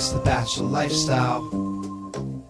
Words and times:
It's 0.00 0.12
the 0.12 0.20
bachelor 0.20 0.64
lifestyle. 0.64 1.46
Can 1.50 2.42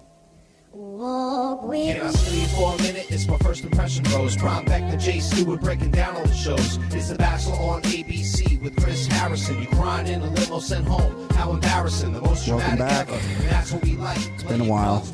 I 2.01 2.12
sleep 2.12 2.48
for 2.51 2.77
a 2.77 2.79
minute? 2.79 3.11
It's 3.11 3.27
my 3.27 3.39
first 3.39 3.65
impression, 3.65 4.05
bros. 4.05 4.37
Prime 4.37 4.65
back 4.67 4.89
to 4.89 4.97
Jay 4.97 5.19
Stewart 5.19 5.61
breaking 5.61 5.91
down 5.91 6.15
all 6.15 6.23
the 6.23 6.33
shows. 6.33 6.79
It's 6.95 7.09
The 7.09 7.17
Bachelor 7.17 7.57
on 7.57 7.83
ABC 7.83 8.62
with 8.62 8.81
Chris 8.81 9.09
Harrison. 9.09 9.61
You 9.61 9.67
crying 9.67 10.07
in 10.07 10.23
a 10.23 10.31
limo 10.31 10.61
sent 10.61 10.87
home. 10.87 11.29
How 11.31 11.51
embarrassing. 11.51 12.12
The 12.12 12.20
most 12.20 12.47
Welcome 12.47 12.77
dramatic 12.77 13.09
back. 13.09 13.09
ever. 13.09 13.42
And 13.42 13.51
that's 13.51 13.73
what 13.73 13.83
we 13.83 13.97
like. 13.97 14.25
It's 14.29 14.45
been 14.45 14.61
a 14.61 14.67
while. 14.67 15.05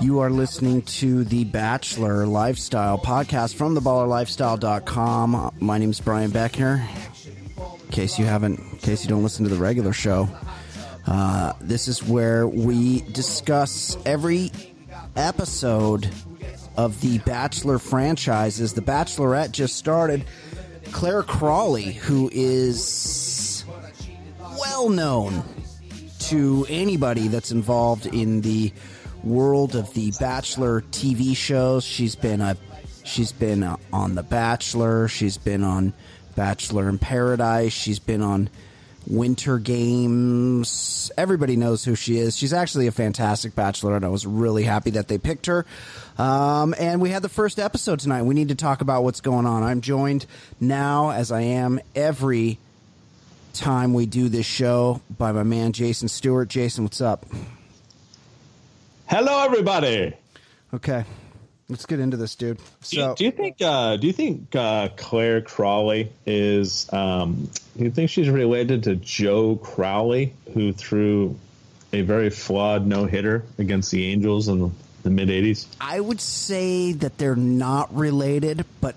You 0.00 0.18
are 0.18 0.30
listening 0.30 0.82
to 0.82 1.22
the 1.22 1.44
Bachelor 1.44 2.26
Lifestyle 2.26 2.98
podcast 2.98 3.54
from 3.54 3.76
theballerlifestyle.com. 3.76 5.54
My 5.60 5.78
name 5.78 5.90
is 5.90 6.00
Brian 6.00 6.32
Beckner. 6.32 6.84
In 7.84 7.90
case 7.92 8.18
you 8.18 8.24
haven't, 8.24 8.58
in 8.58 8.78
case 8.78 9.04
you 9.04 9.08
don't 9.08 9.22
listen 9.22 9.44
to 9.44 9.50
the 9.54 9.60
regular 9.60 9.92
show, 9.92 10.28
uh, 11.06 11.52
this 11.60 11.88
is 11.88 12.02
where 12.02 12.46
we 12.46 13.00
discuss 13.12 13.96
every 14.04 14.50
episode 15.14 16.10
of 16.76 17.00
the 17.00 17.18
Bachelor 17.18 17.78
franchises. 17.78 18.74
The 18.74 18.82
Bachelorette 18.82 19.52
just 19.52 19.76
started. 19.76 20.24
Clare 20.92 21.22
Crawley, 21.22 21.92
who 21.92 22.30
is 22.32 23.64
well 24.58 24.88
known 24.88 25.42
to 26.20 26.66
anybody 26.68 27.28
that's 27.28 27.50
involved 27.50 28.06
in 28.06 28.40
the 28.40 28.72
world 29.22 29.74
of 29.74 29.92
the 29.94 30.12
Bachelor 30.18 30.82
TV 30.82 31.36
shows. 31.36 31.84
She's 31.84 32.16
been 32.16 32.40
a 32.40 32.56
she's 33.04 33.32
been 33.32 33.62
uh, 33.62 33.76
on 33.92 34.14
The 34.14 34.22
Bachelor. 34.22 35.08
She's 35.08 35.38
been 35.38 35.62
on 35.62 35.92
Bachelor 36.34 36.88
in 36.88 36.98
Paradise. 36.98 37.72
She's 37.72 37.98
been 37.98 38.22
on 38.22 38.50
Winter 39.06 39.58
Games. 39.58 41.10
Everybody 41.16 41.56
knows 41.56 41.84
who 41.84 41.94
she 41.94 42.18
is. 42.18 42.36
She's 42.36 42.52
actually 42.52 42.86
a 42.86 42.92
fantastic 42.92 43.54
bachelor, 43.54 43.96
and 43.96 44.04
I 44.04 44.08
was 44.08 44.26
really 44.26 44.64
happy 44.64 44.90
that 44.90 45.08
they 45.08 45.18
picked 45.18 45.46
her. 45.46 45.64
Um, 46.18 46.74
and 46.78 47.00
we 47.00 47.10
had 47.10 47.22
the 47.22 47.28
first 47.28 47.58
episode 47.58 48.00
tonight. 48.00 48.22
We 48.22 48.34
need 48.34 48.48
to 48.48 48.54
talk 48.54 48.80
about 48.80 49.04
what's 49.04 49.20
going 49.20 49.46
on. 49.46 49.62
I'm 49.62 49.80
joined 49.80 50.26
now, 50.60 51.10
as 51.10 51.30
I 51.30 51.42
am 51.42 51.80
every 51.94 52.58
time 53.52 53.94
we 53.94 54.06
do 54.06 54.28
this 54.28 54.46
show, 54.46 55.00
by 55.16 55.32
my 55.32 55.42
man 55.42 55.72
Jason 55.72 56.08
Stewart. 56.08 56.48
Jason, 56.48 56.84
what's 56.84 57.00
up? 57.00 57.24
Hello, 59.06 59.44
everybody. 59.44 60.14
Okay, 60.74 61.04
let's 61.68 61.86
get 61.86 62.00
into 62.00 62.16
this, 62.16 62.34
dude. 62.34 62.58
Do, 62.58 62.62
So, 62.82 63.08
you, 63.10 63.14
do 63.16 63.24
you 63.24 63.30
think? 63.30 63.56
Uh, 63.60 63.96
do 63.96 64.06
you 64.06 64.12
think 64.12 64.54
uh, 64.54 64.88
Clare 64.96 65.40
Crawley 65.40 66.10
is? 66.26 66.92
Um, 66.92 67.48
do 67.76 67.84
you 67.84 67.90
think 67.90 68.10
she's 68.10 68.28
related 68.28 68.84
to 68.84 68.96
Joe 68.96 69.56
Crowley, 69.56 70.32
who 70.54 70.72
threw 70.72 71.36
a 71.92 72.02
very 72.02 72.30
flawed 72.30 72.86
no 72.86 73.06
hitter 73.06 73.44
against 73.58 73.90
the 73.90 74.06
Angels 74.06 74.48
in 74.48 74.58
the, 74.60 74.70
the 75.04 75.10
mid 75.10 75.28
'80s? 75.28 75.66
I 75.80 76.00
would 76.00 76.20
say 76.20 76.92
that 76.92 77.18
they're 77.18 77.36
not 77.36 77.94
related, 77.94 78.64
but 78.80 78.94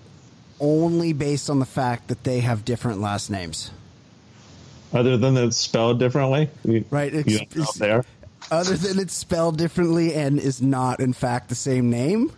only 0.59 1.13
based 1.13 1.49
on 1.49 1.59
the 1.59 1.65
fact 1.65 2.09
that 2.09 2.23
they 2.23 2.41
have 2.41 2.65
different 2.65 2.99
last 2.99 3.29
names. 3.29 3.71
Other 4.91 5.17
than 5.17 5.35
that, 5.35 5.45
it's 5.45 5.57
spelled 5.57 5.99
differently, 5.99 6.49
You- 6.65 6.83
Right, 6.89 7.13
You 7.13 7.19
it's- 7.19 7.37
don't 7.37 7.55
know 7.55 7.61
it's- 7.63 7.75
if 7.75 8.05
they? 8.05 8.55
Other 8.55 8.75
than 8.75 8.97
it's 8.99 9.13
spelled 9.13 9.57
differently 9.57 10.15
and 10.15 10.39
is 10.39 10.59
not, 10.61 10.99
in 10.99 11.13
fact, 11.13 11.49
the 11.49 11.55
same 11.55 11.89
name, 11.91 12.31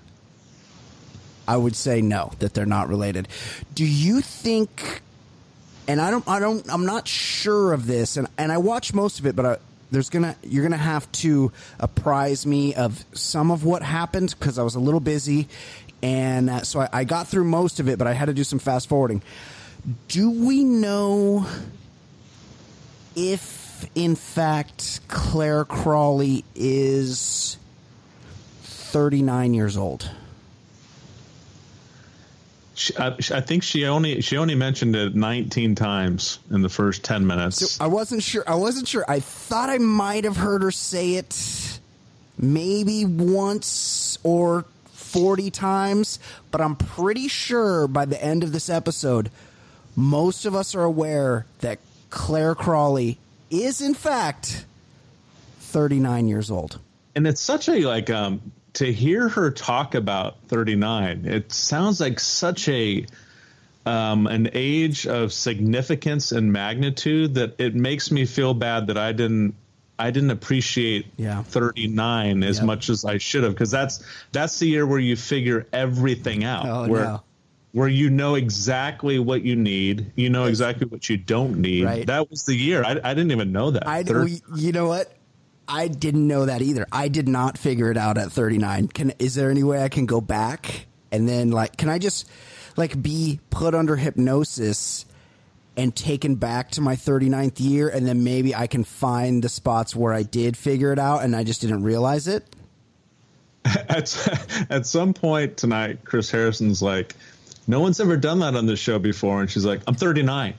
I 1.47 1.57
would 1.57 1.75
say 1.75 2.01
no, 2.01 2.31
that 2.39 2.53
they're 2.53 2.65
not 2.65 2.87
related. 2.89 3.27
Do 3.73 3.85
you 3.85 4.21
think? 4.21 5.01
And 5.87 5.99
I 5.99 6.11
don't, 6.11 6.27
I 6.27 6.39
don't, 6.39 6.71
I'm 6.71 6.85
not 6.85 7.07
sure 7.07 7.73
of 7.73 7.87
this, 7.87 8.17
and 8.17 8.27
and 8.37 8.51
I 8.51 8.57
watched 8.57 8.93
most 8.93 9.19
of 9.19 9.25
it, 9.25 9.35
but 9.35 9.45
I, 9.45 9.57
there's 9.89 10.09
gonna, 10.09 10.35
you're 10.43 10.63
gonna 10.63 10.77
have 10.77 11.11
to 11.13 11.51
apprise 11.79 12.45
me 12.45 12.75
of 12.75 13.03
some 13.13 13.51
of 13.51 13.65
what 13.65 13.81
happened 13.81 14.35
because 14.39 14.57
I 14.57 14.63
was 14.63 14.75
a 14.75 14.79
little 14.79 14.99
busy, 14.99 15.47
and 16.01 16.49
uh, 16.49 16.61
so 16.61 16.81
I, 16.81 16.89
I 16.93 17.03
got 17.03 17.27
through 17.27 17.45
most 17.45 17.79
of 17.79 17.89
it, 17.89 17.97
but 17.97 18.07
I 18.07 18.13
had 18.13 18.25
to 18.25 18.33
do 18.33 18.43
some 18.43 18.59
fast 18.59 18.87
forwarding. 18.87 19.21
Do 20.07 20.29
we 20.29 20.63
know 20.63 21.47
if 23.15 23.89
in 23.95 24.15
fact 24.15 25.01
Clare 25.07 25.65
Crawley 25.65 26.45
is 26.55 27.57
39 28.91 29.53
years 29.53 29.77
old. 29.77 30.11
She, 32.81 32.97
I, 32.97 33.09
I 33.09 33.41
think 33.41 33.61
she 33.61 33.85
only 33.85 34.21
she 34.21 34.37
only 34.37 34.55
mentioned 34.55 34.95
it 34.95 35.13
19 35.13 35.75
times 35.75 36.39
in 36.49 36.63
the 36.63 36.69
first 36.69 37.03
10 37.03 37.27
minutes. 37.27 37.79
I 37.79 37.85
wasn't 37.85 38.23
sure. 38.23 38.43
I 38.47 38.55
wasn't 38.55 38.87
sure. 38.87 39.05
I 39.07 39.19
thought 39.19 39.69
I 39.69 39.77
might 39.77 40.23
have 40.23 40.35
heard 40.37 40.63
her 40.63 40.71
say 40.71 41.13
it 41.13 41.79
maybe 42.39 43.05
once 43.05 44.17
or 44.23 44.65
40 44.93 45.51
times, 45.51 46.17
but 46.49 46.59
I'm 46.59 46.75
pretty 46.75 47.27
sure 47.27 47.87
by 47.87 48.05
the 48.05 48.21
end 48.23 48.43
of 48.43 48.51
this 48.51 48.67
episode, 48.67 49.29
most 49.95 50.45
of 50.45 50.55
us 50.55 50.73
are 50.73 50.83
aware 50.83 51.45
that 51.59 51.77
Clare 52.09 52.55
Crawley 52.55 53.19
is, 53.51 53.79
in 53.81 53.93
fact, 53.93 54.65
39 55.59 56.27
years 56.27 56.49
old. 56.49 56.79
and 57.15 57.27
it's 57.27 57.41
such 57.41 57.67
a 57.69 57.85
like 57.85 58.09
um 58.09 58.41
to 58.73 58.91
hear 58.91 59.27
her 59.27 59.51
talk 59.51 59.95
about 59.95 60.37
39 60.47 61.25
it 61.25 61.51
sounds 61.51 61.99
like 61.99 62.19
such 62.19 62.69
a 62.69 63.05
um 63.85 64.27
an 64.27 64.49
age 64.53 65.07
of 65.07 65.33
significance 65.33 66.31
and 66.31 66.53
magnitude 66.53 67.33
that 67.35 67.59
it 67.59 67.75
makes 67.75 68.11
me 68.11 68.25
feel 68.25 68.53
bad 68.53 68.87
that 68.87 68.97
i 68.97 69.11
didn't 69.11 69.55
i 69.99 70.09
didn't 70.11 70.31
appreciate 70.31 71.05
Yeah. 71.17 71.43
39 71.43 72.43
as 72.43 72.57
Yep. 72.57 72.65
much 72.65 72.89
as 72.89 73.03
i 73.05 73.17
should 73.17 73.43
have 73.43 73.53
because 73.53 73.71
that's 73.71 74.03
that's 74.31 74.59
the 74.59 74.67
year 74.67 74.85
where 74.85 74.99
you 74.99 75.15
figure 75.15 75.67
everything 75.73 76.43
out 76.43 76.65
Oh, 76.65 76.87
where 76.87 77.03
no. 77.05 77.21
where 77.73 77.87
you 77.87 78.09
know 78.09 78.35
exactly 78.35 79.17
what 79.19 79.41
you 79.41 79.55
need 79.55 80.11
you 80.15 80.29
know 80.29 80.45
exactly 80.45 80.87
what 80.87 81.09
you 81.09 81.17
don't 81.17 81.57
need 81.57 81.83
Right. 81.85 82.05
that 82.07 82.29
was 82.29 82.43
the 82.45 82.55
year 82.55 82.83
i, 82.83 82.91
I 83.03 83.13
didn't 83.15 83.31
even 83.31 83.51
know 83.51 83.71
that 83.71 83.87
I, 83.87 84.03
we, 84.03 84.41
you 84.55 84.71
know 84.71 84.87
what? 84.87 85.11
I 85.71 85.87
didn't 85.87 86.27
know 86.27 86.45
that 86.45 86.61
either. 86.61 86.85
I 86.91 87.07
did 87.07 87.29
not 87.29 87.57
figure 87.57 87.89
it 87.89 87.97
out 87.97 88.17
at 88.17 88.29
39. 88.31 88.89
Can 88.89 89.13
is 89.19 89.35
there 89.35 89.49
any 89.49 89.63
way 89.63 89.81
I 89.81 89.87
can 89.87 90.05
go 90.05 90.19
back 90.19 90.85
and 91.11 91.27
then 91.27 91.51
like 91.51 91.77
can 91.77 91.87
I 91.87 91.97
just 91.97 92.29
like 92.75 93.01
be 93.01 93.39
put 93.49 93.73
under 93.73 93.95
hypnosis 93.95 95.05
and 95.77 95.95
taken 95.95 96.35
back 96.35 96.71
to 96.71 96.81
my 96.81 96.97
39th 96.97 97.61
year 97.61 97.87
and 97.87 98.05
then 98.05 98.25
maybe 98.25 98.53
I 98.53 98.67
can 98.67 98.83
find 98.83 99.41
the 99.41 99.47
spots 99.47 99.95
where 99.95 100.13
I 100.13 100.23
did 100.23 100.57
figure 100.57 100.91
it 100.91 100.99
out 100.99 101.23
and 101.23 101.33
I 101.33 101.45
just 101.45 101.61
didn't 101.61 101.83
realize 101.83 102.27
it? 102.27 102.43
at, 103.65 104.67
at 104.69 104.85
some 104.85 105.13
point 105.13 105.55
tonight, 105.55 105.99
Chris 106.03 106.29
Harrison's 106.29 106.81
like, 106.81 107.15
no 107.65 107.79
one's 107.79 108.01
ever 108.01 108.17
done 108.17 108.39
that 108.39 108.55
on 108.55 108.65
this 108.65 108.79
show 108.79 108.99
before. 108.99 109.39
And 109.39 109.49
she's 109.49 109.63
like, 109.63 109.81
I'm 109.87 109.95
39. 109.95 110.53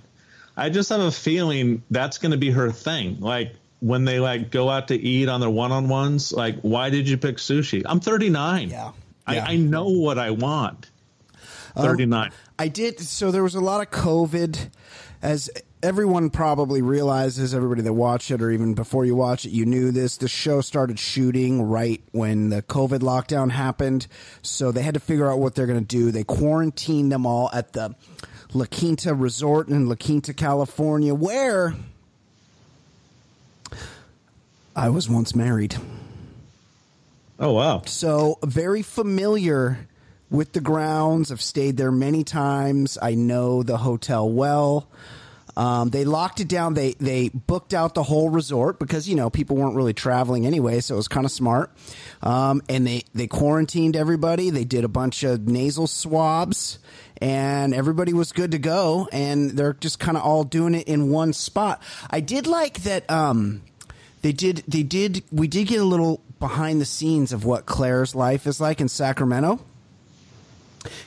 I 0.56 0.70
just 0.70 0.88
have 0.88 1.00
a 1.00 1.10
feeling 1.10 1.82
that's 1.90 2.16
going 2.16 2.32
to 2.32 2.38
be 2.38 2.50
her 2.50 2.70
thing. 2.70 3.20
Like 3.20 3.54
when 3.82 4.04
they 4.04 4.20
like 4.20 4.50
go 4.50 4.70
out 4.70 4.88
to 4.88 4.94
eat 4.94 5.28
on 5.28 5.40
their 5.40 5.50
one-on-ones, 5.50 6.32
like, 6.32 6.60
why 6.60 6.88
did 6.88 7.08
you 7.08 7.18
pick 7.18 7.38
sushi? 7.38 7.82
I'm 7.84 7.98
39. 7.98 8.70
Yeah. 8.70 8.92
I, 9.26 9.34
Yeah. 9.34 9.44
I 9.48 9.56
know 9.56 9.88
what 9.88 10.18
I 10.18 10.30
want. 10.30 10.88
Thirty 11.76 12.06
nine. 12.06 12.28
Um, 12.28 12.32
I 12.58 12.68
did. 12.68 13.00
So 13.00 13.30
there 13.30 13.42
was 13.42 13.54
a 13.54 13.60
lot 13.60 13.80
of 13.80 13.90
COVID, 13.90 14.68
as 15.22 15.50
everyone 15.82 16.28
probably 16.28 16.82
realizes. 16.82 17.54
Everybody 17.54 17.80
that 17.82 17.92
watched 17.94 18.30
it, 18.30 18.42
or 18.42 18.50
even 18.50 18.74
before 18.74 19.04
you 19.06 19.16
watch 19.16 19.46
it, 19.46 19.52
you 19.52 19.64
knew 19.64 19.90
this. 19.90 20.18
The 20.18 20.28
show 20.28 20.60
started 20.60 20.98
shooting 20.98 21.62
right 21.62 22.02
when 22.12 22.50
the 22.50 22.60
COVID 22.62 22.98
lockdown 22.98 23.50
happened, 23.52 24.06
so 24.42 24.70
they 24.70 24.82
had 24.82 24.94
to 24.94 25.00
figure 25.00 25.30
out 25.30 25.38
what 25.38 25.54
they're 25.54 25.66
going 25.66 25.80
to 25.80 25.84
do. 25.84 26.10
They 26.10 26.24
quarantined 26.24 27.10
them 27.10 27.24
all 27.24 27.48
at 27.54 27.72
the 27.72 27.94
La 28.52 28.66
Quinta 28.66 29.14
Resort 29.14 29.68
in 29.68 29.88
La 29.88 29.94
Quinta, 29.94 30.34
California, 30.34 31.14
where 31.14 31.74
I 34.74 34.88
was 34.88 35.08
once 35.08 35.34
married. 35.34 35.76
Oh 37.38 37.52
wow! 37.52 37.82
So 37.86 38.38
very 38.44 38.82
familiar 38.82 39.88
with 40.30 40.52
the 40.52 40.60
grounds. 40.60 41.30
I've 41.30 41.42
stayed 41.42 41.76
there 41.76 41.92
many 41.92 42.24
times. 42.24 42.96
I 43.00 43.14
know 43.14 43.62
the 43.62 43.76
hotel 43.76 44.30
well. 44.30 44.88
Um, 45.56 45.90
they 45.90 46.04
locked 46.04 46.40
it 46.40 46.48
down. 46.48 46.74
They 46.74 46.92
they 46.94 47.28
booked 47.28 47.74
out 47.74 47.94
the 47.94 48.02
whole 48.02 48.30
resort 48.30 48.78
because 48.78 49.08
you 49.08 49.14
know 49.14 49.28
people 49.28 49.56
weren't 49.56 49.76
really 49.76 49.92
traveling 49.92 50.46
anyway, 50.46 50.80
so 50.80 50.94
it 50.94 50.96
was 50.96 51.08
kind 51.08 51.26
of 51.26 51.32
smart. 51.32 51.70
Um, 52.22 52.62
and 52.68 52.86
they 52.86 53.02
they 53.14 53.26
quarantined 53.26 53.96
everybody. 53.96 54.50
They 54.50 54.64
did 54.64 54.84
a 54.84 54.88
bunch 54.88 55.22
of 55.24 55.46
nasal 55.46 55.86
swabs, 55.86 56.78
and 57.20 57.74
everybody 57.74 58.14
was 58.14 58.32
good 58.32 58.52
to 58.52 58.58
go. 58.58 59.08
And 59.12 59.50
they're 59.50 59.74
just 59.74 59.98
kind 59.98 60.16
of 60.16 60.22
all 60.22 60.44
doing 60.44 60.74
it 60.74 60.88
in 60.88 61.10
one 61.10 61.34
spot. 61.34 61.82
I 62.08 62.20
did 62.20 62.46
like 62.46 62.84
that. 62.84 63.10
Um, 63.10 63.62
they 64.22 64.32
did 64.32 64.64
they 64.66 64.82
did 64.82 65.22
we 65.30 65.48
did 65.48 65.66
get 65.66 65.80
a 65.80 65.84
little 65.84 66.22
behind 66.40 66.80
the 66.80 66.84
scenes 66.84 67.32
of 67.32 67.44
what 67.44 67.66
Clare's 67.66 68.14
life 68.14 68.46
is 68.46 68.60
like 68.60 68.80
in 68.80 68.88
Sacramento. 68.88 69.60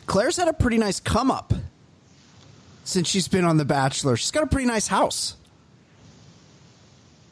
Clare's 0.06 0.38
had 0.38 0.48
a 0.48 0.54
pretty 0.54 0.78
nice 0.78 1.00
come 1.00 1.32
up 1.32 1.54
since 2.86 3.10
she's 3.10 3.28
been 3.28 3.44
on 3.44 3.58
The 3.58 3.66
Bachelor. 3.66 4.16
She's 4.16 4.32
got 4.32 4.44
a 4.44 4.48
pretty 4.48 4.68
nice 4.68 4.88
house. 4.88 5.36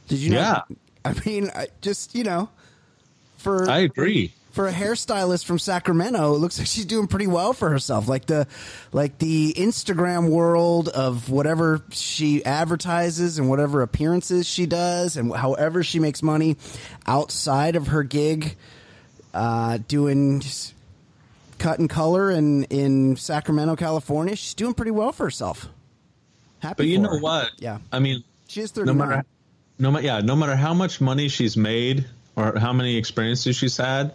Did 0.08 0.20
you 0.20 0.32
know? 0.32 0.40
Yeah. 0.40 0.62
I 1.06 1.14
mean, 1.26 1.50
I 1.56 1.68
just, 1.82 2.16
you 2.16 2.24
know, 2.24 2.50
for 3.38 3.70
I 3.70 3.80
agree. 3.80 4.34
For 4.54 4.68
a 4.68 4.72
hairstylist 4.72 5.46
from 5.46 5.58
Sacramento, 5.58 6.36
it 6.36 6.38
looks 6.38 6.60
like 6.60 6.68
she's 6.68 6.86
doing 6.86 7.08
pretty 7.08 7.26
well 7.26 7.54
for 7.54 7.70
herself. 7.72 8.08
Like 8.08 8.28
the 8.28 8.48
like 8.92 9.18
the 9.18 9.52
Instagram 9.58 10.30
world 10.30 10.90
of 10.90 11.30
whatever 11.30 11.82
she 11.90 12.46
advertises 12.46 13.40
and 13.40 13.50
whatever 13.50 13.82
appearances 13.82 14.48
she 14.48 14.68
does 14.68 15.18
and 15.18 15.36
however 15.36 15.84
she 15.84 16.00
makes 16.00 16.22
money 16.22 16.56
outside 17.08 17.76
of 17.76 17.88
her 17.88 18.04
gig 18.04 18.56
uh, 19.34 19.80
doing 19.88 20.44
cut 21.58 21.80
and 21.80 21.90
color 21.90 22.30
in 22.30 22.66
in 22.66 23.16
Sacramento, 23.16 23.76
California. 23.76 24.36
She's 24.36 24.54
doing 24.54 24.76
pretty 24.76 24.92
well 24.92 25.12
for 25.12 25.24
herself. 25.24 25.68
Happy, 26.60 26.76
but 26.78 26.86
you 26.86 27.00
know 27.00 27.10
her. 27.10 27.20
what? 27.20 27.50
Yeah, 27.58 27.80
I 27.92 28.00
mean, 28.00 28.24
she 28.48 28.62
is 28.62 28.76
no 28.76 28.86
thirty 28.86 28.94
matter, 28.98 29.26
no 29.80 29.90
matter, 29.90 30.06
yeah, 30.06 30.20
no 30.20 30.36
matter 30.36 30.56
how 30.56 30.76
much 30.76 31.02
money 31.02 31.28
she's 31.28 31.58
made 31.58 32.06
or 32.36 32.60
how 32.60 32.72
many 32.72 32.98
experiences 32.98 33.56
she's 33.56 33.78
had, 33.78 34.14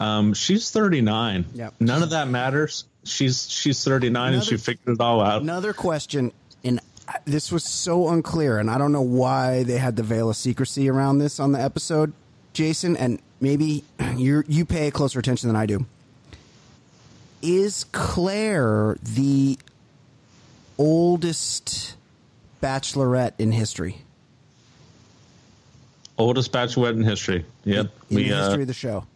um, 0.00 0.34
she's 0.34 0.70
thirty 0.70 1.00
nine. 1.00 1.46
Yep. 1.54 1.74
None 1.80 2.02
of 2.02 2.10
that 2.10 2.28
matters. 2.28 2.84
She's 3.04 3.48
she's 3.48 3.82
thirty 3.84 4.10
nine 4.10 4.34
and 4.34 4.44
she 4.44 4.56
figured 4.56 4.96
it 4.96 5.00
all 5.00 5.20
out. 5.20 5.42
Another 5.42 5.72
question, 5.72 6.32
and 6.64 6.80
this 7.24 7.50
was 7.50 7.64
so 7.64 8.08
unclear, 8.08 8.58
and 8.58 8.70
I 8.70 8.78
don't 8.78 8.92
know 8.92 9.02
why 9.02 9.62
they 9.62 9.78
had 9.78 9.96
the 9.96 10.02
veil 10.02 10.30
of 10.30 10.36
secrecy 10.36 10.88
around 10.90 11.18
this 11.18 11.40
on 11.40 11.52
the 11.52 11.60
episode, 11.60 12.12
Jason. 12.52 12.96
And 12.96 13.20
maybe 13.40 13.84
you 14.16 14.42
you 14.46 14.64
pay 14.64 14.90
closer 14.90 15.18
attention 15.18 15.48
than 15.48 15.56
I 15.56 15.66
do. 15.66 15.86
Is 17.42 17.84
Clare 17.92 18.96
the 19.02 19.58
oldest 20.78 21.96
bachelorette 22.62 23.32
in 23.38 23.52
history? 23.52 24.02
Oldest 26.18 26.50
bachelorette 26.50 26.94
in 26.94 27.02
history. 27.02 27.44
Yep. 27.64 27.90
In 28.10 28.16
we 28.16 28.28
the 28.28 28.36
history 28.36 28.58
uh, 28.58 28.62
of 28.62 28.66
the 28.66 28.74
show. 28.74 29.06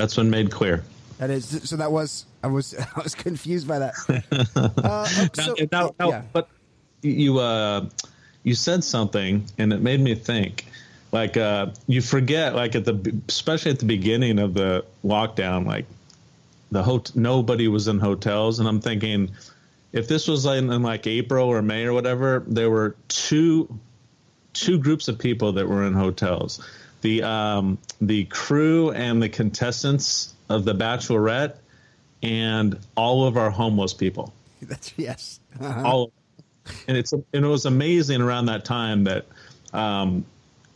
That's 0.00 0.16
been 0.16 0.30
made 0.30 0.50
clear. 0.50 0.82
That 1.18 1.30
is 1.30 1.68
so. 1.68 1.76
That 1.76 1.92
was 1.92 2.24
I 2.42 2.46
was 2.46 2.74
I 2.96 3.02
was 3.02 3.14
confused 3.14 3.68
by 3.68 3.78
that. 3.80 3.94
Uh, 4.56 5.04
so- 5.34 5.54
now, 5.70 5.94
now, 5.98 6.08
yeah. 6.08 6.22
but 6.32 6.48
you 7.02 7.38
uh, 7.38 7.86
you 8.42 8.54
said 8.54 8.82
something, 8.82 9.44
and 9.58 9.72
it 9.72 9.80
made 9.80 10.00
me 10.00 10.14
think. 10.14 10.66
Like 11.12 11.36
uh, 11.36 11.66
you 11.86 12.00
forget, 12.00 12.54
like 12.54 12.74
at 12.74 12.84
the 12.84 13.20
especially 13.28 13.72
at 13.72 13.80
the 13.80 13.86
beginning 13.86 14.38
of 14.38 14.54
the 14.54 14.84
lockdown, 15.04 15.66
like 15.66 15.86
the 16.70 16.82
hot- 16.82 17.14
nobody 17.16 17.68
was 17.68 17.88
in 17.88 17.98
hotels, 17.98 18.60
and 18.60 18.68
I'm 18.68 18.80
thinking 18.80 19.30
if 19.92 20.06
this 20.06 20.28
was 20.28 20.46
in, 20.46 20.70
in 20.70 20.82
like 20.82 21.06
April 21.06 21.48
or 21.48 21.62
May 21.62 21.84
or 21.84 21.92
whatever, 21.92 22.44
there 22.46 22.70
were 22.70 22.96
two 23.08 23.78
two 24.52 24.78
groups 24.78 25.08
of 25.08 25.18
people 25.18 25.52
that 25.52 25.68
were 25.68 25.84
in 25.84 25.94
hotels. 25.94 26.64
The 27.00 27.22
um, 27.22 27.78
the 28.00 28.24
crew 28.24 28.90
and 28.90 29.22
the 29.22 29.28
contestants 29.28 30.34
of 30.48 30.64
the 30.64 30.74
Bachelorette, 30.74 31.56
and 32.22 32.78
all 32.96 33.26
of 33.26 33.36
our 33.36 33.50
homeless 33.50 33.94
people. 33.94 34.34
That's 34.62 34.92
yes. 34.96 35.40
all 35.60 36.12
and 36.86 36.96
it's 36.96 37.12
and 37.12 37.24
it 37.32 37.48
was 37.48 37.66
amazing 37.66 38.20
around 38.20 38.46
that 38.46 38.64
time 38.64 39.04
that 39.04 39.26
um, 39.72 40.24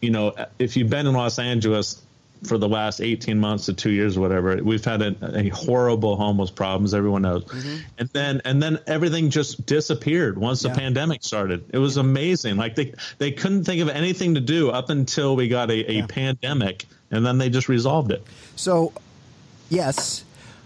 you 0.01 0.11
know 0.11 0.35
if 0.59 0.77
you've 0.77 0.91
been 0.91 1.07
in 1.07 1.15
Los 1.15 1.39
Angeles 1.39 2.01
for 2.45 2.59
the 2.59 2.69
last 2.69 3.01
18 3.01 3.39
months 3.39 3.67
to 3.67 3.73
two 3.75 3.91
years 3.91 4.17
or 4.17 4.21
whatever 4.21 4.57
we've 4.63 4.85
had 4.85 5.03
a, 5.03 5.15
a 5.39 5.49
horrible 5.49 6.17
homeless 6.17 6.51
problems 6.51 6.95
everyone 6.95 7.23
knows. 7.23 7.45
Mm-hmm. 7.45 7.77
And 7.99 8.09
then 8.11 8.43
and 8.45 8.63
then 8.63 8.79
everything 8.87 9.31
just 9.31 9.65
disappeared 9.67 10.39
once 10.39 10.63
Yeah. 10.63 10.73
the 10.73 10.79
pandemic 10.79 11.23
started. 11.23 11.65
It 11.73 11.79
was 11.79 11.97
amazing. 11.97 12.57
Like 12.57 12.75
they 12.75 12.95
they 13.19 13.33
couldn't 13.33 13.65
think 13.65 13.81
of 13.83 13.89
anything 13.89 14.35
to 14.35 14.41
do 14.41 14.71
up 14.71 14.91
until 14.91 15.37
we 15.37 15.49
got 15.49 15.71
a, 15.71 15.99
a 15.99 16.07
pandemic 16.07 16.87
and 17.11 17.25
then 17.25 17.39
they 17.39 17.49
just 17.51 17.69
resolved 17.69 18.11
it. 18.11 18.23
So, 18.57 18.93
yes, 19.71 20.25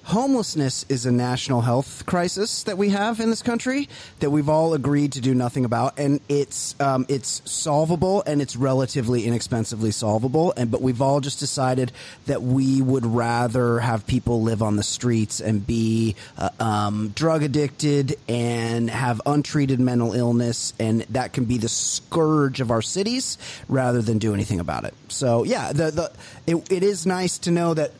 homelessness 0.09 0.87
is 0.89 1.05
a 1.05 1.13
national 1.13 1.61
health 1.61 2.05
crisis 2.07 2.63
that 2.63 2.79
we 2.79 2.89
have 2.89 3.21
in 3.21 3.29
this 3.29 3.43
country 3.43 3.91
that 4.21 4.31
we've 4.31 4.49
all 4.49 4.73
agreed 4.73 5.13
to 5.13 5.21
do 5.21 5.35
nothing 5.35 5.67
about, 5.67 5.99
and 5.99 6.21
it's 6.31 6.75
um, 6.81 7.05
it's 7.09 7.43
solvable 7.45 8.23
and 8.27 8.41
it's 8.41 8.57
relatively 8.57 9.27
inexpensively 9.27 9.91
solvable. 9.91 10.55
And 10.57 10.71
but 10.71 10.81
we've 10.81 11.03
all 11.03 11.21
just 11.21 11.41
decided 11.41 11.93
that 12.25 12.43
we 12.43 12.81
would 12.81 13.05
rather 13.05 13.81
have 13.81 14.07
people 14.07 14.43
live 14.43 14.63
on 14.63 14.77
the 14.77 14.83
streets 14.83 15.41
and 15.41 15.67
be 15.67 16.17
uh, 16.39 16.49
um, 16.59 17.11
drug 17.11 17.43
addicted 17.43 18.17
and 18.29 18.89
have 18.89 19.21
untreated 19.27 19.79
mental 19.79 20.15
illness, 20.15 20.73
and 20.79 21.03
that 21.11 21.35
can 21.35 21.45
be 21.45 21.59
the 21.59 21.69
scourge 21.69 22.61
of 22.61 22.71
our 22.71 22.83
cities 22.83 23.37
rather 23.69 24.01
than 24.01 24.17
do 24.17 24.33
anything 24.33 24.59
about 24.59 24.85
it. 24.85 24.95
So 25.09 25.45
yeah, 25.45 25.73
the 25.73 25.91
the 25.91 26.13
it, 26.47 26.73
it 26.73 26.83
is 26.83 27.05
nice 27.05 27.37
to 27.41 27.51
know 27.51 27.75
that 27.75 27.93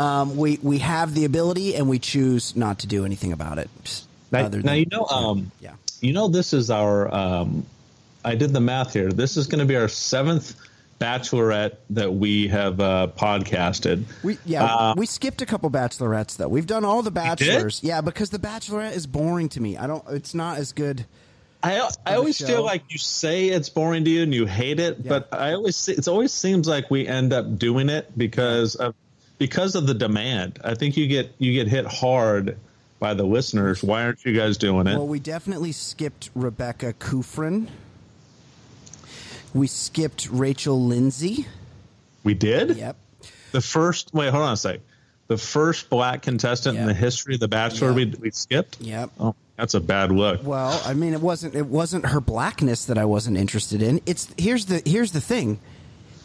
um, 0.00 0.36
we 0.36 0.58
we 0.62 0.78
have 0.78 1.14
the 1.14 1.26
ability 1.26 1.76
and 1.76 1.88
we 1.88 1.98
choose 1.98 2.56
not 2.56 2.78
to 2.80 2.86
do 2.86 3.04
anything 3.04 3.32
about 3.32 3.58
it. 3.58 3.68
Now, 4.32 4.48
now 4.48 4.72
you 4.72 4.86
know, 4.90 5.04
um, 5.04 5.52
yeah. 5.60 5.74
you 6.00 6.14
know, 6.14 6.28
this 6.28 6.54
is 6.54 6.70
our. 6.70 7.12
Um, 7.14 7.66
I 8.24 8.34
did 8.34 8.52
the 8.52 8.60
math 8.60 8.94
here. 8.94 9.12
This 9.12 9.36
is 9.36 9.46
going 9.46 9.60
to 9.60 9.66
be 9.66 9.76
our 9.76 9.88
seventh 9.88 10.54
bachelorette 11.00 11.76
that 11.90 12.14
we 12.14 12.48
have 12.48 12.80
uh, 12.80 13.08
podcasted. 13.14 14.04
We 14.22 14.38
yeah 14.46 14.64
Uh, 14.64 14.94
we 14.96 15.04
skipped 15.04 15.42
a 15.42 15.46
couple 15.46 15.70
bachelorettes 15.70 16.38
though. 16.38 16.48
We've 16.48 16.66
done 16.66 16.84
all 16.86 17.02
the 17.02 17.10
bachelors. 17.10 17.80
Yeah, 17.82 18.00
because 18.00 18.30
the 18.30 18.38
bachelorette 18.38 18.96
is 18.96 19.06
boring 19.06 19.50
to 19.50 19.60
me. 19.60 19.76
I 19.76 19.86
don't. 19.86 20.04
It's 20.08 20.34
not 20.34 20.56
as 20.56 20.72
good. 20.72 21.04
I 21.62 21.90
I 22.06 22.14
always 22.14 22.38
feel 22.38 22.64
like 22.64 22.84
you 22.88 22.96
say 22.96 23.48
it's 23.48 23.68
boring 23.68 24.04
to 24.04 24.10
you 24.10 24.22
and 24.22 24.34
you 24.34 24.46
hate 24.46 24.80
it, 24.80 25.06
but 25.06 25.28
I 25.32 25.52
always 25.52 25.88
it 25.90 26.08
always 26.08 26.32
seems 26.32 26.66
like 26.66 26.90
we 26.90 27.06
end 27.06 27.34
up 27.34 27.58
doing 27.58 27.90
it 27.90 28.16
because 28.16 28.76
of 28.76 28.94
because 29.40 29.74
of 29.74 29.86
the 29.88 29.94
demand. 29.94 30.60
I 30.62 30.74
think 30.74 30.96
you 30.96 31.08
get 31.08 31.34
you 31.38 31.52
get 31.54 31.66
hit 31.66 31.86
hard 31.86 32.56
by 33.00 33.14
the 33.14 33.24
listeners. 33.24 33.82
Why 33.82 34.04
aren't 34.04 34.24
you 34.24 34.36
guys 34.36 34.58
doing 34.58 34.86
it? 34.86 34.92
Well, 34.94 35.08
we 35.08 35.18
definitely 35.18 35.72
skipped 35.72 36.30
Rebecca 36.36 36.92
Kufrin. 36.92 37.66
We 39.52 39.66
skipped 39.66 40.28
Rachel 40.30 40.80
Lindsay. 40.86 41.46
we 42.22 42.34
did. 42.34 42.76
Yep. 42.76 42.96
The 43.52 43.60
first 43.60 44.14
wait, 44.14 44.30
hold 44.30 44.44
on 44.44 44.52
a 44.52 44.56
sec. 44.56 44.80
The 45.26 45.38
first 45.38 45.88
black 45.90 46.22
contestant 46.22 46.76
in 46.76 46.86
the 46.86 46.94
history 46.94 47.34
of 47.34 47.40
The 47.40 47.48
Bachelor 47.48 47.88
Yeah. 47.90 47.94
we, 47.94 48.04
we 48.20 48.30
skipped. 48.30 48.80
Yep. 48.80 49.10
Oh, 49.18 49.34
that's 49.56 49.74
a 49.74 49.80
bad 49.80 50.10
look. 50.12 50.40
Well, 50.44 50.80
I 50.84 50.92
mean, 50.94 51.14
it 51.14 51.20
wasn't 51.20 51.54
it 51.54 51.66
wasn't 51.66 52.06
her 52.06 52.20
blackness 52.20 52.84
that 52.86 52.98
I 52.98 53.04
wasn't 53.06 53.38
interested 53.38 53.80
in. 53.82 54.00
It's 54.06 54.28
here's 54.36 54.66
the 54.66 54.82
here's 54.84 55.12
the 55.12 55.20
thing. 55.20 55.58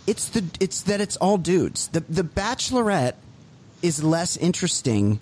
It's 0.08 0.30
the 0.30 0.44
it's 0.60 0.82
that 0.84 1.02
it's 1.02 1.18
all 1.18 1.38
dudes. 1.38 1.88
The 1.90 2.02
the 2.02 2.24
Bachelorette 2.24 3.16
is 3.82 4.04
less 4.04 4.38
interesting 4.38 5.20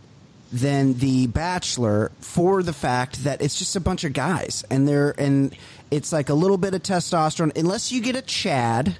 than 0.51 0.95
the 0.95 1.27
Bachelor 1.27 2.11
for 2.19 2.61
the 2.61 2.73
fact 2.73 3.23
that 3.23 3.41
it's 3.41 3.57
just 3.57 3.75
a 3.75 3.79
bunch 3.79 4.03
of 4.03 4.13
guys 4.13 4.63
and 4.69 4.87
they're 4.87 5.15
and 5.17 5.55
it's 5.89 6.11
like 6.11 6.29
a 6.29 6.33
little 6.33 6.57
bit 6.57 6.73
of 6.73 6.83
testosterone. 6.83 7.55
Unless 7.57 7.91
you 7.91 8.01
get 8.01 8.15
a 8.15 8.21
Chad 8.21 8.97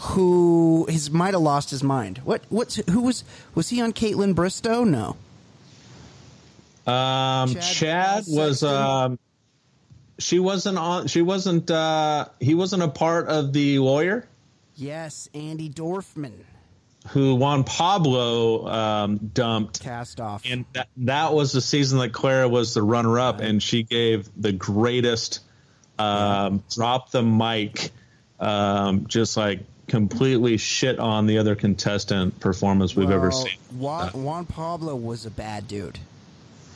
who 0.00 0.86
his 0.88 1.10
might 1.10 1.34
have 1.34 1.42
lost 1.42 1.70
his 1.70 1.82
mind. 1.82 2.18
What 2.18 2.42
what's 2.48 2.76
who 2.90 3.02
was 3.02 3.24
was 3.54 3.68
he 3.68 3.80
on 3.80 3.92
Kaitlyn 3.92 4.34
Bristowe? 4.34 4.86
No. 4.86 5.16
Um, 6.90 7.54
Chad 7.54 7.62
Chad, 7.62 8.24
was 8.28 8.60
Sexton? 8.60 8.68
um, 8.82 9.18
she 10.18 10.38
wasn't 10.38 10.78
on. 10.78 11.06
She 11.06 11.22
wasn't. 11.22 11.70
Uh, 11.70 12.26
he 12.40 12.54
wasn't 12.54 12.82
a 12.82 12.88
part 12.88 13.28
of 13.28 13.52
the 13.52 13.78
lawyer 13.78 14.26
Yes, 14.78 15.28
Andi 15.34 15.72
Dorfman 15.74 16.44
who 17.08 17.34
Juan 17.36 17.64
Pablo 17.64 18.68
um, 18.68 19.16
dumped, 19.16 19.80
cast 19.80 20.20
off. 20.20 20.42
and 20.44 20.66
that 20.74 20.88
that 20.98 21.32
was 21.32 21.52
the 21.52 21.60
season 21.60 21.98
that 22.00 22.12
Clara 22.12 22.48
was 22.48 22.74
the 22.74 22.82
runner 22.82 23.18
up, 23.18 23.40
and 23.40 23.62
she 23.62 23.82
gave 23.82 24.28
the 24.36 24.52
greatest 24.52 25.40
um, 25.98 26.62
drop 26.70 27.10
the 27.10 27.22
mic, 27.22 27.90
um, 28.38 29.06
just 29.06 29.36
like 29.36 29.60
completely 29.86 30.58
shit 30.58 30.98
on 30.98 31.26
the 31.26 31.38
other 31.38 31.56
contestant 31.56 32.38
performance 32.40 32.94
we've 32.94 33.10
ever 33.10 33.32
seen. 33.32 33.56
Juan, 33.78 34.08
Juan 34.10 34.46
Pablo 34.46 34.94
was 34.94 35.24
a 35.24 35.30
bad 35.30 35.66
dude. 35.66 35.98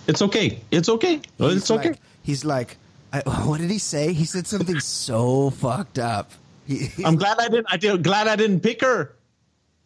It's 0.06 0.22
okay. 0.22 0.60
It's 0.70 0.88
okay. 0.88 1.20
He's 1.38 1.56
It's 1.56 1.70
okay. 1.70 1.94
He's 2.22 2.44
like, 2.44 2.78
I, 3.12 3.20
what 3.44 3.60
did 3.60 3.70
he 3.70 3.78
say? 3.78 4.12
He 4.12 4.24
said 4.24 4.46
something 4.46 4.80
so 4.80 5.50
fucked 5.50 5.98
up. 5.98 6.30
He, 6.66 6.88
I'm 7.04 7.16
glad 7.16 7.38
I 7.38 7.48
didn't. 7.48 7.66
I 7.70 7.76
did. 7.76 8.02
Glad 8.02 8.28
I 8.28 8.36
didn't 8.36 8.60
pick 8.60 8.80
her. 8.82 9.14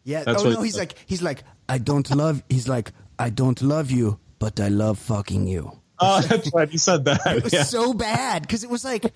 Yeah. 0.03 0.23
That's 0.23 0.43
oh 0.43 0.49
no, 0.51 0.61
he's 0.61 0.77
like 0.77 0.95
he's 1.05 1.21
like 1.21 1.43
I 1.67 1.77
don't 1.79 2.09
love. 2.15 2.43
He's 2.49 2.67
like 2.67 2.91
I 3.19 3.29
don't 3.29 3.61
love 3.61 3.91
you, 3.91 4.19
but 4.39 4.59
I 4.59 4.67
love 4.69 4.99
fucking 4.99 5.47
you. 5.47 5.71
Oh, 5.99 6.21
that's 6.27 6.51
right. 6.53 6.69
He 6.69 6.77
said 6.77 7.05
that. 7.05 7.19
It 7.25 7.43
was 7.43 7.53
Yeah. 7.53 7.63
so 7.63 7.93
bad 7.93 8.43
because 8.43 8.63
it 8.63 8.69
was 8.69 8.85
like 8.85 9.13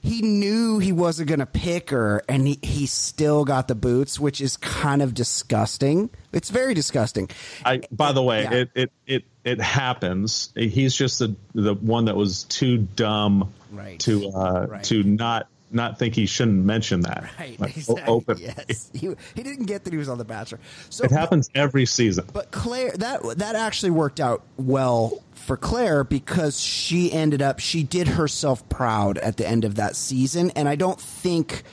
he 0.00 0.22
knew 0.22 0.78
he 0.78 0.92
wasn't 0.92 1.28
gonna 1.28 1.44
pick 1.44 1.90
her, 1.90 2.22
and 2.28 2.46
he 2.46 2.58
he 2.62 2.86
still 2.86 3.44
got 3.44 3.66
the 3.66 3.74
boots, 3.74 4.18
which 4.20 4.40
is 4.40 4.56
kind 4.56 5.02
of 5.02 5.12
disgusting. 5.12 6.08
It's 6.32 6.50
very 6.50 6.72
disgusting. 6.72 7.28
I, 7.64 7.80
by 7.90 8.12
the 8.12 8.22
way, 8.22 8.44
Yeah. 8.44 8.52
it, 8.52 8.70
it 8.76 8.92
it 9.06 9.24
it 9.50 9.60
happens. 9.60 10.50
He's 10.54 10.94
just 10.94 11.18
the 11.18 11.34
the 11.54 11.74
one 11.74 12.06
that 12.06 12.16
was 12.16 12.44
too 12.44 12.78
dumb 12.78 13.52
Right. 13.70 13.98
to 14.00 14.30
uh, 14.30 14.66
Right. 14.68 14.84
to 14.84 15.02
not 15.02 15.48
not 15.70 15.98
think 15.98 16.14
he 16.14 16.24
shouldn't 16.24 16.64
mention 16.64 17.02
that. 17.02 17.24
Right. 17.38 17.60
Like, 17.60 17.76
exactly. 17.76 18.04
open. 18.06 18.38
Yes. 18.38 18.90
He, 18.94 19.08
he 19.34 19.42
didn't 19.42 19.66
get 19.66 19.84
that 19.84 19.92
he 19.92 19.98
was 19.98 20.08
on 20.08 20.16
The 20.16 20.24
Bachelor. 20.24 20.60
So 20.88 21.04
It 21.04 21.10
happens 21.10 21.50
every 21.54 21.84
season. 21.84 22.24
But 22.32 22.50
Clare, 22.50 22.92
that 22.96 23.22
that 23.38 23.54
actually 23.54 23.90
worked 23.90 24.18
out 24.20 24.42
well 24.56 25.22
for 25.32 25.56
Clare 25.58 26.04
because 26.04 26.58
she 26.60 27.12
ended 27.12 27.42
up 27.42 27.58
she 27.58 27.82
did 27.82 28.08
herself 28.08 28.66
proud 28.70 29.18
at 29.18 29.36
the 29.36 29.46
end 29.46 29.64
of 29.64 29.74
that 29.74 29.96
season, 29.96 30.50
and 30.56 30.68
I 30.68 30.74
don't 30.76 31.00
think 31.00 31.64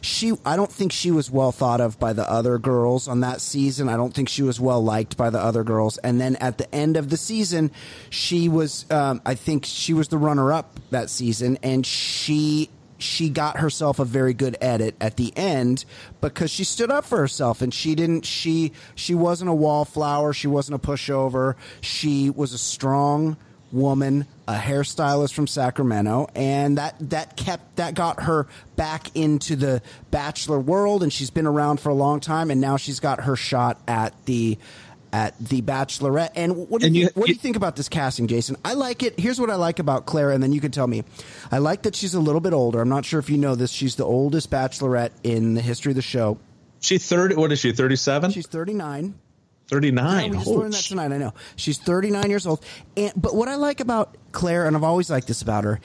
she 0.00 0.32
I 0.44 0.56
don't 0.56 0.70
think 0.70 0.92
she 0.92 1.10
was 1.10 1.30
well 1.30 1.52
thought 1.52 1.80
of 1.80 1.98
by 1.98 2.12
the 2.12 2.28
other 2.28 2.58
girls 2.58 3.08
on 3.08 3.20
that 3.20 3.40
season. 3.40 3.88
I 3.88 3.96
don't 3.96 4.14
think 4.14 4.28
she 4.28 4.42
was 4.42 4.60
well 4.60 4.82
liked 4.82 5.16
by 5.16 5.30
the 5.30 5.40
other 5.40 5.64
girls. 5.64 5.98
And 5.98 6.20
then 6.20 6.36
at 6.36 6.58
the 6.58 6.72
end 6.74 6.96
of 6.96 7.10
the 7.10 7.16
season, 7.16 7.70
she 8.10 8.48
was 8.48 8.90
um, 8.90 9.20
I 9.24 9.34
think 9.34 9.64
she 9.64 9.94
was 9.94 10.08
the 10.08 10.18
runner 10.18 10.52
up 10.52 10.78
that 10.90 11.10
season, 11.10 11.58
and 11.62 11.84
she 11.84 12.70
she 12.98 13.28
got 13.28 13.58
herself 13.58 13.98
a 13.98 14.04
very 14.04 14.34
good 14.34 14.56
edit 14.60 14.96
at 15.00 15.16
the 15.16 15.32
end 15.36 15.84
because 16.20 16.50
she 16.50 16.64
stood 16.64 16.90
up 16.90 17.04
for 17.04 17.18
herself 17.18 17.62
and 17.62 17.72
she 17.72 17.94
didn't 17.94 18.26
she 18.26 18.72
she 18.96 19.14
wasn't 19.14 19.48
a 19.48 19.54
wallflower 19.54 20.32
she 20.32 20.48
wasn't 20.48 20.74
a 20.74 20.84
pushover 20.84 21.54
she 21.80 22.28
was 22.28 22.52
a 22.52 22.58
strong 22.58 23.36
woman 23.70 24.26
a 24.48 24.54
hairstylist 24.56 25.34
from 25.34 25.46
Sacramento 25.46 26.26
and 26.34 26.78
that 26.78 26.94
that 27.10 27.36
kept 27.36 27.76
that 27.76 27.94
got 27.94 28.22
her 28.22 28.46
back 28.76 29.14
into 29.14 29.54
the 29.56 29.82
bachelor 30.10 30.58
world 30.58 31.02
and 31.02 31.12
she's 31.12 31.28
been 31.30 31.46
around 31.46 31.78
for 31.80 31.90
a 31.90 31.94
long 31.94 32.18
time 32.18 32.50
and 32.50 32.58
now 32.60 32.78
she's 32.78 32.98
got 32.98 33.20
her 33.24 33.36
shot 33.36 33.78
at 33.86 34.14
the 34.24 34.56
at 35.12 35.38
the 35.38 35.62
Bachelorette. 35.62 36.30
And 36.34 36.68
what 36.68 36.80
do 36.82 36.86
you, 36.86 36.86
And 36.86 36.96
you- 36.96 37.04
think, 37.06 37.16
what 37.16 37.26
do 37.26 37.32
you 37.32 37.34
you- 37.36 37.40
think 37.40 37.56
about 37.56 37.76
this 37.76 37.88
casting, 37.88 38.26
Jason? 38.26 38.56
I 38.64 38.74
like 38.74 39.02
it. 39.02 39.18
Here's 39.18 39.40
what 39.40 39.48
I 39.50 39.54
like 39.54 39.78
about 39.78 40.04
Clare, 40.04 40.30
and 40.32 40.42
then 40.42 40.52
you 40.52 40.60
can 40.60 40.70
tell 40.70 40.86
me. 40.86 41.02
I 41.50 41.58
like 41.58 41.82
that 41.82 41.94
she's 41.96 42.12
a 42.14 42.20
little 42.20 42.42
bit 42.42 42.52
older. 42.52 42.80
I'm 42.82 42.90
not 42.90 43.06
sure 43.06 43.18
if 43.18 43.30
you 43.30 43.38
know 43.38 43.54
this. 43.54 43.70
She's 43.70 43.96
the 43.96 44.04
oldest 44.04 44.50
Bachelorette 44.50 45.12
in 45.24 45.54
the 45.54 45.62
history 45.62 45.92
of 45.92 45.96
the 45.96 46.02
show. 46.02 46.36
She 46.80 46.98
thirty. 46.98 47.34
What 47.36 47.52
is 47.52 47.58
she? 47.58 47.72
Thirty 47.72 47.96
seven. 47.96 48.30
She's 48.32 48.46
39. 49.68 50.24
Yeah, 50.24 50.30
we 50.30 50.36
just 50.36 50.50
learned 50.50 50.72
that 50.72 50.84
tonight. 50.84 51.12
I 51.12 51.18
know 51.18 51.34
she's 51.56 51.78
39 51.78 52.30
years 52.30 52.46
old. 52.46 52.64
And 52.96 53.12
but 53.16 53.34
what 53.34 53.48
I 53.48 53.56
like 53.56 53.80
about 53.80 54.16
Clare, 54.32 54.66
and 54.66 54.76
I've 54.76 54.84
always 54.84 55.10
liked 55.10 55.28
this 55.28 55.42
about 55.42 55.64
her, 55.64 55.80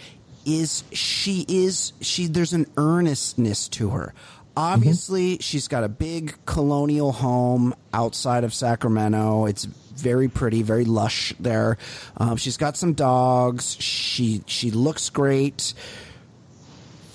is 0.45 0.83
she 0.91 1.45
is 1.47 1.93
she. 2.01 2.27
There's 2.27 2.53
an 2.53 2.67
earnestness 2.77 3.67
to 3.69 3.89
her. 3.89 4.13
Obviously, 4.55 5.39
she's 5.39 5.67
got 5.67 5.83
a 5.83 5.89
big 5.89 6.35
colonial 6.45 7.11
home 7.11 7.73
outside 7.91 8.43
of 8.43 8.53
Sacramento. 8.53 9.45
It's 9.47 9.65
very 9.65 10.27
pretty, 10.27 10.61
very 10.61 10.85
lush 10.85 11.33
there. 11.39 11.77
Um, 12.17 12.37
she's 12.37 12.57
got 12.57 12.77
some 12.77 12.93
dogs. 12.93 13.75
She 13.81 14.43
she 14.45 14.71
looks 14.71 15.09
great. 15.09 15.73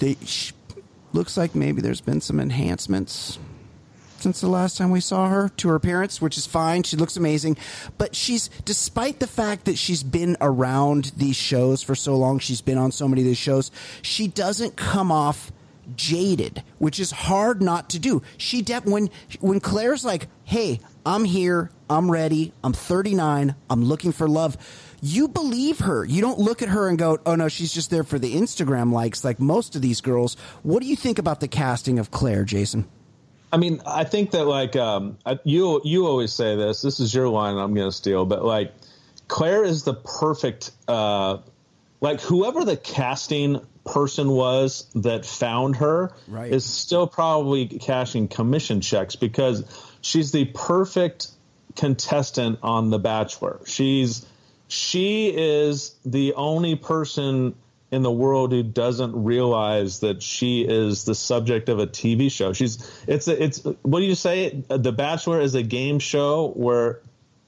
They, 0.01 0.17
she, 0.25 0.53
looks 1.13 1.37
like 1.37 1.55
maybe 1.55 1.81
there's 1.81 2.01
been 2.01 2.21
some 2.21 2.39
enhancements 2.39 3.39
since 4.21 4.41
the 4.41 4.49
last 4.49 4.77
time 4.77 4.91
we 4.91 5.01
saw 5.01 5.29
her 5.29 5.49
to 5.59 5.69
her 5.69 5.75
appearance, 5.75 6.21
which 6.21 6.37
is 6.37 6.47
fine. 6.47 6.83
She 6.83 6.97
looks 6.97 7.17
amazing. 7.17 7.57
But 7.97 8.15
she's, 8.15 8.49
despite 8.65 9.21
the 9.21 9.27
fact 9.27 9.65
that 9.67 9.79
she's 9.79 10.03
been 10.03 10.37
around 10.41 11.13
these 11.17 11.37
shows 11.37 11.83
for 11.83 11.95
so 11.95 12.17
long, 12.17 12.39
she's 12.39 12.61
been 12.61 12.79
on 12.79 12.93
so 12.93 13.09
many 13.09 13.23
of 13.23 13.27
these 13.27 13.39
shows, 13.39 13.71
she 14.03 14.29
doesn't 14.29 14.77
come 14.77 15.13
off 15.13 15.53
jaded, 15.97 16.63
which 16.79 17.01
is 17.01 17.11
hard 17.11 17.63
not 17.63 17.91
to 17.91 17.99
do. 17.99 18.23
She 18.37 18.63
de- 18.63 18.81
when 18.81 19.11
when 19.41 19.61
Clare's 19.61 20.05
like, 20.05 20.29
"Hey, 20.45 20.81
I'm 21.07 21.25
here. 21.25 21.71
I'm 21.89 22.11
ready. 22.11 22.53
I'm 22.63 22.73
39. 22.73 23.55
I'm 23.71 23.85
looking 23.85 24.13
for 24.13 24.29
love." 24.29 24.57
You 25.01 25.29
believe 25.29 25.79
her. 25.81 26.05
You 26.05 26.21
don't 26.21 26.41
look 26.41 26.61
at 26.61 26.69
her 26.71 26.89
and 26.89 26.99
go, 26.99 27.19
"Oh 27.25 27.37
no, 27.37 27.49
she's 27.49 27.73
just 27.73 27.91
there 27.91 28.05
for 28.05 28.19
the 28.19 28.35
Instagram 28.35 28.93
likes," 28.93 29.25
like 29.25 29.41
most 29.41 29.77
of 29.77 29.83
these 29.83 30.01
girls. 30.01 30.37
What 30.63 30.83
do 30.83 30.89
you 30.89 30.97
think 30.97 31.19
about 31.19 31.41
the 31.41 31.49
casting 31.49 31.99
of 31.99 32.11
Clare, 32.11 32.45
Jason? 32.45 32.87
I 33.53 33.57
mean, 33.57 33.81
I 33.87 34.05
think 34.05 34.33
that 34.33 34.45
like 34.47 34.77
um, 34.77 35.19
you 35.45 35.81
you 35.85 36.07
always 36.07 36.33
say 36.33 36.57
this. 36.57 36.83
This 36.83 37.01
is 37.01 37.15
your 37.15 37.29
line. 37.29 37.57
I'm 37.57 37.75
going 37.75 37.89
to 37.89 37.97
steal, 37.97 38.27
but 38.27 38.45
like 38.45 38.73
Clare 39.29 39.65
is 39.65 39.85
the 39.85 39.95
perfect. 39.95 40.71
Uh, 40.87 41.39
like 42.01 42.21
whoever 42.21 42.65
the 42.65 42.77
casting 42.77 43.61
person 43.85 44.29
was 44.31 44.87
that 44.95 45.25
found 45.25 45.77
her 45.77 46.13
Right. 46.29 46.53
is 46.53 46.65
still 46.65 47.07
probably 47.07 47.67
cashing 47.67 48.29
commission 48.29 48.81
checks 48.83 49.17
because 49.17 49.65
she's 50.03 50.31
the 50.31 50.45
perfect 50.45 51.29
contestant 51.75 52.59
on 52.63 52.91
The 52.91 52.99
Bachelor. 52.99 53.61
She's 53.67 54.25
she 54.69 55.29
is 55.35 55.95
the 56.05 56.35
only 56.35 56.77
person 56.77 57.55
in 57.91 58.03
the 58.03 58.11
world 58.11 58.53
who 58.53 58.63
doesn't 58.63 59.25
realize 59.25 60.01
that 60.01 60.23
she 60.23 60.63
is 60.63 61.05
the 61.05 61.15
subject 61.15 61.69
of 61.69 61.79
a 61.79 61.87
TV 61.87 62.31
show. 62.31 62.53
She's 62.53 62.79
it's 63.07 63.29
a, 63.29 63.43
it's 63.43 63.65
what 63.83 64.01
do 64.01 64.07
you 64.07 64.15
say? 64.15 64.63
The 64.69 64.93
Bachelor 64.93 65.41
is 65.41 65.55
a 65.55 65.63
game 65.63 65.99
show 65.99 66.49
where 66.51 67.01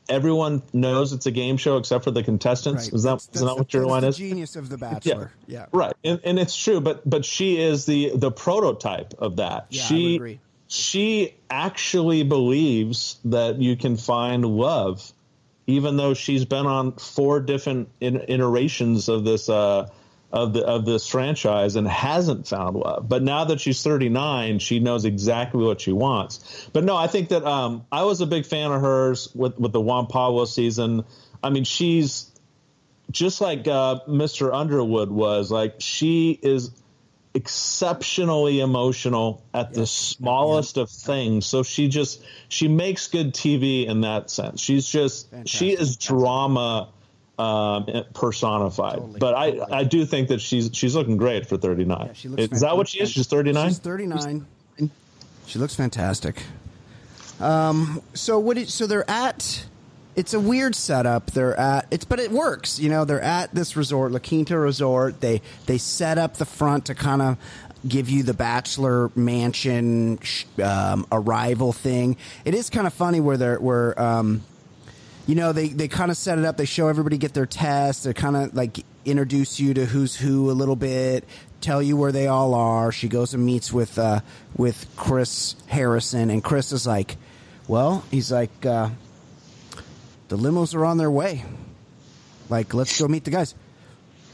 everyone 0.08 0.62
knows 0.72 1.12
it's 1.12 1.26
a 1.26 1.30
game 1.30 1.56
show 1.56 1.76
except 1.76 2.04
for 2.04 2.10
the 2.10 2.22
contestants. 2.22 2.88
Is 2.88 3.04
that 3.04 3.26
is 3.32 3.40
that 3.40 3.56
what 3.56 3.72
your 3.72 3.86
line 3.86 4.02
the 4.02 4.08
is? 4.08 4.16
Genius 4.16 4.56
of 4.56 4.68
the 4.68 4.78
Bachelor. 4.78 5.32
Yeah. 5.46 5.58
yeah. 5.58 5.66
Right, 5.72 5.94
and, 6.04 6.20
and 6.24 6.38
it's 6.38 6.56
true, 6.56 6.80
but 6.80 7.08
but 7.08 7.24
she 7.24 7.60
is 7.60 7.86
the 7.86 8.12
the 8.16 8.30
prototype 8.30 9.14
of 9.18 9.36
that. 9.36 9.66
Yeah, 9.70 9.82
she 9.82 10.40
she 10.68 11.34
actually 11.50 12.22
believes 12.22 13.18
that 13.24 13.60
you 13.60 13.76
can 13.76 13.96
find 13.96 14.44
love, 14.44 15.12
even 15.66 15.96
though 15.96 16.14
she's 16.14 16.44
been 16.44 16.66
on 16.66 16.92
four 16.92 17.40
different 17.40 17.88
in, 18.00 18.16
iterations 18.28 19.08
of 19.08 19.24
this 19.24 19.48
uh, 19.48 19.88
of 20.32 20.52
the 20.52 20.64
of 20.64 20.84
this 20.84 21.08
franchise 21.08 21.76
and 21.76 21.86
hasn't 21.88 22.46
found 22.46 22.76
love. 22.76 23.08
But 23.08 23.22
now 23.22 23.44
that 23.44 23.60
she's 23.60 23.82
39, 23.82 24.60
she 24.60 24.78
knows 24.78 25.04
exactly 25.04 25.64
what 25.64 25.80
she 25.80 25.92
wants. 25.92 26.68
But 26.72 26.84
no, 26.84 26.96
I 26.96 27.08
think 27.08 27.30
that 27.30 27.44
um, 27.44 27.84
I 27.90 28.04
was 28.04 28.20
a 28.20 28.26
big 28.26 28.46
fan 28.46 28.70
of 28.72 28.80
hers 28.80 29.28
with 29.34 29.58
with 29.58 29.72
the 29.72 29.80
Juan 29.80 30.06
Pablo 30.06 30.44
season. 30.44 31.04
I 31.42 31.50
mean, 31.50 31.64
she's 31.64 32.30
just 33.10 33.40
like 33.40 33.66
uh, 33.66 34.00
Mr. 34.08 34.54
Underwood 34.54 35.10
was. 35.10 35.50
Like 35.50 35.76
she 35.78 36.38
is 36.42 36.70
exceptionally 37.32 38.60
emotional 38.60 39.44
at 39.54 39.72
the 39.72 39.86
smallest 39.86 40.76
of 40.76 40.90
things. 40.90 41.46
So 41.46 41.62
she 41.62 41.88
just 41.88 42.22
she 42.48 42.68
makes 42.68 43.08
good 43.08 43.34
TV 43.34 43.86
in 43.86 44.02
that 44.02 44.30
sense. 44.30 44.60
She's 44.60 44.86
just 44.86 45.28
she 45.46 45.70
is 45.70 45.96
drama 45.96 46.88
um, 47.40 48.04
personified. 48.14 49.18
but 49.18 49.34
I 49.34 49.60
I 49.70 49.84
do 49.84 50.04
think 50.04 50.28
that 50.28 50.40
she's 50.40 50.70
she's 50.72 50.94
looking 50.94 51.16
great 51.16 51.46
for 51.46 51.56
39. 51.56 52.06
Yeah, 52.06 52.12
she 52.12 52.28
looks 52.28 52.42
is 52.52 52.60
that 52.60 52.76
what 52.76 52.88
she 52.88 53.00
is? 53.00 53.10
She's 53.10 53.26
39. 53.26 53.68
She's 53.68 53.78
39. 53.78 54.46
She 55.46 55.58
looks 55.58 55.74
fantastic. 55.74 56.44
Um, 57.40 58.02
so 58.14 58.38
what? 58.38 58.58
It, 58.58 58.68
so 58.68 58.86
they're 58.86 59.08
at. 59.10 59.66
It's 60.16 60.34
a 60.34 60.40
weird 60.40 60.74
setup. 60.74 61.30
They're 61.30 61.58
at 61.58 61.86
it's, 61.90 62.04
but 62.04 62.20
it 62.20 62.30
works. 62.30 62.78
You 62.78 62.88
know, 62.90 63.04
they're 63.04 63.22
at 63.22 63.54
this 63.54 63.76
resort, 63.76 64.12
La 64.12 64.18
Quinta 64.18 64.58
Resort. 64.58 65.20
They 65.20 65.40
they 65.66 65.78
set 65.78 66.18
up 66.18 66.36
the 66.36 66.44
front 66.44 66.86
to 66.86 66.94
kind 66.94 67.22
of 67.22 67.36
give 67.88 68.10
you 68.10 68.22
the 68.22 68.34
bachelor 68.34 69.10
mansion 69.16 70.18
um, 70.62 71.06
arrival 71.10 71.72
thing. 71.72 72.16
It 72.44 72.54
is 72.54 72.70
kind 72.70 72.86
of 72.86 72.92
funny 72.92 73.20
where 73.20 73.36
they're 73.36 73.58
where. 73.58 74.00
Um, 74.00 74.42
you 75.30 75.36
know, 75.36 75.52
they 75.52 75.68
they 75.68 75.86
kind 75.86 76.10
of 76.10 76.16
set 76.16 76.40
it 76.40 76.44
up. 76.44 76.56
They 76.56 76.64
show 76.64 76.88
everybody 76.88 77.16
get 77.16 77.34
their 77.34 77.46
test. 77.46 78.02
They 78.02 78.12
kind 78.12 78.34
of 78.36 78.52
like 78.52 78.84
introduce 79.04 79.60
you 79.60 79.74
to 79.74 79.86
who's 79.86 80.16
who 80.16 80.50
a 80.50 80.56
little 80.60 80.74
bit, 80.74 81.24
tell 81.60 81.80
you 81.80 81.96
where 81.96 82.10
they 82.10 82.26
all 82.26 82.52
are. 82.52 82.90
She 82.90 83.06
goes 83.06 83.32
and 83.32 83.46
meets 83.46 83.72
with 83.72 83.96
uh, 83.96 84.22
with 84.56 84.88
Chris 84.96 85.54
Harrison, 85.68 86.30
and 86.30 86.42
Chris 86.42 86.72
is 86.72 86.84
like, 86.84 87.16
"Well, 87.68 88.04
he's 88.10 88.32
like, 88.32 88.66
uh, 88.66 88.90
the 90.26 90.36
limos 90.36 90.74
are 90.74 90.84
on 90.84 90.96
their 90.98 91.12
way. 91.12 91.44
Like, 92.48 92.74
let's 92.74 93.00
go 93.00 93.06
meet 93.06 93.22
the 93.22 93.30
guys." 93.30 93.54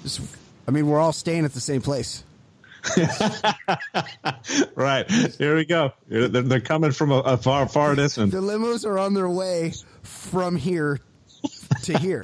Just- 0.03 0.23
I 0.67 0.71
mean, 0.71 0.87
we're 0.87 0.99
all 0.99 1.13
staying 1.13 1.45
at 1.45 1.53
the 1.53 1.61
same 1.61 1.83
place. 1.83 2.25
right 4.75 5.11
here 5.11 5.57
we 5.57 5.65
go. 5.65 5.93
They're, 6.09 6.29
they're 6.29 6.61
coming 6.61 6.93
from 6.93 7.11
a, 7.11 7.19
a 7.19 7.37
far 7.37 7.69
far 7.69 7.95
distance. 7.95 8.33
The 8.33 8.41
limos 8.41 8.87
are 8.87 8.99
on 8.99 9.13
their 9.15 9.29
way 9.29 9.75
from 10.07 10.57
here 10.57 11.01
to 11.83 11.99
here. 11.99 12.23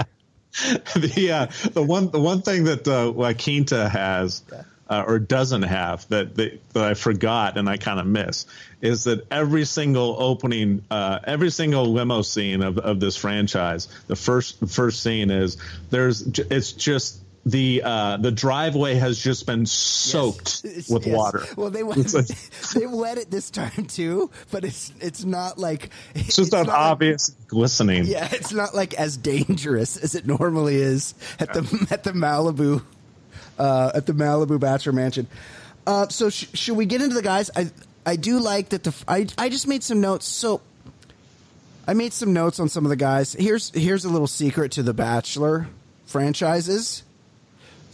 the 0.96 1.30
uh, 1.32 1.70
the 1.70 1.82
one 1.82 2.10
the 2.10 2.20
one 2.20 2.42
thing 2.42 2.64
that 2.64 2.86
uh, 2.86 3.10
La 3.10 3.32
Quinta 3.32 3.88
has 3.88 4.42
uh, 4.92 5.04
or 5.06 5.18
doesn't 5.18 5.62
have 5.62 6.06
that, 6.08 6.34
that 6.36 6.60
that 6.74 6.84
I 6.84 6.92
forgot 6.92 7.56
and 7.56 7.68
I 7.68 7.78
kind 7.78 7.98
of 7.98 8.06
miss 8.06 8.44
is 8.82 9.04
that 9.04 9.26
every 9.30 9.64
single 9.64 10.16
opening, 10.18 10.84
uh, 10.90 11.20
every 11.24 11.50
single 11.50 11.90
limo 11.90 12.20
scene 12.20 12.62
of, 12.62 12.78
of 12.78 13.00
this 13.00 13.16
franchise, 13.16 13.88
the 14.08 14.16
first 14.16 14.58
first 14.68 15.02
scene 15.02 15.30
is 15.30 15.56
there's 15.88 16.20
it's 16.20 16.72
just 16.72 17.20
the 17.44 17.82
uh, 17.84 18.16
the 18.18 18.30
driveway 18.30 18.94
has 18.94 19.18
just 19.18 19.46
been 19.46 19.66
soaked 19.66 20.62
Yes. 20.64 20.88
with 20.88 21.06
Yes. 21.06 21.16
water. 21.16 21.44
Well, 21.56 21.70
they 21.70 21.82
wet, 21.84 21.96
they 22.74 22.86
wet 22.86 23.18
it 23.18 23.30
this 23.30 23.50
time 23.50 23.86
too, 23.86 24.30
but 24.50 24.64
it's 24.64 24.92
it's 25.00 25.24
not 25.24 25.58
like 25.58 25.90
It's 26.14 26.36
just 26.36 26.52
not 26.52 26.66
like- 26.68 26.76
obvious 26.76 27.30
glistening. 27.48 28.04
yeah, 28.04 28.28
it's 28.30 28.52
not 28.52 28.74
like 28.76 28.94
as 28.94 29.16
dangerous 29.16 29.96
as 29.96 30.14
it 30.14 30.24
normally 30.26 30.76
is 30.76 31.14
at 31.40 31.52
the 31.52 31.86
at 31.90 32.04
the 32.04 32.12
Malibu 32.12 32.82
uh, 33.58 33.90
at 33.94 34.06
the 34.06 34.12
Malibu 34.12 34.60
Bachelor 34.60 34.92
Mansion. 34.92 35.26
Uh, 35.86 36.06
so 36.08 36.30
sh- 36.30 36.46
should 36.54 36.76
we 36.76 36.86
get 36.86 37.02
into 37.02 37.14
the 37.16 37.22
guys? 37.22 37.50
I 37.56 37.70
I 38.06 38.14
do 38.14 38.38
like 38.38 38.68
that 38.68 38.84
the 38.84 38.94
I 39.08 39.26
I 39.36 39.48
just 39.48 39.66
made 39.66 39.82
some 39.82 40.00
notes. 40.00 40.26
So 40.28 40.60
I 41.88 41.94
made 41.94 42.12
some 42.12 42.32
notes 42.32 42.60
on 42.60 42.68
some 42.68 42.84
of 42.86 42.90
the 42.90 42.96
guys. 42.96 43.32
Here's 43.32 43.70
here's 43.74 44.04
a 44.04 44.08
little 44.08 44.28
secret 44.28 44.70
to 44.72 44.84
the 44.84 44.94
Bachelor 44.94 45.66
franchises. 46.06 47.02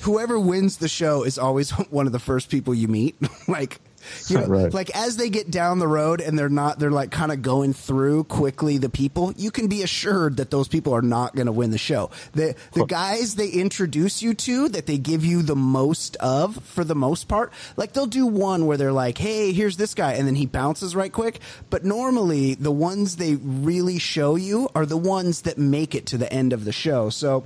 Whoever 0.03 0.39
wins 0.39 0.79
the 0.79 0.89
show 0.89 1.25
is 1.25 1.39
always 1.39 1.71
one 1.91 2.07
of 2.07 2.13
the 2.13 2.19
first 2.19 2.51
people 2.51 2.75
you 2.75 2.89
meet. 2.89 3.17
like 3.49 3.81
you 4.29 4.39
know, 4.39 4.47
Right. 4.47 4.73
like 4.73 4.91
as 4.97 5.17
they 5.17 5.29
get 5.29 5.51
down 5.51 5.81
the 5.81 5.89
road 5.89 6.21
and 6.21 6.39
they're 6.39 6.49
not 6.49 6.79
they're 6.79 6.91
like 6.91 7.11
kind 7.11 7.33
of 7.33 7.43
going 7.43 7.73
through 7.73 8.25
quickly 8.25 8.79
the 8.79 8.89
people, 8.89 9.35
you 9.37 9.51
can 9.51 9.67
be 9.67 9.83
assured 9.83 10.37
that 10.37 10.51
those 10.53 10.69
people 10.69 10.95
are 10.95 11.03
not 11.03 11.35
going 11.35 11.47
to 11.47 11.53
win 11.53 11.73
the 11.73 11.79
show. 11.79 12.11
The 12.33 12.55
the 12.73 12.87
guys 12.87 13.35
they 13.35 13.49
introduce 13.49 14.23
you 14.23 14.35
to 14.35 14.69
that 14.69 14.87
they 14.87 14.99
give 14.99 15.25
you 15.25 15.43
the 15.43 15.57
most 15.57 16.15
of 16.17 16.63
for 16.65 16.85
the 16.85 16.95
most 16.95 17.27
part, 17.27 17.53
like 17.77 17.93
they'll 17.93 18.07
do 18.07 18.25
one 18.25 18.67
where 18.67 18.77
they're 18.77 18.93
like, 18.93 19.19
"Hey, 19.19 19.53
here's 19.53 19.77
this 19.77 19.95
guy," 19.95 20.13
and 20.13 20.29
then 20.29 20.37
he 20.37 20.47
bounces 20.47 20.95
right 20.95 21.13
quick. 21.13 21.41
But 21.69 21.85
normally, 21.85 22.55
the 22.55 22.71
ones 22.73 23.17
they 23.17 23.35
really 23.35 23.99
show 23.99 24.37
you 24.37 24.69
are 24.77 24.87
the 24.87 24.97
ones 24.97 25.43
that 25.43 25.59
make 25.59 25.97
it 25.97 26.07
to 26.07 26.17
the 26.19 26.33
end 26.33 26.53
of 26.53 26.65
the 26.65 26.73
show. 26.73 27.11
So. 27.11 27.45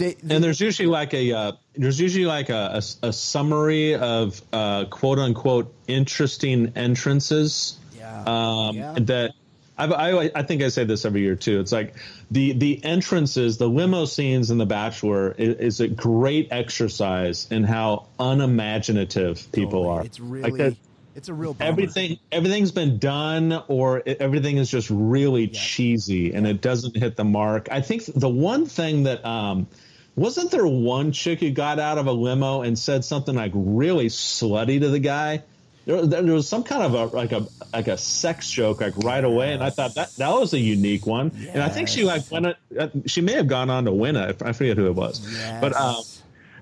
They, 0.00 0.16
And 0.30 0.42
there's 0.42 0.62
usually 0.62 0.88
like 0.88 1.12
a 1.12 1.32
uh, 1.32 1.52
there's 1.74 2.00
usually 2.00 2.24
like 2.24 2.48
a, 2.48 2.80
a, 3.02 3.08
a 3.08 3.12
summary 3.12 3.94
of 3.94 4.40
uh, 4.50 4.86
quote 4.86 5.18
unquote 5.18 5.74
interesting 5.86 6.72
entrances. 6.74 7.78
Yeah. 7.98 8.22
Um, 8.26 8.76
Yeah. 8.76 8.94
That 8.98 9.32
I, 9.76 9.84
I 9.84 10.30
I 10.36 10.42
think 10.42 10.62
I 10.62 10.68
say 10.68 10.84
this 10.84 11.04
every 11.04 11.20
year 11.20 11.36
too. 11.36 11.60
It's 11.60 11.70
like 11.70 11.96
the 12.30 12.52
the 12.52 12.82
entrances, 12.82 13.58
the 13.58 13.68
limo 13.68 14.06
scenes 14.06 14.50
in 14.50 14.56
The 14.56 14.64
Bachelor 14.64 15.32
is, 15.32 15.56
is 15.56 15.80
a 15.80 15.88
great 15.88 16.48
exercise 16.50 17.46
in 17.50 17.64
how 17.64 18.06
unimaginative 18.18 19.52
people 19.52 19.86
are. 19.86 20.02
It's 20.02 20.18
really, 20.18 20.50
like 20.50 20.76
it's 21.14 21.28
a 21.28 21.34
real 21.34 21.52
bummer. 21.52 21.70
everything 21.70 22.18
everything's 22.32 22.72
been 22.72 22.98
done 22.98 23.62
or 23.68 24.02
everything 24.06 24.56
is 24.56 24.70
just 24.70 24.88
really 24.88 25.48
cheesy 25.48 26.32
and 26.32 26.46
it 26.46 26.62
doesn't 26.62 26.96
hit 26.96 27.16
the 27.16 27.24
mark 27.24 27.68
i 27.70 27.80
think 27.80 28.04
the 28.14 28.28
one 28.28 28.64
thing 28.64 29.02
that 29.02 29.24
um 29.26 29.66
wasn't 30.20 30.50
there 30.50 30.66
one 30.66 31.12
chick 31.12 31.40
who 31.40 31.50
got 31.50 31.78
out 31.78 31.96
of 31.96 32.06
a 32.06 32.12
limo 32.12 32.60
and 32.60 32.78
said 32.78 33.06
something 33.06 33.34
like 33.34 33.52
really 33.54 34.08
slutty 34.08 34.78
to 34.78 34.90
the 34.90 34.98
guy? 34.98 35.42
There, 35.86 36.04
there 36.04 36.22
was 36.34 36.46
some 36.46 36.62
kind 36.62 36.82
of 36.82 36.92
a 36.92 37.16
like 37.16 37.32
a 37.32 37.46
like 37.72 37.88
a 37.88 37.96
sex 37.96 38.50
joke 38.50 38.82
like 38.82 38.96
right 38.98 39.24
away 39.24 39.54
and 39.54 39.64
i 39.64 39.70
thought 39.70 39.94
that 39.94 40.14
that 40.16 40.28
was 40.28 40.52
a 40.52 40.58
unique 40.58 41.06
one. 41.06 41.32
And 41.48 41.62
i 41.62 41.70
think 41.70 41.88
she 41.88 42.04
like 42.04 42.30
went 42.30 42.46
uh, 42.46 42.88
she 43.06 43.22
may 43.22 43.32
have 43.32 43.48
gone 43.48 43.70
on 43.70 43.86
to 43.86 43.92
win 43.92 44.14
it. 44.14 44.42
I 44.42 44.52
forget 44.52 44.76
who 44.76 44.88
it 44.88 44.94
was. 44.94 45.20
But 45.60 45.74
um 45.74 46.02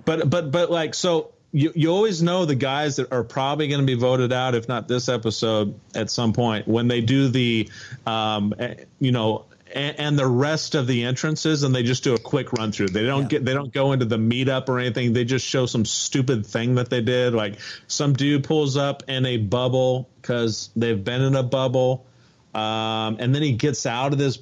but 0.05 0.31
but 0.31 0.53
but 0.53 0.71
like 0.71 0.94
so 0.94 1.33
you 1.51 1.73
you 1.75 1.90
always 1.90 2.23
know 2.23 2.44
the 2.44 2.55
guys 2.55 2.97
that 2.97 3.12
are 3.12 3.25
probably 3.25 3.66
going 3.66 3.81
to 3.81 3.87
be 3.87 3.94
voted 3.94 4.33
out 4.33 4.55
if 4.55 4.68
not 4.68 4.87
this 4.87 5.09
episode 5.09 5.79
at 5.97 6.11
some 6.11 6.33
point 6.33 6.68
when 6.68 6.87
they 6.87 7.01
do 7.01 7.27
the 7.27 7.68
um 8.07 8.55
eh, 8.57 8.75
you 9.01 9.11
know 9.11 9.47
and, 9.74 9.98
and 9.98 10.18
the 10.18 10.26
rest 10.26 10.74
of 10.74 10.87
the 10.87 11.04
entrances 11.04 11.62
and 11.62 11.74
they 11.74 11.83
just 11.83 12.04
do 12.04 12.14
a 12.14 12.18
quick 12.18 12.52
run 12.52 12.72
through. 12.72 12.88
They 12.88 13.04
don't 13.04 13.28
get 13.28 13.44
they 13.44 13.54
don't 13.54 13.72
go 13.72 13.92
into 13.92 14.04
the 14.04 14.18
meetup 14.18 14.68
or 14.68 14.78
anything. 14.78 15.12
They 15.12 15.24
just 15.24 15.46
show 15.46 15.66
some 15.66 15.85
stupid 15.85 16.46
thing 16.46 16.76
that 16.76 16.90
they 16.90 17.00
did. 17.00 17.35
Like 17.35 17.59
some 17.87 18.12
dude 18.12 18.44
pulls 18.44 18.76
up 18.76 19.04
in 19.09 19.26
a 19.26 19.37
bubble 19.37 20.09
because 20.20 20.70
they've 20.76 21.02
been 21.02 21.22
in 21.22 21.35
a 21.35 21.42
bubble 21.42 22.07
um 22.54 23.18
and 23.20 23.35
then 23.35 23.42
he 23.42 23.52
gets 23.52 23.85
out 23.85 24.12
of 24.12 24.18
this 24.18 24.38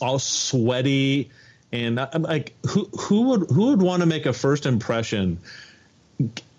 all 0.00 0.18
sweaty 0.18 1.30
and 1.74 1.98
I'm 1.98 2.22
like, 2.22 2.54
who 2.68 2.84
who 2.84 3.22
would 3.22 3.50
who 3.50 3.70
would 3.70 3.82
want 3.82 4.02
to 4.02 4.06
make 4.06 4.26
a 4.26 4.32
first 4.32 4.64
impression 4.64 5.40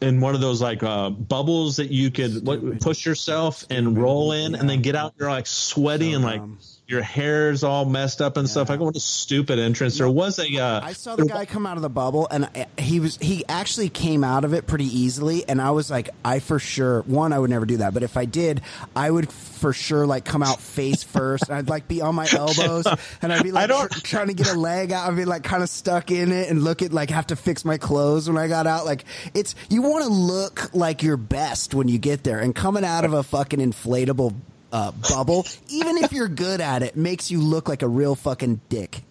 in 0.02 0.20
one 0.20 0.36
of 0.36 0.42
those 0.42 0.62
like 0.62 0.84
uh, 0.84 1.10
bubbles 1.10 1.78
that 1.78 1.90
you 1.90 2.12
could 2.12 2.46
what, 2.46 2.82
push 2.82 3.06
yourself 3.06 3.64
and 3.70 3.98
roll 3.98 4.34
in, 4.34 4.56
and 4.56 4.70
then 4.70 4.82
get 4.82 4.94
out 4.94 5.18
there 5.18 5.30
like 5.30 5.48
sweaty 5.48 6.12
and 6.12 6.24
like 6.24 6.42
dumb. 6.42 6.60
Your 6.88 7.02
hair's 7.02 7.64
all 7.64 7.84
messed 7.86 8.22
up 8.22 8.38
and 8.38 8.48
stuff. 8.48 8.70
Like 8.70 8.80
what 8.80 8.96
a 8.96 9.00
stupid 9.00 9.58
entrance. 9.58 9.98
There 9.98 10.08
was 10.10 10.38
a 10.38 10.58
uh, 10.62 10.82
I 10.84 10.94
saw 10.94 11.16
the 11.16 11.26
guy 11.26 11.46
come 11.46 11.66
out 11.66 11.78
of 11.78 11.82
the 11.82 11.90
bubble, 11.90 12.28
and 12.30 12.46
I- 12.46 12.68
he 12.78 13.00
was 13.00 13.18
he 13.18 13.44
actually 13.50 13.90
came 13.90 14.24
out 14.24 14.46
of 14.46 14.54
it 14.54 14.68
pretty 14.68 14.86
easily. 14.86 15.48
And 15.50 15.60
I 15.60 15.72
was 15.72 15.90
like, 15.90 16.10
I 16.24 16.38
for 16.40 16.60
sure 16.60 17.02
one, 17.04 17.34
I 17.34 17.40
would 17.40 17.50
never 17.50 17.66
do 17.66 17.78
that, 17.78 17.94
but 17.96 18.04
if 18.04 18.18
I 18.18 18.26
did, 18.26 18.62
I 18.96 19.10
would 19.10 19.32
for 19.32 19.74
sure 19.74 20.06
like 20.06 20.26
come 20.26 20.44
out 20.44 20.60
face 20.62 21.04
first. 21.16 21.50
And 21.50 21.58
I'd 21.58 21.70
like 21.70 21.88
be 21.88 22.02
on 22.02 22.14
my 22.14 22.28
elbows, 22.32 22.86
and 23.22 23.34
I'd 23.34 23.42
be 23.42 23.52
like 23.52 23.68
trying 24.04 24.28
to 24.28 24.34
get 24.36 24.48
a 24.54 24.58
leg 24.60 24.92
out. 24.92 25.10
I'd 25.10 25.16
be 25.16 25.26
like 25.26 25.44
kind 25.44 25.64
of 25.64 25.70
stuck 25.70 26.12
in 26.12 26.32
it, 26.32 26.50
and 26.52 26.64
look 26.64 26.84
at 26.84 26.94
like 26.94 27.10
have 27.10 27.28
to 27.28 27.36
fix 27.36 27.66
my 27.66 27.80
clothes 27.80 28.28
when 28.28 28.38
I 28.38 28.48
got 28.48 28.68
out. 28.68 28.86
Like 28.86 29.06
it's 29.34 29.56
you 29.70 29.82
want 29.82 30.04
to 30.04 30.10
look 30.12 30.74
like 30.76 31.02
your 31.02 31.18
best 31.18 31.74
when 31.74 31.88
you 31.88 31.98
get 31.98 32.24
there, 32.24 32.40
and 32.40 32.54
coming 32.54 32.86
out 32.86 33.06
of 33.06 33.14
a 33.14 33.24
fucking 33.24 33.60
inflatable. 33.60 34.36
Uh, 34.72 34.92
bubble, 34.92 35.46
even 35.70 35.98
if 35.98 36.12
you're 36.12 36.28
good 36.28 36.60
at 36.60 36.84
it, 36.84 36.98
makes 36.98 37.32
you 37.32 37.40
look 37.40 37.70
like 37.70 37.82
a 37.82 37.88
real 37.88 38.14
fucking 38.14 38.60
dick. 38.68 39.04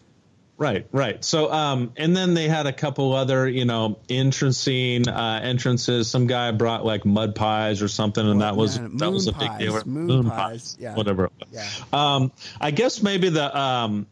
Right, 0.57 0.87
right. 0.93 1.25
So, 1.25 1.53
um, 1.53 1.93
and 1.97 2.17
then 2.17 2.35
they 2.35 2.49
had 2.49 2.67
a 2.67 2.73
couple 2.73 3.13
other, 3.13 3.49
you 3.49 3.65
know, 3.65 3.99
entrancing 4.09 5.09
uh, 5.09 5.41
entrances. 5.43 6.09
Some 6.09 6.29
guy 6.29 6.53
brought 6.53 6.85
like 6.85 7.05
mud 7.05 7.35
pies 7.35 7.83
or 7.83 7.89
something, 7.89 8.25
and 8.25 8.41
that 8.41 8.55
was 8.55 8.79
yeah, 8.79 8.89
that 8.95 9.11
was 9.11 9.27
a 9.27 9.33
moon 9.33 9.41
big 9.41 9.49
pies, 9.49 9.59
deal. 9.59 9.85
moon 9.85 10.31
pies, 10.31 10.77
yeah. 10.79 10.95
whatever. 10.95 11.25
It 11.25 11.33
was. 11.41 11.49
Yeah. 11.53 11.69
Um, 11.93 12.33
I 12.61 12.71
guess 12.71 13.03
maybe 13.03 13.31
the 13.31 13.59
um, 13.59 14.07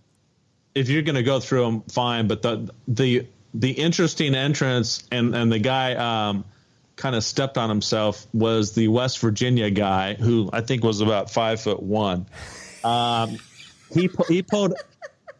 if 0.74 0.88
you're 0.88 1.02
going 1.02 1.14
to 1.14 1.22
go 1.22 1.38
through 1.38 1.64
them, 1.64 1.82
fine. 1.82 2.26
But 2.26 2.42
the 2.42 2.72
the 2.88 3.26
the 3.54 3.70
interesting 3.70 4.34
entrance 4.34 5.04
and 5.12 5.36
and 5.36 5.52
the 5.52 5.60
guy 5.60 5.94
um, 5.94 6.44
kind 6.96 7.16
of 7.16 7.24
stepped 7.24 7.58
on 7.58 7.68
himself 7.68 8.26
was 8.32 8.74
the 8.74 8.88
West 8.88 9.18
Virginia 9.20 9.70
guy 9.70 10.14
who 10.14 10.50
I 10.52 10.60
think 10.60 10.84
was 10.84 11.00
about 11.00 11.30
five 11.30 11.60
foot 11.60 11.82
one. 11.82 12.26
Um, 12.84 13.38
he 13.92 14.10
he 14.28 14.42
pulled. 14.42 14.74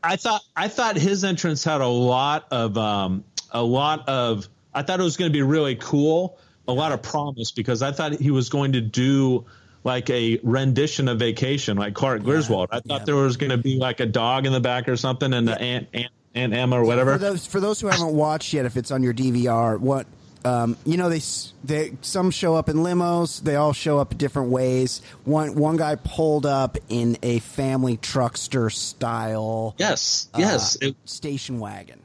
I 0.03 0.17
thought 0.17 0.43
I 0.57 0.69
thought 0.69 0.97
his 0.97 1.25
entrance 1.25 1.65
had 1.65 1.81
a 1.81 1.87
lot 1.87 2.47
of 2.51 2.77
um, 2.77 3.25
a 3.51 3.63
lot 3.63 4.09
of. 4.09 4.49
I 4.75 4.83
thought 4.83 5.01
it 5.01 5.05
was 5.05 5.17
going 5.17 5.31
to 5.31 5.33
be 5.33 5.43
really 5.43 5.77
cool, 5.77 6.39
a 6.67 6.73
lot 6.73 6.93
of 6.93 7.03
promise 7.03 7.51
because 7.51 7.83
I 7.83 7.93
thought 7.93 8.13
he 8.15 8.31
was 8.31 8.49
going 8.49 8.73
to 8.73 8.81
do 8.81 9.45
like 9.85 10.09
a 10.11 10.41
rendition 10.43 11.09
of 11.09 11.19
Vacation, 11.19 11.77
like 11.77 11.95
Clark 11.95 12.23
Griswold. 12.23 12.69
I 12.73 12.81
thought 12.81 13.01
yeah. 13.01 13.05
there 13.05 13.17
was 13.17 13.37
going 13.37 13.51
to 13.51 13.59
be 13.59 13.79
like 13.79 14.01
a 14.01 14.07
dog 14.07 14.47
in 14.47 14.53
the 14.53 14.61
back 14.61 14.89
or 14.89 14.97
something, 14.97 15.33
and 15.33 15.47
the 15.47 15.61
Aunt 15.61 15.89
Aunt 15.93 16.13
Aunt 16.35 16.55
Emma 16.55 16.81
or 16.81 16.85
whatever. 16.85 17.13
For 17.13 17.19
those 17.19 17.47
for 17.47 17.61
those 17.61 17.81
who 17.81 17.89
haven't 17.89 18.15
watched 18.15 18.53
yet, 18.53 18.65
if 18.65 18.77
it's 18.77 18.91
on 18.91 19.03
your 19.03 19.15
DVR, 19.15 19.79
what 19.79 20.07
um, 20.45 20.77
you 20.85 20.97
know, 20.97 21.09
they 21.09 21.21
they 21.65 21.97
some 22.01 22.31
show 22.31 22.55
up 22.55 22.69
in 22.69 22.77
limos. 22.77 23.41
They 23.41 23.57
all 23.57 23.73
show 23.73 23.99
up 23.99 24.17
different 24.17 24.51
ways. 24.51 25.03
One 25.25 25.55
one 25.55 25.77
guy 25.77 25.97
pulled 25.97 26.47
up 26.47 26.79
in 26.89 27.19
a 27.23 27.39
family 27.41 27.97
truckster 27.97 28.73
style 28.73 29.75
yes, 29.79 30.29
yes. 30.37 30.77
uh, 30.77 30.87
It, 30.87 30.97
station 31.05 31.59
wagon. 31.59 32.01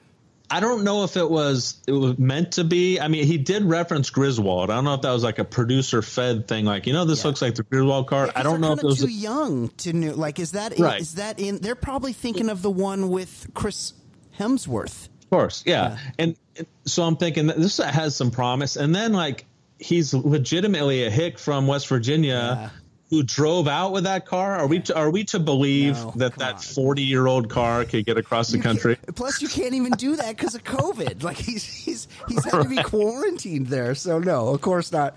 I 0.50 0.62
don't 0.62 0.84
know 0.84 1.04
if 1.04 1.17
it 1.17 1.30
was 1.30 1.82
it 1.88 1.91
was 1.91 2.17
meant 2.17 2.54
to 2.54 2.63
be. 2.63 3.00
I 3.00 3.10
mean, 3.10 3.26
he 3.26 3.38
did 3.38 3.65
reference 3.65 4.10
Griswold. 4.10 4.69
I 4.69 4.76
don't 4.76 4.86
know 4.86 4.93
if 4.93 5.02
that 5.02 5.12
was 5.12 5.23
like 5.23 5.39
a 5.39 5.43
producer 5.43 6.02
fed 6.02 6.47
thing. 6.47 6.63
Like, 6.63 6.88
you 6.88 6.93
know, 6.93 7.04
this 7.04 7.21
yeah. 7.21 7.28
looks 7.28 7.41
like 7.41 7.56
the 7.56 7.63
Griswold 7.63 8.08
car. 8.08 8.32
I 8.34 8.43
don't 8.43 8.62
know 8.62 8.73
if 8.73 8.80
it 8.80 8.86
was 8.86 9.00
too 9.00 9.08
a, 9.08 9.10
young 9.10 9.69
to 9.69 9.93
know. 9.93 10.13
Like, 10.13 10.39
is 10.39 10.52
that 10.52 10.80
right. 10.80 11.02
is 11.02 11.15
that 11.15 11.39
in? 11.39 11.58
They're 11.58 11.76
probably 11.76 12.13
thinking 12.13 12.50
of 12.50 12.62
the 12.62 12.71
one 12.71 13.10
with 13.10 13.50
Chris 13.54 13.93
Hemsworth. 14.39 15.10
Of 15.28 15.30
course, 15.32 15.63
yeah. 15.66 15.90
yeah. 15.90 15.98
And, 16.20 16.36
and 16.56 16.68
so 16.86 17.04
I'm 17.04 17.18
thinking 17.18 17.48
this 17.48 17.78
has 17.78 18.16
some 18.16 18.32
promise. 18.32 18.78
And 18.78 18.96
then 18.96 19.13
like 19.13 19.46
he's 19.78 20.13
legitimately 20.13 21.06
a 21.06 21.10
hick 21.10 21.38
from 21.38 21.68
West 21.68 21.88
Virginia. 21.88 22.58
Yeah 22.62 22.70
who 23.10 23.24
drove 23.24 23.68
out 23.68 23.94
with 23.94 24.04
that 24.04 24.26
car? 24.26 24.58
Are 24.58 24.68
we 24.68 24.80
to, 24.82 24.96
are 24.98 25.10
we 25.10 25.24
to 25.26 25.40
believe 25.40 25.96
no, 25.96 26.12
that 26.18 26.36
that 26.36 26.62
forty 26.62 27.04
year 27.04 27.28
old 27.28 27.50
car 27.50 27.86
could 27.86 28.06
get 28.06 28.18
across 28.18 28.50
the 28.50 28.58
you 28.58 28.63
country? 28.63 28.98
Plus, 29.16 29.42
you 29.42 29.48
can't 29.48 29.74
even 29.74 29.94
do 29.94 30.16
that 30.18 30.36
because 30.36 30.56
of 30.56 30.63
COVID. 30.63 31.24
Like 31.24 31.38
he's 31.38 31.63
he's 31.63 32.08
he's 32.28 32.44
had 32.44 32.63
to 32.63 32.70
be 32.70 32.76
quarantined 32.84 33.68
there. 33.68 33.96
So 33.96 34.20
no, 34.20 34.50
of 34.50 34.62
course 34.62 34.92
not. 34.92 35.16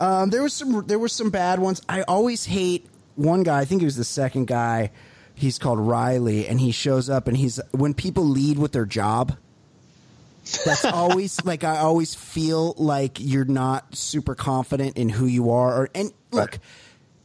Um, 0.00 0.30
there 0.30 0.42
was 0.42 0.54
some 0.54 0.86
there 0.86 0.98
were 0.98 1.08
some 1.08 1.30
bad 1.30 1.58
ones. 1.58 1.82
I 1.88 2.02
always 2.02 2.46
hate 2.46 2.86
one 3.16 3.42
guy. 3.42 3.60
I 3.60 3.64
think 3.64 3.82
he 3.82 3.84
was 3.84 3.96
the 3.96 4.04
second 4.04 4.46
guy. 4.46 4.90
He's 5.38 5.58
called 5.58 5.78
Riley, 5.78 6.46
and 6.46 6.60
he 6.60 6.72
shows 6.72 7.08
up 7.08 7.28
and 7.28 7.36
he's 7.36 7.60
when 7.70 7.94
people 7.94 8.24
lead 8.24 8.58
with 8.58 8.72
their 8.72 8.86
job. 8.86 9.36
That's 10.64 10.84
always 10.84 11.44
like 11.44 11.64
I 11.64 11.78
always 11.78 12.14
feel 12.14 12.74
like 12.76 13.18
you're 13.20 13.44
not 13.44 13.94
super 13.96 14.34
confident 14.34 14.96
in 14.96 15.08
who 15.08 15.26
you 15.26 15.50
are. 15.50 15.82
Or 15.82 15.90
and 15.94 16.12
look. 16.32 16.52
Right 16.52 16.58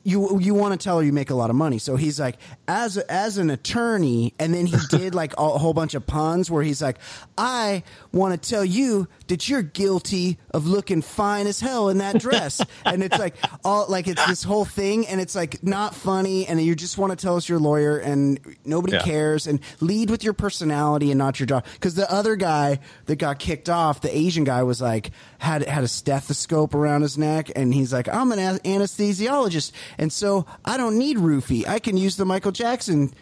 you 0.03 0.39
you 0.39 0.53
want 0.53 0.79
to 0.79 0.83
tell 0.83 0.97
her 0.99 1.03
you 1.03 1.13
make 1.13 1.29
a 1.29 1.35
lot 1.35 1.49
of 1.49 1.55
money. 1.55 1.77
So 1.79 1.95
he's 1.95 2.19
like, 2.19 2.37
as 2.67 2.97
as 2.97 3.37
an 3.37 3.49
attorney, 3.49 4.33
and 4.37 4.53
then 4.53 4.65
he 4.65 4.75
did 4.89 5.15
like 5.15 5.33
a 5.37 5.57
whole 5.57 5.73
bunch 5.73 5.93
of 5.93 6.05
puns 6.05 6.51
where 6.51 6.63
he's 6.63 6.81
like, 6.81 6.97
I 7.37 7.83
want 8.11 8.41
to 8.41 8.49
tell 8.49 8.65
you 8.65 9.07
that 9.27 9.47
you're 9.47 9.61
guilty 9.61 10.37
of 10.51 10.67
looking 10.67 11.01
fine 11.01 11.47
as 11.47 11.59
hell 11.59 11.87
in 11.89 11.99
that 11.99 12.19
dress, 12.19 12.61
and 12.85 13.01
it's 13.01 13.17
like 13.17 13.35
all 13.63 13.85
like 13.87 14.07
it's 14.07 14.25
this 14.25 14.43
whole 14.43 14.65
thing, 14.65 15.07
and 15.07 15.21
it's 15.21 15.35
like 15.35 15.63
not 15.63 15.95
funny, 15.95 16.47
and 16.47 16.61
you 16.61 16.75
just 16.75 16.97
want 16.97 17.11
to 17.11 17.15
tell 17.15 17.37
us 17.37 17.47
you're 17.47 17.59
lawyer, 17.59 17.97
and 17.97 18.39
nobody 18.65 18.93
yeah. 18.93 19.03
cares, 19.03 19.47
and 19.47 19.61
lead 19.79 20.09
with 20.09 20.23
your 20.23 20.33
personality 20.33 21.11
and 21.11 21.17
not 21.17 21.39
your 21.39 21.47
job. 21.47 21.65
Because 21.73 21.95
the 21.95 22.11
other 22.11 22.35
guy 22.35 22.79
that 23.05 23.15
got 23.15 23.39
kicked 23.39 23.69
off, 23.69 24.01
the 24.01 24.15
Asian 24.15 24.43
guy, 24.43 24.63
was 24.63 24.81
like 24.81 25.11
had 25.39 25.63
had 25.65 25.85
a 25.85 25.87
stethoscope 25.87 26.75
around 26.75 27.03
his 27.03 27.17
neck, 27.17 27.51
and 27.55 27.73
he's 27.73 27.93
like, 27.93 28.09
I'm 28.09 28.33
an 28.33 28.59
anesthesiologist 28.59 29.71
and 29.97 30.11
so 30.11 30.45
I 30.65 30.77
don't 30.77 30.97
need 30.97 31.17
roofie. 31.17 31.67
I 31.67 31.79
can 31.79 31.97
use 31.97 32.17
the 32.17 32.25
Michael 32.25 32.51
Jackson 32.51 33.13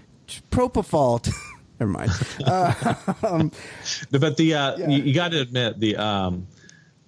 propofol. 0.52 1.32
Never 1.80 1.92
mind. 1.92 2.12
Uh, 2.46 2.94
um, 3.24 3.52
but 4.12 4.38
the 4.38 4.54
uh, 4.54 4.78
yeah. 4.78 4.88
you, 4.88 5.04
you 5.04 5.14
got 5.14 5.32
to 5.32 5.42
admit 5.42 5.80
the 5.80 5.98
um, 5.98 6.48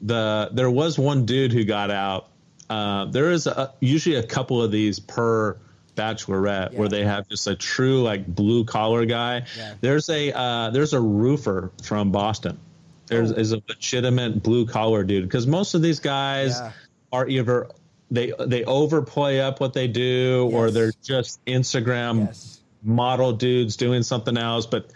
the 0.02 0.50
there 0.54 0.70
was 0.70 0.98
one 0.98 1.26
dude 1.26 1.54
who 1.54 1.64
got 1.64 1.92
out. 1.92 2.30
Uh, 2.70 3.06
there 3.06 3.32
is 3.32 3.46
a, 3.46 3.74
usually 3.82 4.16
a 4.16 4.24
couple 4.24 4.62
of 4.62 4.72
these 4.72 5.00
per 5.00 5.58
bachelorette 5.96 6.74
yeah. 6.74 6.80
where 6.80 6.90
they 6.90 7.04
have 7.04 7.28
just 7.30 7.46
a 7.46 7.56
true 7.56 8.02
like 8.02 8.26
blue 8.26 8.66
collar 8.66 9.06
guy. 9.06 9.46
Yeah. 9.56 9.76
There's 9.80 10.10
a 10.10 10.36
uh, 10.36 10.70
there's 10.72 10.94
a 10.94 11.00
roofer 11.00 11.72
from 11.84 12.12
Boston. 12.12 12.60
There's 13.08 13.32
oh. 13.32 13.36
is 13.36 13.52
a 13.52 13.62
legitimate 13.68 14.42
blue 14.42 14.66
collar 14.66 15.04
dude 15.04 15.24
because 15.24 15.46
most 15.46 15.74
of 15.74 15.82
these 15.82 16.00
guys 16.00 16.60
are 17.12 17.28
either 17.28 17.70
they 18.12 18.34
they 18.40 18.64
overplay 18.64 19.40
up 19.40 19.60
what 19.60 19.74
they 19.74 19.88
do, 19.88 20.48
yes. 20.50 20.54
or 20.54 20.72
they're 20.72 20.94
just 21.04 21.44
Instagram 21.46 22.28
yes. 22.28 22.62
model 22.84 23.34
dudes 23.34 23.78
doing 23.78 24.04
something 24.04 24.38
else. 24.38 24.66
But 24.66 24.92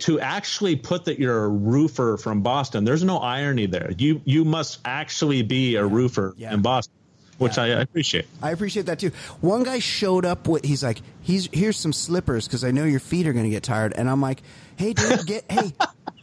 to 0.00 0.20
actually 0.20 0.76
put 0.76 1.06
that 1.06 1.18
you're 1.18 1.44
a 1.44 1.48
roofer 1.48 2.16
from 2.16 2.42
Boston, 2.42 2.84
there's 2.84 3.04
no 3.04 3.18
irony 3.18 3.66
there. 3.66 3.92
You 3.98 4.20
you 4.24 4.44
must 4.44 4.80
actually 4.84 5.42
be 5.42 5.76
a 5.76 5.84
roofer 5.84 6.34
yeah. 6.36 6.54
in 6.54 6.62
Boston 6.62 6.94
which 7.40 7.56
yeah. 7.56 7.62
I 7.62 7.66
appreciate. 7.80 8.26
I 8.42 8.50
appreciate 8.50 8.84
that 8.86 8.98
too. 8.98 9.12
One 9.40 9.62
guy 9.62 9.78
showed 9.78 10.26
up 10.26 10.46
with 10.46 10.62
he's 10.62 10.84
like, 10.84 11.00
he's 11.22 11.48
here's 11.52 11.78
some 11.78 11.92
slippers 11.92 12.46
because 12.46 12.64
I 12.64 12.70
know 12.70 12.84
your 12.84 13.00
feet 13.00 13.26
are 13.26 13.32
going 13.32 13.46
to 13.46 13.50
get 13.50 13.62
tired, 13.62 13.94
and 13.96 14.10
I'm 14.10 14.20
like, 14.20 14.42
hey 14.80 14.94
dude, 14.94 15.26
get 15.26 15.44
hey, 15.50 15.72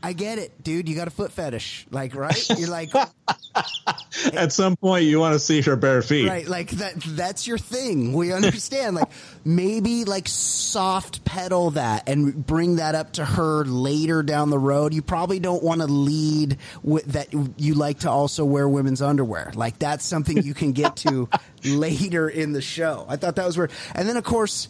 I 0.01 0.13
get 0.13 0.39
it, 0.39 0.63
dude. 0.63 0.89
You 0.89 0.95
got 0.95 1.07
a 1.07 1.11
foot 1.11 1.31
fetish, 1.31 1.85
like 1.91 2.15
right? 2.15 2.49
You're 2.57 2.69
like, 2.69 2.89
at 4.33 4.51
some 4.51 4.75
point 4.75 5.05
you 5.05 5.19
want 5.19 5.33
to 5.33 5.39
see 5.39 5.61
her 5.61 5.75
bare 5.75 6.01
feet, 6.01 6.27
right? 6.27 6.47
Like 6.47 6.71
that. 6.71 6.95
That's 6.95 7.45
your 7.45 7.59
thing. 7.59 8.13
We 8.13 8.33
understand. 8.33 8.95
like 8.95 9.09
maybe 9.45 10.05
like 10.05 10.27
soft 10.27 11.23
pedal 11.23 11.71
that 11.71 12.09
and 12.09 12.45
bring 12.47 12.77
that 12.77 12.95
up 12.95 13.13
to 13.13 13.25
her 13.25 13.63
later 13.63 14.23
down 14.23 14.49
the 14.49 14.59
road. 14.59 14.91
You 14.91 15.03
probably 15.03 15.39
don't 15.39 15.61
want 15.61 15.81
to 15.81 15.87
lead 15.87 16.57
with 16.81 17.05
that. 17.13 17.31
You 17.57 17.75
like 17.75 17.99
to 17.99 18.09
also 18.09 18.43
wear 18.43 18.67
women's 18.67 19.03
underwear. 19.03 19.51
Like 19.53 19.77
that's 19.77 20.03
something 20.03 20.41
you 20.41 20.55
can 20.55 20.71
get 20.71 20.95
to 20.97 21.29
later 21.63 22.27
in 22.27 22.53
the 22.53 22.61
show. 22.61 23.05
I 23.07 23.17
thought 23.17 23.35
that 23.35 23.45
was 23.45 23.55
weird. 23.55 23.71
And 23.93 24.09
then 24.09 24.17
of 24.17 24.23
course, 24.23 24.67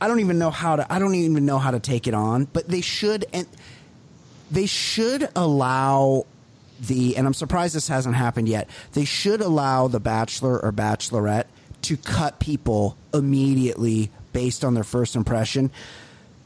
I 0.00 0.08
don't 0.08 0.20
even 0.20 0.38
know 0.38 0.50
how 0.50 0.76
to. 0.76 0.92
I 0.92 0.98
don't 0.98 1.14
even 1.14 1.46
know 1.46 1.58
how 1.58 1.70
to 1.70 1.80
take 1.80 2.06
it 2.06 2.14
on. 2.14 2.44
But 2.44 2.68
they 2.68 2.80
should 2.80 3.24
and 3.32 3.46
they 4.50 4.66
should 4.66 5.28
allow 5.34 6.26
the, 6.80 7.16
and 7.16 7.26
I'm 7.26 7.34
surprised 7.34 7.74
this 7.74 7.88
hasn't 7.88 8.14
happened 8.14 8.48
yet, 8.48 8.68
they 8.92 9.04
should 9.04 9.40
allow 9.40 9.88
the 9.88 10.00
bachelor 10.00 10.58
or 10.58 10.72
bachelorette 10.72 11.46
to 11.82 11.96
cut 11.96 12.38
people 12.38 12.96
immediately 13.14 14.10
based 14.32 14.64
on 14.64 14.74
their 14.74 14.84
first 14.84 15.16
impression. 15.16 15.70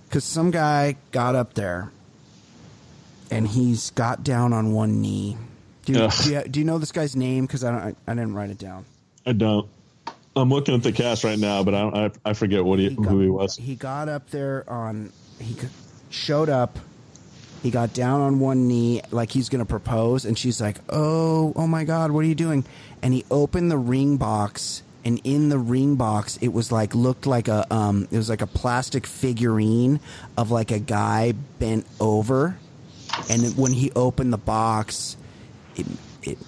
Because 0.09 0.25
some 0.25 0.51
guy 0.51 0.97
got 1.13 1.35
up 1.35 1.55
there 1.55 1.91
and 3.31 3.47
he's 3.47 3.91
got 3.91 4.25
down 4.25 4.53
on 4.53 4.73
one 4.73 5.01
knee. 5.01 5.37
Do 5.85 5.93
you, 5.93 6.09
do 6.23 6.33
you, 6.33 6.43
do 6.43 6.61
you 6.61 6.67
know 6.67 6.79
this 6.79 6.93
guy's 6.93 7.17
name? 7.17 7.47
Because 7.47 7.65
I, 7.65 7.71
don't 7.71 7.81
I, 7.81 8.11
I 8.11 8.15
didn't 8.15 8.35
write 8.35 8.51
it 8.51 8.59
down. 8.59 8.85
I 9.25 9.33
don't. 9.33 9.69
I'm 10.37 10.49
looking 10.49 10.75
at 10.75 10.83
the 10.83 10.93
cast 10.93 11.25
right 11.25 11.39
now, 11.39 11.63
but 11.63 11.75
I 11.75 12.07
I, 12.07 12.11
I 12.31 12.33
forget 12.35 12.65
what 12.65 12.79
he, 12.79 12.91
he 12.91 12.95
got, 12.95 13.07
who 13.07 13.21
he 13.21 13.29
was. 13.29 13.57
He 13.57 13.75
got 13.75 14.09
up 14.09 14.31
there 14.31 14.69
on 14.69 15.13
he 15.39 15.57
showed 16.11 16.49
up 16.49 16.79
he 17.63 17.71
got 17.71 17.93
down 17.93 18.21
on 18.21 18.41
one 18.41 18.69
knee 18.69 19.03
like 19.11 19.31
he's 19.31 19.49
going 19.49 19.61
to 19.61 19.69
propose, 19.69 20.25
and 20.25 20.39
she's 20.39 20.61
like, 20.61 20.79
"Oh, 20.89 21.53
oh 21.57 21.67
my 21.67 21.85
God, 21.85 22.11
what 22.11 22.21
are 22.21 22.29
you 22.29 22.35
doing?" 22.35 22.65
And 23.03 23.13
he 23.13 23.25
opened 23.31 23.71
the 23.71 23.77
ring 23.77 24.17
box, 24.17 24.83
and 25.05 25.21
in 25.25 25.51
the 25.51 25.59
ring 25.59 25.97
box, 25.97 26.39
it 26.41 26.53
was 26.53 26.73
like 26.73 26.95
looked 26.95 27.27
like 27.27 27.49
a 27.49 27.73
um, 27.73 28.09
it 28.11 28.17
was 28.17 28.31
like 28.31 28.41
a 28.41 28.47
plastic 28.47 29.07
figurine 29.07 30.01
of 30.39 30.51
like 30.51 30.71
a 30.71 30.79
guy 30.79 31.33
bent 31.59 31.87
over, 32.01 32.57
and 33.29 33.57
when 33.59 33.73
he 33.73 33.91
opened 33.93 34.33
the 34.33 34.39
box, 34.39 35.17
it 35.77 35.87
it 36.23 36.39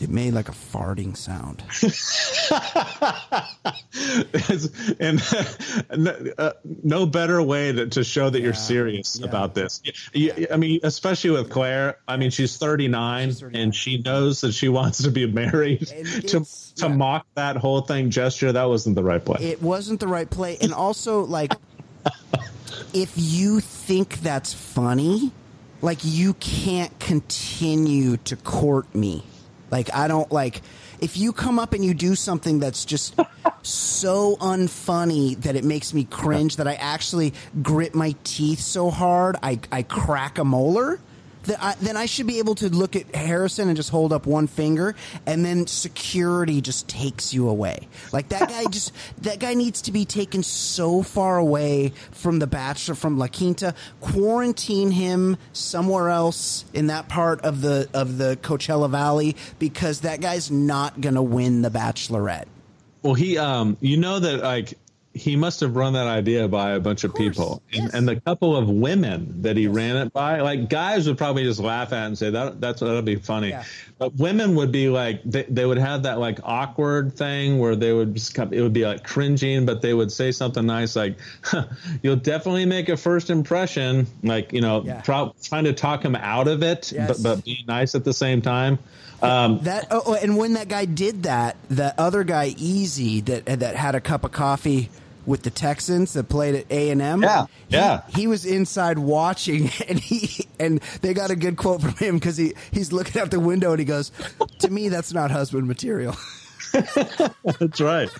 it 0.00 0.10
made 0.10 0.34
like 0.34 0.48
a 0.48 0.52
farting 0.52 1.16
sound. 1.16 1.62
and 5.00 6.34
uh, 6.38 6.52
no 6.82 7.06
better 7.06 7.42
way 7.42 7.72
to, 7.72 7.86
to 7.88 8.04
show 8.04 8.30
that 8.30 8.38
yeah, 8.38 8.44
you're 8.44 8.54
serious 8.54 9.18
yeah. 9.18 9.26
about 9.26 9.54
this. 9.54 9.82
You, 10.12 10.46
I 10.50 10.56
mean, 10.56 10.80
especially 10.82 11.30
with 11.30 11.50
Clare. 11.50 11.98
I 12.06 12.16
mean, 12.16 12.30
she's 12.30 12.56
39, 12.56 13.28
she's 13.28 13.40
39, 13.40 13.62
and 13.62 13.74
she 13.74 13.98
knows 13.98 14.42
that 14.42 14.52
she 14.52 14.68
wants 14.68 15.02
to 15.02 15.10
be 15.10 15.26
married. 15.26 15.86
to 15.86 16.46
to 16.76 16.76
yeah. 16.76 16.88
mock 16.88 17.26
that 17.34 17.56
whole 17.56 17.82
thing 17.82 18.10
gesture, 18.10 18.52
that 18.52 18.64
wasn't 18.64 18.96
the 18.96 19.04
right 19.04 19.24
play. 19.24 19.50
It 19.50 19.62
wasn't 19.62 20.00
the 20.00 20.08
right 20.08 20.28
play, 20.28 20.58
and 20.60 20.72
also 20.72 21.24
like. 21.24 21.52
if 22.92 23.12
you 23.16 23.60
think 23.60 24.20
that's 24.20 24.52
funny, 24.52 25.32
like 25.82 25.98
you 26.02 26.34
can't 26.34 26.98
continue 26.98 28.16
to 28.18 28.36
court 28.36 28.92
me. 28.94 29.22
Like 29.70 29.92
I 29.94 30.08
don't 30.08 30.30
like 30.32 30.62
if 31.00 31.16
you 31.16 31.32
come 31.32 31.58
up 31.58 31.72
and 31.72 31.84
you 31.84 31.94
do 31.94 32.14
something 32.14 32.58
that's 32.58 32.84
just 32.84 33.18
so 33.62 34.36
unfunny 34.36 35.40
that 35.42 35.56
it 35.56 35.64
makes 35.64 35.94
me 35.94 36.04
cringe 36.04 36.56
that 36.56 36.66
I 36.68 36.74
actually 36.74 37.34
grit 37.62 37.94
my 37.94 38.14
teeth 38.24 38.60
so 38.60 38.90
hard 38.90 39.36
I 39.42 39.60
I 39.70 39.82
crack 39.82 40.38
a 40.38 40.44
molar 40.44 40.98
I, 41.58 41.74
then 41.80 41.96
I 41.96 42.06
should 42.06 42.26
be 42.26 42.38
able 42.38 42.54
to 42.56 42.68
look 42.68 42.96
at 42.96 43.14
Harrison 43.14 43.68
and 43.68 43.76
just 43.76 43.90
hold 43.90 44.12
up 44.12 44.26
one 44.26 44.46
finger, 44.46 44.94
and 45.26 45.44
then 45.44 45.66
security 45.66 46.60
just 46.60 46.88
takes 46.88 47.32
you 47.32 47.48
away. 47.48 47.88
Like 48.12 48.28
that 48.30 48.48
guy 48.48 48.64
just 48.70 48.92
that 49.22 49.38
guy 49.38 49.54
needs 49.54 49.82
to 49.82 49.92
be 49.92 50.04
taken 50.04 50.42
so 50.42 51.02
far 51.02 51.38
away 51.38 51.92
from 52.12 52.38
the 52.38 52.46
Bachelor, 52.46 52.94
from 52.94 53.18
La 53.18 53.28
Quinta, 53.28 53.74
quarantine 54.00 54.90
him 54.90 55.36
somewhere 55.52 56.08
else 56.10 56.64
in 56.72 56.88
that 56.88 57.08
part 57.08 57.40
of 57.42 57.60
the 57.60 57.88
of 57.94 58.18
the 58.18 58.38
Coachella 58.42 58.90
Valley 58.90 59.36
because 59.58 60.00
that 60.00 60.20
guy's 60.20 60.50
not 60.50 61.00
gonna 61.00 61.22
win 61.22 61.62
the 61.62 61.70
Bachelorette. 61.70 62.46
Well, 63.02 63.14
he, 63.14 63.38
um, 63.38 63.78
you 63.80 63.96
know 63.96 64.18
that 64.18 64.42
like 64.42 64.74
he 65.12 65.34
must 65.34 65.58
have 65.60 65.74
run 65.74 65.94
that 65.94 66.06
idea 66.06 66.46
by 66.46 66.70
a 66.70 66.80
bunch 66.80 67.02
of, 67.02 67.12
people, 67.14 67.62
and, 67.72 67.92
and, 67.92 68.08
the 68.08 68.20
couple 68.20 68.56
of 68.56 68.68
women 68.68 69.42
that 69.42 69.56
he 69.56 69.64
yes. 69.64 69.74
ran 69.74 69.96
it 69.96 70.12
by, 70.12 70.40
like 70.40 70.68
guys 70.68 71.08
would 71.08 71.18
probably 71.18 71.42
just 71.42 71.58
laugh 71.58 71.92
at 71.92 72.06
and 72.06 72.16
say 72.16 72.30
that 72.30 72.60
that's 72.60 72.80
that'll 72.80 73.02
be 73.02 73.16
funny, 73.16 73.48
yeah. 73.48 73.64
but 73.98 74.14
women 74.14 74.54
would 74.54 74.70
be 74.70 74.88
like 74.88 75.20
they, 75.24 75.42
they 75.44 75.66
would 75.66 75.78
have 75.78 76.04
that 76.04 76.20
like 76.20 76.38
awkward 76.44 77.12
thing 77.14 77.58
where 77.58 77.74
they 77.74 77.92
would 77.92 78.14
just 78.14 78.34
come, 78.34 78.52
it 78.52 78.62
would 78.62 78.72
be 78.72 78.86
like 78.86 79.02
cringing, 79.02 79.66
but 79.66 79.82
they 79.82 79.92
would 79.92 80.12
say 80.12 80.30
something 80.30 80.64
nice 80.64 80.94
like, 80.94 81.18
huh, 81.42 81.66
"You'll 82.02 82.16
definitely 82.16 82.66
make 82.66 82.88
a 82.88 82.96
first 82.96 83.30
impression," 83.30 84.06
like 84.22 84.52
you 84.52 84.60
know, 84.60 84.84
yeah. 84.84 85.00
pro- 85.00 85.34
trying 85.42 85.64
to 85.64 85.72
talk 85.72 86.04
him 86.04 86.14
out 86.14 86.46
of 86.46 86.62
it, 86.62 86.92
yes. 86.92 87.08
but 87.08 87.36
but 87.36 87.44
be 87.44 87.64
nice 87.66 87.96
at 87.96 88.04
the 88.04 88.14
same 88.14 88.42
time. 88.42 88.78
Um, 89.22 89.58
that 89.64 89.88
oh, 89.90 90.02
oh, 90.06 90.14
and 90.14 90.36
when 90.36 90.54
that 90.54 90.68
guy 90.68 90.86
did 90.86 91.24
that, 91.24 91.56
that 91.68 91.98
other 91.98 92.24
guy, 92.24 92.54
Easy, 92.56 93.20
that 93.22 93.44
that 93.44 93.76
had 93.76 93.94
a 93.94 94.00
cup 94.00 94.24
of 94.24 94.32
coffee 94.32 94.88
with 95.30 95.44
the 95.44 95.50
Texans 95.50 96.12
that 96.14 96.28
played 96.28 96.56
at 96.56 96.66
A 96.70 96.90
and 96.90 97.00
M. 97.00 97.22
Yeah, 97.22 97.46
yeah. 97.68 98.02
He 98.14 98.26
was 98.26 98.44
inside 98.44 98.98
watching, 98.98 99.70
and 99.88 99.98
he 99.98 100.48
and 100.58 100.80
they 101.00 101.14
got 101.14 101.30
a 101.30 101.36
good 101.36 101.56
quote 101.56 101.80
from 101.80 101.94
him 101.94 102.16
because 102.16 102.36
he 102.36 102.52
he's 102.72 102.92
looking 102.92 103.22
out 103.22 103.30
the 103.30 103.40
window 103.40 103.70
and 103.70 103.78
he 103.78 103.84
goes, 103.84 104.10
"To 104.58 104.68
me, 104.68 104.88
that's 104.88 105.14
not 105.14 105.30
husband 105.30 105.68
material." 105.68 106.16
that's 106.72 107.80
right. 107.80 108.10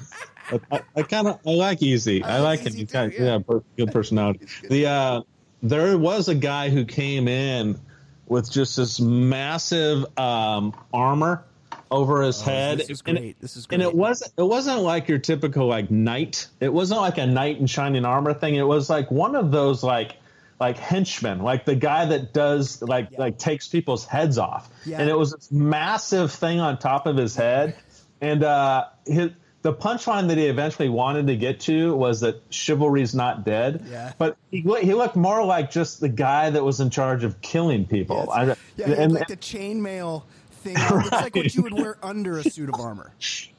I, 0.70 0.80
I 0.96 1.02
kind 1.02 1.26
of 1.26 1.40
I 1.46 1.50
like 1.50 1.82
Easy. 1.82 2.22
I, 2.22 2.36
I 2.36 2.40
like 2.40 2.60
him. 2.60 2.72
He's 2.72 2.90
got 2.90 3.12
yeah. 3.12 3.40
yeah, 3.48 3.58
good 3.76 3.92
personality. 3.92 4.46
The 4.68 4.86
uh, 4.86 5.22
there 5.62 5.98
was 5.98 6.28
a 6.28 6.34
guy 6.34 6.70
who 6.70 6.84
came 6.84 7.26
in 7.26 7.78
with 8.26 8.50
just 8.50 8.76
this 8.76 9.00
massive 9.00 10.06
um, 10.16 10.72
armor 10.94 11.44
over 11.90 12.22
his 12.22 12.40
oh, 12.42 12.44
head. 12.44 12.78
This 12.78 12.90
is 12.90 13.02
great. 13.02 13.40
This 13.40 13.56
is 13.56 13.66
great. 13.66 13.76
And 13.76 13.82
it 13.82 13.94
wasn't 13.94 14.32
it 14.36 14.42
wasn't 14.42 14.82
like 14.82 15.08
your 15.08 15.18
typical 15.18 15.66
like 15.66 15.90
knight. 15.90 16.48
It 16.60 16.72
wasn't 16.72 17.00
like 17.00 17.18
a 17.18 17.26
knight 17.26 17.58
in 17.58 17.66
shining 17.66 18.04
armor 18.04 18.34
thing. 18.34 18.54
It 18.54 18.66
was 18.66 18.88
like 18.88 19.10
one 19.10 19.34
of 19.34 19.50
those 19.50 19.82
like 19.82 20.16
like 20.60 20.76
henchmen, 20.76 21.40
like 21.42 21.64
the 21.64 21.74
guy 21.74 22.04
that 22.06 22.32
does 22.34 22.82
like 22.82 23.08
yeah. 23.12 23.20
like 23.20 23.38
takes 23.38 23.66
people's 23.68 24.04
heads 24.04 24.38
off. 24.38 24.70
Yeah. 24.84 25.00
And 25.00 25.08
it 25.08 25.16
was 25.16 25.32
this 25.32 25.50
massive 25.50 26.32
thing 26.32 26.60
on 26.60 26.78
top 26.78 27.06
of 27.06 27.16
his 27.16 27.34
head. 27.34 27.76
And 28.20 28.44
uh 28.44 28.86
his 29.06 29.30
the 29.62 29.74
punchline 29.74 30.28
that 30.28 30.38
he 30.38 30.46
eventually 30.46 30.88
wanted 30.88 31.26
to 31.26 31.36
get 31.36 31.60
to 31.60 31.94
was 31.94 32.20
that 32.20 32.42
chivalry's 32.50 33.14
not 33.14 33.44
dead. 33.44 33.84
Yeah. 33.90 34.12
But 34.16 34.36
he, 34.50 34.62
he 34.62 34.94
looked 34.94 35.16
more 35.16 35.44
like 35.44 35.70
just 35.70 36.00
the 36.00 36.08
guy 36.08 36.48
that 36.48 36.64
was 36.64 36.80
in 36.80 36.88
charge 36.88 37.24
of 37.24 37.40
killing 37.42 37.84
people. 37.84 38.26
Yes. 38.28 38.58
I, 38.58 38.80
yeah, 38.80 39.02
and, 39.02 39.12
like 39.12 39.28
the 39.28 39.36
chainmail 39.36 40.22
thing. 40.60 40.74
Right. 40.74 41.06
It's 41.06 41.12
like 41.12 41.36
what 41.36 41.54
you 41.54 41.62
would 41.64 41.74
wear 41.74 41.96
under 42.02 42.38
a 42.38 42.44
suit 42.44 42.68
of 42.68 42.80
armor. 42.80 43.12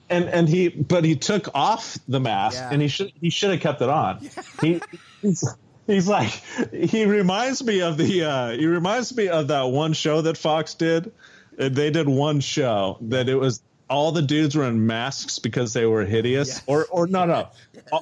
And 0.09 0.25
and 0.25 0.47
he 0.47 0.69
but 0.69 1.03
he 1.03 1.15
took 1.15 1.53
off 1.55 1.97
the 2.07 2.19
mask 2.19 2.57
yeah. 2.57 2.69
and 2.71 2.81
he 2.81 2.87
should 2.87 3.11
he 3.19 3.29
should 3.29 3.51
have 3.51 3.61
kept 3.61 3.81
it 3.81 3.89
on. 3.89 4.19
Yeah. 4.21 4.29
He 4.61 4.81
he's, 5.21 5.55
he's 5.87 6.07
like 6.07 6.29
he 6.71 7.05
reminds 7.05 7.63
me 7.63 7.81
of 7.81 7.97
the 7.97 8.23
uh 8.23 8.49
he 8.51 8.65
reminds 8.65 9.15
me 9.15 9.29
of 9.29 9.47
that 9.47 9.63
one 9.63 9.93
show 9.93 10.21
that 10.21 10.37
Fox 10.37 10.73
did. 10.73 11.11
They 11.57 11.91
did 11.91 12.07
one 12.07 12.39
show 12.39 12.97
that 13.01 13.29
it 13.29 13.35
was 13.35 13.61
all 13.89 14.13
the 14.13 14.21
dudes 14.21 14.55
were 14.55 14.63
in 14.65 14.87
masks 14.87 15.39
because 15.39 15.73
they 15.73 15.85
were 15.85 16.05
hideous 16.05 16.47
yes. 16.47 16.63
or 16.65 16.87
or 16.91 17.07
no 17.07 17.25
no 17.25 17.49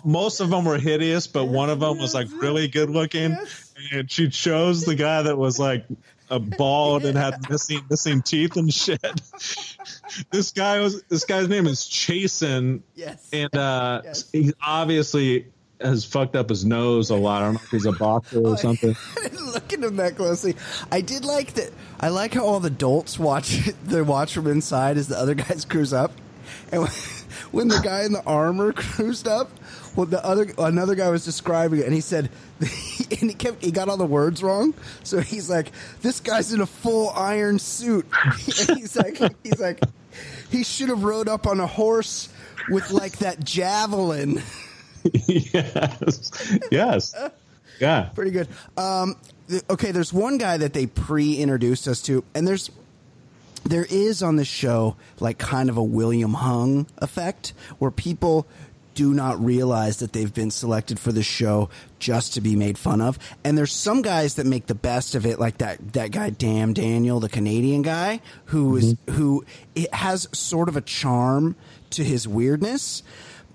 most 0.05 0.39
of 0.39 0.51
them 0.51 0.63
were 0.63 0.77
hideous 0.77 1.25
but 1.25 1.45
one 1.45 1.69
of 1.69 1.79
them 1.79 1.97
was 1.97 2.13
like 2.13 2.27
really 2.33 2.67
good 2.67 2.91
looking 2.91 3.31
yes. 3.31 3.73
and 3.91 4.11
she 4.11 4.29
chose 4.29 4.83
the 4.83 4.93
guy 4.93 5.23
that 5.23 5.35
was 5.35 5.57
like 5.57 5.85
a 6.29 6.39
bald 6.39 7.05
and 7.05 7.17
had 7.17 7.49
missing 7.49 7.81
missing 7.89 8.21
teeth 8.21 8.55
and 8.55 8.73
shit. 8.73 9.01
this 10.31 10.51
guy 10.51 10.79
was 10.79 11.01
this 11.03 11.25
guy's 11.25 11.47
name 11.47 11.67
is 11.67 11.81
Chasen. 11.81 12.81
Yes. 12.95 13.29
And 13.33 13.55
uh 13.55 14.01
yes. 14.03 14.29
he 14.31 14.53
obviously 14.61 15.47
has 15.81 16.03
fucked 16.03 16.35
up 16.35 16.49
his 16.49 16.65
nose 16.65 17.09
a 17.09 17.15
lot. 17.15 17.41
I 17.41 17.45
don't 17.45 17.53
know 17.53 17.61
if 17.63 17.69
he's 17.69 17.85
a 17.85 17.91
boxer 17.91 18.45
or 18.45 18.57
something. 18.57 18.95
I 19.17 19.21
didn't 19.23 19.39
Look 19.53 19.73
at 19.73 19.79
him 19.79 19.95
that 19.95 20.15
closely. 20.15 20.55
I 20.91 21.01
did 21.01 21.25
like 21.25 21.53
that. 21.53 21.71
I 21.99 22.09
like 22.09 22.35
how 22.35 22.45
all 22.45 22.59
the 22.59 22.69
dolts 22.69 23.17
watch. 23.17 23.69
They 23.83 24.01
watch 24.01 24.33
from 24.35 24.45
inside 24.45 24.97
as 24.97 25.07
the 25.07 25.17
other 25.17 25.33
guys 25.33 25.65
cruise 25.65 25.93
up, 25.93 26.11
and 26.71 26.87
when 27.51 27.67
the 27.67 27.79
guy 27.79 28.03
in 28.03 28.13
the 28.13 28.23
armor 28.23 28.71
cruised 28.73 29.27
up, 29.27 29.49
well, 29.95 30.05
the 30.05 30.23
other 30.23 30.51
another 30.59 30.93
guy 30.93 31.09
was 31.09 31.25
describing 31.25 31.79
it, 31.79 31.85
and 31.85 31.93
he 31.93 32.01
said, 32.01 32.29
and 33.21 33.29
he 33.29 33.33
kept 33.35 33.63
he 33.63 33.71
got 33.71 33.89
all 33.89 33.97
the 33.97 34.05
words 34.05 34.43
wrong. 34.43 34.73
So 35.03 35.19
he's 35.19 35.49
like, 35.49 35.71
"This 36.01 36.19
guy's 36.19 36.53
in 36.53 36.61
a 36.61 36.65
full 36.65 37.09
iron 37.09 37.59
suit." 37.59 38.05
and 38.23 38.77
he's 38.77 38.95
like, 38.95 39.17
he's 39.43 39.59
like, 39.59 39.79
he 40.49 40.63
should 40.63 40.89
have 40.89 41.03
rode 41.03 41.27
up 41.27 41.47
on 41.47 41.59
a 41.59 41.67
horse 41.67 42.29
with 42.69 42.91
like 42.91 43.17
that 43.19 43.43
javelin. 43.43 44.41
yes, 45.27 46.31
yes, 46.71 47.15
yeah, 47.79 48.09
pretty 48.13 48.31
good. 48.31 48.47
Um, 48.77 49.15
okay, 49.69 49.91
there's 49.91 50.13
one 50.13 50.37
guy 50.37 50.57
that 50.57 50.73
they 50.73 50.85
pre-introduced 50.85 51.87
us 51.87 52.01
to, 52.03 52.23
and 52.35 52.47
there's 52.47 52.69
there 53.63 53.85
is 53.89 54.23
on 54.23 54.35
this 54.35 54.47
show 54.47 54.95
like 55.19 55.37
kind 55.37 55.69
of 55.69 55.77
a 55.77 55.83
William 55.83 56.33
Hung 56.33 56.87
effect 56.97 57.53
where 57.77 57.91
people 57.91 58.47
do 58.99 59.13
not 59.13 59.41
realize 59.41 59.99
that 59.99 60.11
they've 60.11 60.33
been 60.33 60.51
selected 60.51 60.99
for 60.99 61.13
the 61.13 61.23
show 61.23 61.69
just 61.99 62.33
to 62.33 62.41
be 62.41 62.57
made 62.57 62.77
fun 62.77 62.99
of. 62.99 63.17
And 63.45 63.57
there's 63.57 63.71
some 63.71 64.01
guys 64.01 64.33
that 64.35 64.45
make 64.45 64.67
the 64.67 64.75
best 64.75 65.15
of 65.15 65.25
it, 65.25 65.39
like 65.39 65.59
that 65.59 65.93
that 65.93 66.11
guy 66.11 66.31
Damn 66.31 66.73
Daniel, 66.73 67.21
the 67.21 67.29
Canadian 67.29 67.81
guy, 67.81 68.19
who 68.47 68.75
is, 68.75 68.95
mm-hmm. 68.95 69.13
who 69.13 69.45
it 69.73 69.93
has 69.93 70.27
sort 70.33 70.67
of 70.67 70.75
a 70.75 70.81
charm 70.81 71.55
to 71.91 72.03
his 72.03 72.27
weirdness. 72.27 73.01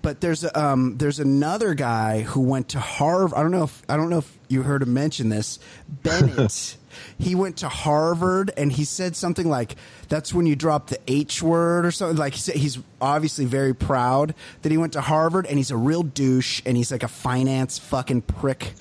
But 0.01 0.19
there's 0.19 0.43
um 0.55 0.97
there's 0.97 1.19
another 1.19 1.75
guy 1.75 2.21
who 2.21 2.41
went 2.41 2.69
to 2.69 2.79
Harvard. 2.79 3.37
I 3.37 3.43
don't 3.43 3.51
know 3.51 3.65
if 3.65 3.83
I 3.87 3.97
don't 3.97 4.09
know 4.09 4.17
if 4.17 4.39
you 4.47 4.63
heard 4.63 4.81
him 4.81 4.95
mention 4.95 5.29
this. 5.29 5.59
Bennett. 5.87 6.77
he 7.17 7.35
went 7.35 7.57
to 7.57 7.69
Harvard 7.69 8.51
and 8.57 8.71
he 8.71 8.85
said 8.85 9.15
something 9.15 9.47
like, 9.47 9.75
that's 10.09 10.33
when 10.33 10.45
you 10.45 10.55
drop 10.55 10.87
the 10.87 10.99
H 11.07 11.41
word 11.41 11.85
or 11.85 11.91
something. 11.91 12.17
Like 12.17 12.33
he's 12.33 12.79
obviously 13.01 13.45
very 13.45 13.73
proud 13.73 14.35
that 14.61 14.71
he 14.71 14.77
went 14.77 14.93
to 14.93 15.01
Harvard 15.01 15.45
and 15.45 15.57
he's 15.57 15.71
a 15.71 15.77
real 15.77 16.03
douche 16.03 16.61
and 16.65 16.77
he's 16.77 16.91
like 16.91 17.03
a 17.03 17.07
finance 17.07 17.77
fucking 17.77 18.21
prick. 18.23 18.73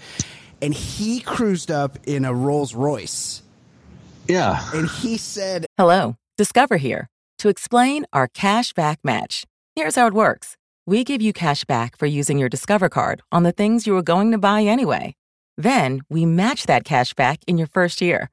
And 0.62 0.72
he 0.72 1.20
cruised 1.20 1.70
up 1.70 1.98
in 2.07 2.24
a 2.24 2.33
Rolls 2.33 2.74
Royce. 2.74 3.42
Yeah. 4.29 4.62
And 4.72 4.88
he 4.88 5.18
said, 5.18 5.66
Hello, 5.77 6.16
Discover 6.37 6.79
here 6.79 7.09
to 7.38 7.48
explain 7.48 8.07
our 8.12 8.29
cash 8.29 8.72
back 8.72 8.98
match. 9.05 9.44
Here's 9.77 9.96
how 9.96 10.07
it 10.07 10.14
works 10.14 10.57
we 10.87 11.05
give 11.05 11.22
you 11.22 11.33
cash 11.33 11.64
back 11.64 11.96
for 11.96 12.07
using 12.07 12.38
your 12.38 12.48
Discover 12.48 12.88
card 12.88 13.22
on 13.33 13.42
the 13.42 13.53
things 13.53 13.87
you 13.87 13.94
were 13.94 14.03
going 14.03 14.33
to 14.33 14.38
buy 14.38 14.62
anyway. 14.62 15.14
Then 15.56 16.00
we 16.08 16.26
match 16.26 16.66
that 16.66 16.84
cash 16.84 17.14
back 17.14 17.40
in 17.46 17.58
your 17.58 17.66
first 17.68 18.00
year. 18.00 18.30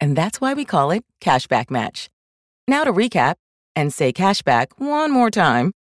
And 0.00 0.16
that's 0.16 0.40
why 0.40 0.54
we 0.54 0.64
call 0.64 0.90
it 0.90 1.04
Cashback 1.20 1.70
Match. 1.70 2.08
Now 2.66 2.84
to 2.84 2.92
recap 2.92 3.34
and 3.76 3.92
say 3.92 4.12
cashback 4.12 4.68
one 4.78 5.10
more 5.10 5.30
time. 5.30 5.72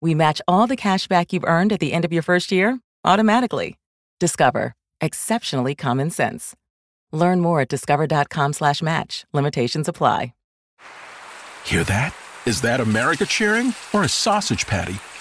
We 0.00 0.14
match 0.14 0.42
all 0.48 0.66
the 0.66 0.76
cash 0.76 1.06
back 1.06 1.32
you've 1.32 1.44
earned 1.44 1.72
at 1.72 1.80
the 1.80 1.92
end 1.92 2.04
of 2.04 2.12
your 2.12 2.22
first 2.22 2.50
year 2.50 2.80
automatically. 3.04 3.76
Discover. 4.20 4.74
Exceptionally 5.00 5.74
common 5.74 6.10
sense. 6.10 6.54
Learn 7.12 7.40
more 7.40 7.60
at 7.60 7.68
discover.com 7.68 8.52
slash 8.52 8.82
match. 8.82 9.24
Limitations 9.32 9.88
apply. 9.88 10.32
Hear 11.64 11.84
that? 11.84 12.14
Is 12.46 12.60
that 12.62 12.80
America 12.80 13.24
cheering 13.24 13.74
or 13.92 14.02
a 14.02 14.08
sausage 14.08 14.66
patty 14.66 14.96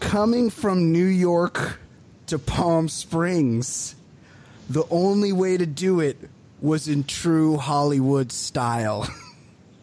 Coming 0.00 0.50
from 0.50 0.92
New 0.92 1.06
York 1.06 1.78
to 2.26 2.38
Palm 2.38 2.88
Springs, 2.88 3.94
the 4.68 4.84
only 4.90 5.32
way 5.32 5.56
to 5.56 5.66
do 5.66 6.00
it 6.00 6.16
was 6.60 6.88
in 6.88 7.04
true 7.04 7.56
Hollywood 7.56 8.32
style. 8.32 9.08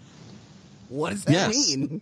what 0.90 1.12
does 1.12 1.26
that 1.26 1.32
yes. 1.34 1.50
mean? 1.50 2.02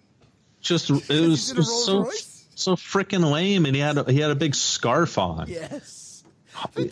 Just 0.61 0.89
it 1.09 1.09
was, 1.09 1.53
was 1.53 1.85
so 1.85 2.09
so 2.55 2.75
freaking 2.75 3.31
lame, 3.31 3.65
and 3.65 3.75
he 3.75 3.81
had 3.81 3.97
a, 3.97 4.11
he 4.11 4.19
had 4.19 4.31
a 4.31 4.35
big 4.35 4.55
scarf 4.55 5.17
on. 5.17 5.47
Yes. 5.47 6.23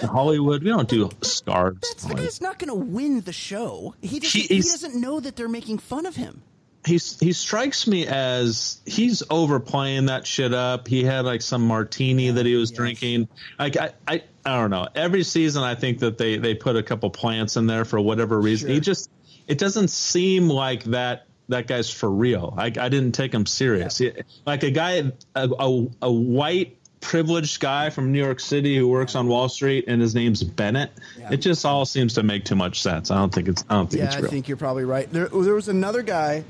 Hollywood, 0.01 0.63
we 0.63 0.69
don't 0.69 0.89
do 0.89 1.09
scarves. 1.21 1.81
That's, 1.81 2.05
the 2.05 2.15
guy's 2.15 2.41
not 2.41 2.57
going 2.57 2.69
to 2.69 2.75
win 2.75 3.21
the 3.21 3.33
show. 3.33 3.93
He 4.01 4.19
doesn't, 4.19 4.41
he, 4.41 4.47
he 4.47 4.61
doesn't 4.61 4.99
know 4.99 5.19
that 5.19 5.35
they're 5.35 5.49
making 5.49 5.77
fun 5.77 6.05
of 6.05 6.15
him. 6.15 6.41
He's 6.85 7.19
he 7.19 7.33
strikes 7.33 7.87
me 7.87 8.07
as 8.07 8.81
he's 8.85 9.23
overplaying 9.29 10.07
that 10.07 10.25
shit 10.25 10.53
up. 10.53 10.87
He 10.87 11.03
had 11.03 11.25
like 11.25 11.41
some 11.41 11.67
martini 11.67 12.31
that 12.31 12.45
he 12.45 12.55
was 12.55 12.71
drinking. 12.71 13.27
Like 13.57 13.77
I, 13.77 13.91
I 14.07 14.23
I 14.45 14.59
don't 14.59 14.69
know. 14.71 14.87
Every 14.95 15.23
season 15.23 15.63
I 15.63 15.75
think 15.75 15.99
that 15.99 16.17
they 16.17 16.37
they 16.37 16.55
put 16.55 16.75
a 16.75 16.83
couple 16.83 17.09
plants 17.09 17.57
in 17.57 17.67
there 17.67 17.85
for 17.85 17.99
whatever 17.99 18.39
reason. 18.39 18.69
He 18.69 18.79
just 18.79 19.09
it 19.47 19.57
doesn't 19.57 19.89
seem 19.89 20.49
like 20.49 20.83
that 20.85 21.25
that 21.49 21.67
guy's 21.67 21.89
for 21.89 22.09
real. 22.09 22.53
I, 22.57 22.65
I 22.65 22.89
didn't 22.89 23.13
take 23.13 23.33
him 23.33 23.45
serious. 23.45 23.97
He- 23.97 24.13
like 24.45 24.63
a 24.63 24.69
guy, 24.71 25.11
a, 25.35 25.49
a, 25.49 25.87
a 26.03 26.11
white 26.11 26.77
privileged 27.01 27.59
guy 27.59 27.89
from 27.89 28.11
New 28.11 28.23
York 28.23 28.39
City 28.39 28.77
who 28.77 28.87
works 28.87 29.15
on 29.15 29.27
Wall 29.27 29.49
Street 29.49 29.85
and 29.87 30.01
his 30.01 30.13
name's 30.13 30.43
Bennett. 30.43 30.91
It 31.31 31.37
just 31.37 31.65
all 31.65 31.85
seems 31.85 32.13
to 32.15 32.23
make 32.23 32.45
too 32.45 32.55
much 32.55 32.81
sense. 32.81 33.09
I 33.09 33.15
don't 33.17 33.33
think 33.33 33.47
it's 33.47 33.63
I 33.69 33.75
don't 33.75 33.89
think 33.89 34.01
Yeah, 34.01 34.17
it's 34.17 34.27
I 34.27 34.29
think 34.29 34.47
you're 34.47 34.57
probably 34.57 34.85
right. 34.85 35.11
There, 35.11 35.27
there 35.27 35.55
was 35.55 35.69
another 35.69 36.03
guy 36.03 36.43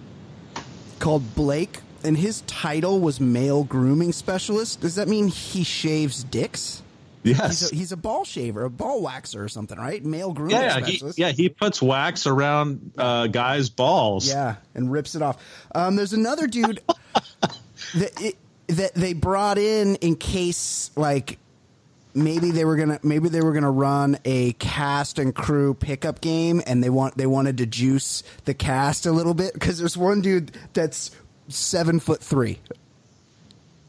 called 0.99 1.35
Blake, 1.35 1.79
and 2.03 2.17
his 2.17 2.41
title 2.41 2.99
was 2.99 3.19
male 3.19 3.63
grooming 3.63 4.13
specialist. 4.13 4.81
Does 4.81 4.95
that 4.95 5.07
mean 5.07 5.27
he 5.27 5.63
shaves 5.63 6.23
dicks? 6.23 6.81
yes. 7.23 7.47
He's 7.47 7.71
a, 7.71 7.75
he's 7.75 7.91
a 7.91 7.97
ball 7.97 8.23
shaver, 8.25 8.63
a 8.63 8.69
ball 8.69 9.01
waxer 9.01 9.43
or 9.43 9.49
something, 9.49 9.77
right? 9.77 10.03
Male 10.03 10.33
grooming 10.33 10.55
yeah, 10.55 10.79
he, 10.79 10.85
specialist. 10.85 11.19
yeah, 11.19 11.31
he 11.31 11.49
puts 11.49 11.81
wax 11.81 12.27
around 12.27 12.91
uh, 12.97 13.27
guys' 13.27 13.69
balls. 13.69 14.27
Yeah, 14.27 14.55
and 14.75 14.91
rips 14.91 15.15
it 15.15 15.21
off. 15.21 15.37
Um, 15.73 15.95
there's 15.95 16.13
another 16.13 16.47
dude 16.47 16.81
that 17.95 18.21
it, 18.21 18.35
that 18.67 18.93
they 18.93 19.13
brought 19.13 19.57
in 19.57 19.95
in 19.95 20.15
case 20.15 20.91
like 20.95 21.39
maybe 22.13 22.51
they 22.51 22.65
were 22.65 22.75
gonna 22.75 22.99
maybe 23.03 23.29
they 23.29 23.41
were 23.41 23.53
gonna 23.53 23.71
run 23.71 24.17
a 24.25 24.53
cast 24.53 25.19
and 25.19 25.33
crew 25.33 25.73
pickup 25.73 26.21
game, 26.21 26.61
and 26.65 26.83
they 26.83 26.89
want 26.89 27.17
they 27.17 27.27
wanted 27.27 27.57
to 27.57 27.65
juice 27.65 28.23
the 28.45 28.53
cast 28.53 29.05
a 29.05 29.11
little 29.11 29.33
bit 29.33 29.53
because 29.53 29.77
there's 29.77 29.97
one 29.97 30.21
dude 30.21 30.51
that's 30.73 31.11
seven 31.47 31.99
foot 31.99 32.21
three. 32.21 32.59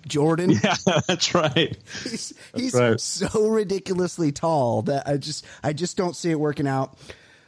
Jordan, 0.06 0.50
Yeah, 0.50 0.76
that's 1.06 1.34
right. 1.34 1.76
he's, 2.02 2.32
he's 2.54 2.74
right. 2.74 2.98
so 2.98 3.48
ridiculously 3.48 4.32
tall 4.32 4.82
that 4.82 5.06
I 5.06 5.16
just 5.18 5.46
I 5.62 5.72
just 5.72 5.96
don't 5.96 6.16
see 6.16 6.30
it 6.30 6.40
working 6.40 6.66
out. 6.66 6.96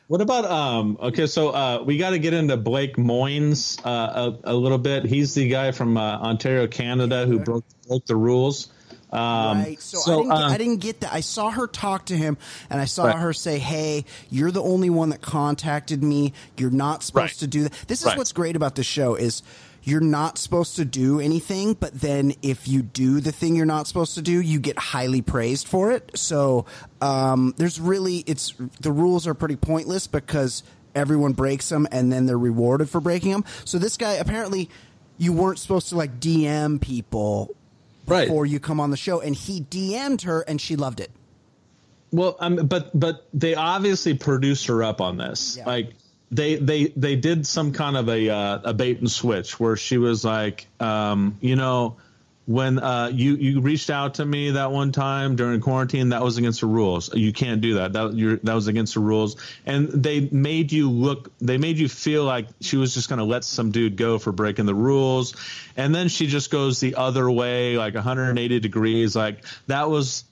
What 0.09 0.21
about 0.21 0.45
um? 0.45 0.99
Okay, 1.01 1.27
so 1.27 1.51
uh, 1.51 1.83
we 1.87 1.97
got 1.97 2.11
to 2.11 2.19
get 2.19 2.35
into 2.35 2.57
Blake 2.59 2.97
Moynes 2.97 3.81
uh, 3.85 4.33
a, 4.45 4.53
a 4.53 4.55
little 4.55 4.79
bit. 4.79 5.05
He's 5.05 5.33
the 5.35 5.49
guy 5.49 5.71
from 5.73 5.97
uh, 5.97 6.19
Ontario, 6.19 6.67
Canada, 6.67 7.25
who 7.27 7.39
broke 7.39 7.65
broke 7.89 8.05
the 8.05 8.17
rules. 8.17 8.69
Um, 9.13 9.59
right. 9.59 9.81
So, 9.83 10.01
I, 10.01 10.17
didn't, 10.17 10.33
um, 10.33 10.53
I 10.53 10.59
didn't 10.59 10.77
get 10.79 11.01
that. 11.03 11.13
I 11.13 11.21
saw 11.21 11.51
her 11.51 11.67
talk 11.67 12.07
to 12.07 12.17
him, 12.17 12.39
and 12.71 12.81
I 12.81 12.87
saw 12.87 13.05
Right. 13.07 13.17
her 13.17 13.33
say, 13.33 13.59
"Hey, 13.59 14.05
you're 14.31 14.51
the 14.51 14.63
only 14.63 14.89
one 14.91 15.11
that 15.11 15.21
contacted 15.21 16.03
me. 16.03 16.33
You're 16.57 16.71
not 16.71 17.03
supposed 17.03 17.23
Right. 17.23 17.39
to 17.41 17.47
do 17.47 17.63
that." 17.65 17.73
This 17.89 18.01
is 18.01 18.07
Right. 18.07 18.17
what's 18.19 18.33
great 18.33 18.57
about 18.57 18.75
the 18.75 18.83
show 18.83 19.15
is 19.15 19.43
you're 19.85 20.01
not 20.01 20.39
supposed 20.39 20.77
to 20.77 20.85
do 20.85 21.21
anything, 21.21 21.75
but 21.79 22.01
then 22.01 22.33
if 22.41 22.69
you 22.69 22.83
do 22.83 23.21
the 23.21 23.33
thing 23.33 23.57
you're 23.57 23.67
not 23.67 23.87
supposed 23.89 24.15
to 24.15 24.23
do, 24.23 24.41
you 24.41 24.59
get 24.61 24.79
highly 24.79 25.21
praised 25.21 25.67
for 25.69 25.91
it. 25.91 26.11
So 26.15 26.65
um, 27.01 27.53
there's 27.59 27.81
really 27.81 28.19
it's 28.27 28.55
the 28.81 28.93
rules 28.93 29.27
are 29.27 29.35
pretty 29.35 29.57
pointless 29.57 30.07
because 30.07 30.63
everyone 30.95 31.33
breaks 31.33 31.69
them, 31.69 31.87
and 31.91 32.13
then 32.13 32.27
they're 32.27 32.39
rewarded 32.39 32.89
for 32.89 33.01
breaking 33.01 33.33
them. 33.33 33.45
So 33.67 33.79
this 33.79 33.97
guy 33.99 34.13
apparently. 34.15 34.71
You 35.19 35.33
weren't 35.35 35.59
supposed 35.61 35.91
to 35.91 35.97
like 35.97 36.19
DM 36.19 36.81
people 36.81 37.55
Right. 38.07 38.27
before 38.27 38.47
you 38.47 38.61
come 38.61 38.81
on 38.81 38.91
the 38.91 38.97
show, 38.97 39.21
and 39.21 39.35
he 39.35 39.63
DM'd 39.63 40.23
her, 40.23 40.41
and 40.43 40.61
she 40.61 40.77
loved 40.77 41.01
it. 41.01 41.11
Well, 42.11 42.37
um, 42.41 42.57
but 42.67 42.91
but 42.99 43.27
they 43.33 43.55
obviously 43.55 44.15
produced 44.15 44.67
her 44.67 44.83
up 44.83 45.01
on 45.01 45.17
this. 45.17 45.57
Yeah. 45.57 45.67
Like 45.67 45.95
they 46.31 46.57
they 46.57 46.89
they 46.97 47.17
did 47.17 47.47
some 47.47 47.73
kind 47.73 47.97
of 47.97 48.09
a 48.09 48.29
uh, 48.29 48.59
a 48.65 48.75
bait 48.75 48.99
and 48.99 49.11
switch 49.11 49.59
where 49.59 49.77
she 49.77 49.99
was 49.99 50.25
like, 50.25 50.67
um, 50.81 51.39
you 51.41 51.57
know, 51.57 51.97
when 52.47 52.81
uh, 52.81 53.09
you 53.13 53.37
you 53.37 53.61
reached 53.61 53.89
out 53.89 54.15
to 54.15 54.27
me 54.27 54.51
that 54.53 54.73
one 54.73 54.91
time 54.91 55.37
during 55.37 55.61
quarantine, 55.61 56.09
that 56.09 56.23
was 56.23 56.39
against 56.39 56.61
the 56.61 56.67
rules. 56.67 57.15
You 57.15 57.33
can't 57.33 57.61
do 57.61 57.75
that. 57.75 57.93
That 57.93 58.41
that 58.43 58.55
was 58.55 58.67
against 58.67 58.95
the 58.95 59.01
rules. 59.01 59.37
And 59.65 59.89
they 59.89 60.21
made 60.21 60.73
you 60.73 60.91
look. 60.91 61.31
They 61.39 61.57
made 61.59 61.79
you 61.79 61.89
feel 61.89 62.25
like 62.25 62.49
she 62.61 62.77
was 62.77 62.95
just 62.95 63.09
going 63.09 63.21
to 63.21 63.25
let 63.25 63.45
some 63.45 63.71
dude 63.71 63.97
go 63.97 64.19
for 64.19 64.33
breaking 64.33 64.67
the 64.67 64.75
rules, 64.75 65.37
and 65.77 65.95
then 65.95 66.09
she 66.09 66.27
just 66.27 66.51
goes 66.51 66.81
the 66.81 66.97
other 66.97 67.31
way, 67.31 67.77
like 67.77 67.95
180 67.95 68.59
degrees. 68.59 69.15
Like 69.15 69.45
that 69.69 69.89
was 69.89 70.25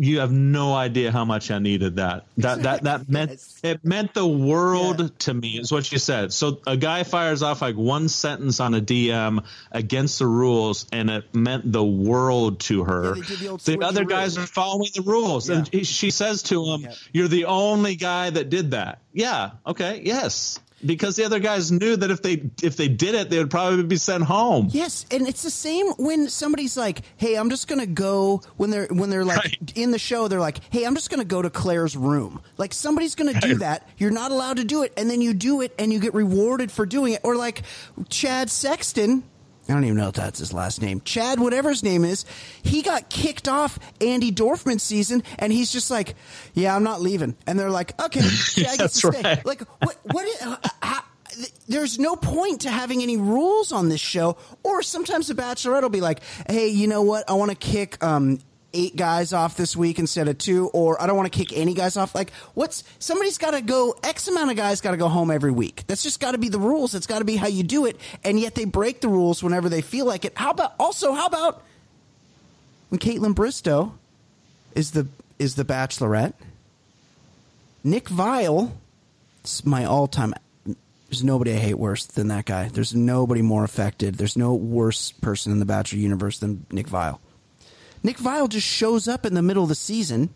you 0.00 0.20
have 0.20 0.30
no 0.30 0.74
idea 0.74 1.10
how 1.10 1.24
much 1.24 1.50
I 1.50 1.58
needed 1.58 1.96
that. 1.96 2.24
That 2.38 2.62
that 2.62 2.82
that 2.84 3.08
meant 3.16 3.32
Yes. 3.32 3.60
it 3.64 3.84
meant 3.84 4.14
the 4.14 4.26
world 4.26 5.00
Yeah. 5.00 5.08
to 5.20 5.34
me. 5.34 5.58
Is 5.58 5.72
what 5.72 5.84
she 5.86 5.98
said. 5.98 6.32
So 6.32 6.60
a 6.66 6.76
guy 6.76 7.02
fires 7.02 7.42
off 7.42 7.60
like 7.62 7.74
one 7.76 8.08
sentence 8.08 8.60
on 8.60 8.74
a 8.74 8.80
DM 8.80 9.44
against 9.72 10.20
the 10.20 10.26
rules, 10.26 10.86
and 10.92 11.10
it 11.10 11.34
meant 11.34 11.70
the 11.72 11.84
world 11.84 12.60
to 12.60 12.84
her. 12.84 13.14
they 13.14 13.20
did 13.22 13.58
the 13.80 13.80
other 13.84 14.04
guys 14.04 14.38
are 14.38 14.46
following 14.46 14.90
the 14.94 15.02
rules, 15.02 15.48
and 15.50 15.68
Yeah. 15.72 15.80
he, 15.80 15.84
she 15.84 16.10
says 16.10 16.42
to 16.44 16.64
him, 16.64 16.82
Yeah. 16.82 16.94
"You're 17.12 17.28
the 17.28 17.46
only 17.46 17.96
guy 17.96 18.30
that 18.30 18.48
did 18.50 18.70
that." 18.70 19.00
Yeah. 19.12 19.50
Okay. 19.66 20.02
Yes. 20.04 20.60
Because 20.84 21.16
the 21.16 21.24
other 21.24 21.40
guys 21.40 21.72
knew 21.72 21.96
that 21.96 22.10
if 22.10 22.22
they 22.22 22.42
if 22.62 22.76
they 22.76 22.86
did 22.86 23.14
it, 23.16 23.30
they 23.30 23.38
would 23.38 23.50
probably 23.50 23.82
be 23.82 23.96
sent 23.96 24.22
home. 24.22 24.68
Yes, 24.70 25.06
and 25.10 25.26
it's 25.26 25.42
the 25.42 25.50
same 25.50 25.86
when 25.98 26.28
somebody's 26.28 26.76
like, 26.76 27.02
"Hey, 27.16 27.34
I'm 27.34 27.50
just 27.50 27.66
gonna 27.66 27.84
go." 27.86 28.42
When 28.56 28.70
they're 28.70 28.86
when 28.86 29.10
they're 29.10 29.24
like 29.24 29.38
Right. 29.38 29.72
in 29.74 29.90
the 29.90 29.98
show, 29.98 30.28
they're 30.28 30.38
like, 30.38 30.60
"Hey, 30.70 30.84
I'm 30.84 30.94
just 30.94 31.10
gonna 31.10 31.24
go 31.24 31.42
to 31.42 31.50
Clare's 31.50 31.96
room." 31.96 32.40
Like 32.58 32.72
somebody's 32.72 33.16
gonna 33.16 33.40
do 33.40 33.56
that. 33.56 33.88
You're 33.98 34.12
not 34.12 34.30
allowed 34.30 34.58
to 34.58 34.64
do 34.64 34.82
it, 34.84 34.92
and 34.96 35.10
then 35.10 35.20
you 35.20 35.34
do 35.34 35.62
it, 35.62 35.74
and 35.80 35.92
you 35.92 35.98
get 35.98 36.14
rewarded 36.14 36.70
for 36.70 36.86
doing 36.86 37.12
it. 37.14 37.20
Or 37.24 37.34
like 37.34 37.62
Chad 38.08 38.48
Sexton. 38.48 39.24
I 39.68 39.74
don't 39.74 39.84
even 39.84 39.96
know 39.96 40.08
if 40.08 40.14
that's 40.14 40.38
his 40.38 40.52
last 40.52 40.80
name. 40.80 41.02
Chad, 41.02 41.38
whatever 41.40 41.68
his 41.68 41.82
name 41.82 42.04
is, 42.04 42.24
he 42.62 42.80
got 42.82 43.10
kicked 43.10 43.48
off 43.48 43.78
Andi 44.00 44.32
Dorfman's 44.32 44.82
season, 44.82 45.22
and 45.38 45.52
he's 45.52 45.70
just 45.70 45.90
like, 45.90 46.14
"Yeah, 46.54 46.74
I'm 46.74 46.82
not 46.84 47.02
leaving." 47.02 47.36
And 47.46 47.58
they're 47.58 47.70
like, 47.70 48.00
"Okay, 48.00 48.20
Chad 48.28 48.78
gets 48.78 49.00
to 49.00 49.10
That's 49.10 49.18
stay." 49.18 49.22
right. 49.22 49.44
Like, 49.46 49.60
what? 49.82 49.98
What? 50.04 50.26
Is, 50.26 50.42
uh, 50.42 50.56
how, 50.82 51.02
there's 51.68 51.98
no 51.98 52.16
point 52.16 52.62
to 52.62 52.70
having 52.70 53.02
any 53.02 53.16
rules 53.16 53.70
on 53.70 53.88
this 53.90 54.00
show. 54.00 54.36
Or 54.62 54.82
sometimes 54.82 55.28
the 55.28 55.34
Bachelorette 55.34 55.82
will 55.82 55.90
be 55.90 56.00
like, 56.00 56.20
"Hey, 56.48 56.68
you 56.68 56.86
know 56.86 57.02
what? 57.02 57.28
I 57.28 57.34
want 57.34 57.50
to 57.50 57.56
kick 57.56 58.02
um, 58.02 58.38
eight 58.74 58.96
guys 58.96 59.32
off 59.32 59.56
this 59.56 59.76
week 59.76 59.98
instead 59.98 60.28
of 60.28 60.38
two, 60.38 60.68
or 60.68 61.00
I 61.00 61.06
don't 61.06 61.16
want 61.16 61.32
to 61.32 61.36
kick 61.36 61.56
any 61.56 61.74
guys 61.74 61.96
off." 61.96 62.14
Like, 62.14 62.32
what's 62.54 62.84
somebody's 62.98 63.38
got 63.38 63.52
to 63.52 63.60
go? 63.60 63.94
X 64.02 64.28
amount 64.28 64.50
of 64.50 64.56
guys 64.56 64.80
got 64.80 64.92
to 64.92 64.96
go 64.96 65.08
home 65.08 65.30
every 65.30 65.52
week. 65.52 65.84
That's 65.86 66.02
just 66.02 66.20
got 66.20 66.32
to 66.32 66.38
be 66.38 66.48
the 66.48 66.60
rules. 66.60 66.94
It's 66.94 67.06
got 67.06 67.20
to 67.20 67.24
be 67.24 67.36
how 67.36 67.48
you 67.48 67.62
do 67.62 67.86
it. 67.86 67.98
And 68.24 68.38
yet 68.38 68.54
they 68.54 68.64
break 68.64 69.00
the 69.00 69.08
rules 69.08 69.42
whenever 69.42 69.68
they 69.68 69.80
feel 69.80 70.06
like 70.06 70.24
it. 70.24 70.32
How 70.36 70.50
about 70.50 70.74
also? 70.78 71.12
How 71.12 71.26
about 71.26 71.62
when 72.88 72.98
Kaitlyn 72.98 73.34
Bristowe 73.34 73.92
is 74.74 74.92
the 74.92 75.06
is 75.38 75.54
the 75.54 75.64
Bachelorette? 75.64 76.34
Nick 77.84 78.08
Viall, 78.08 78.72
it's 79.40 79.64
my 79.64 79.84
all 79.84 80.08
time. 80.08 80.34
There's 81.08 81.24
nobody 81.24 81.52
I 81.52 81.56
hate 81.56 81.78
worse 81.78 82.04
than 82.04 82.28
that 82.28 82.44
guy. 82.44 82.68
There's 82.68 82.94
nobody 82.94 83.40
more 83.40 83.64
affected. 83.64 84.16
There's 84.16 84.36
no 84.36 84.52
worse 84.52 85.12
person 85.12 85.52
in 85.52 85.58
the 85.58 85.64
Bachelor 85.64 86.00
universe 86.00 86.38
than 86.38 86.66
Nick 86.70 86.86
Viall. 86.86 87.18
Nick 88.02 88.18
Viall 88.18 88.48
just 88.48 88.66
shows 88.66 89.08
up 89.08 89.26
in 89.26 89.34
the 89.34 89.42
middle 89.42 89.62
of 89.62 89.68
the 89.68 89.74
season 89.74 90.34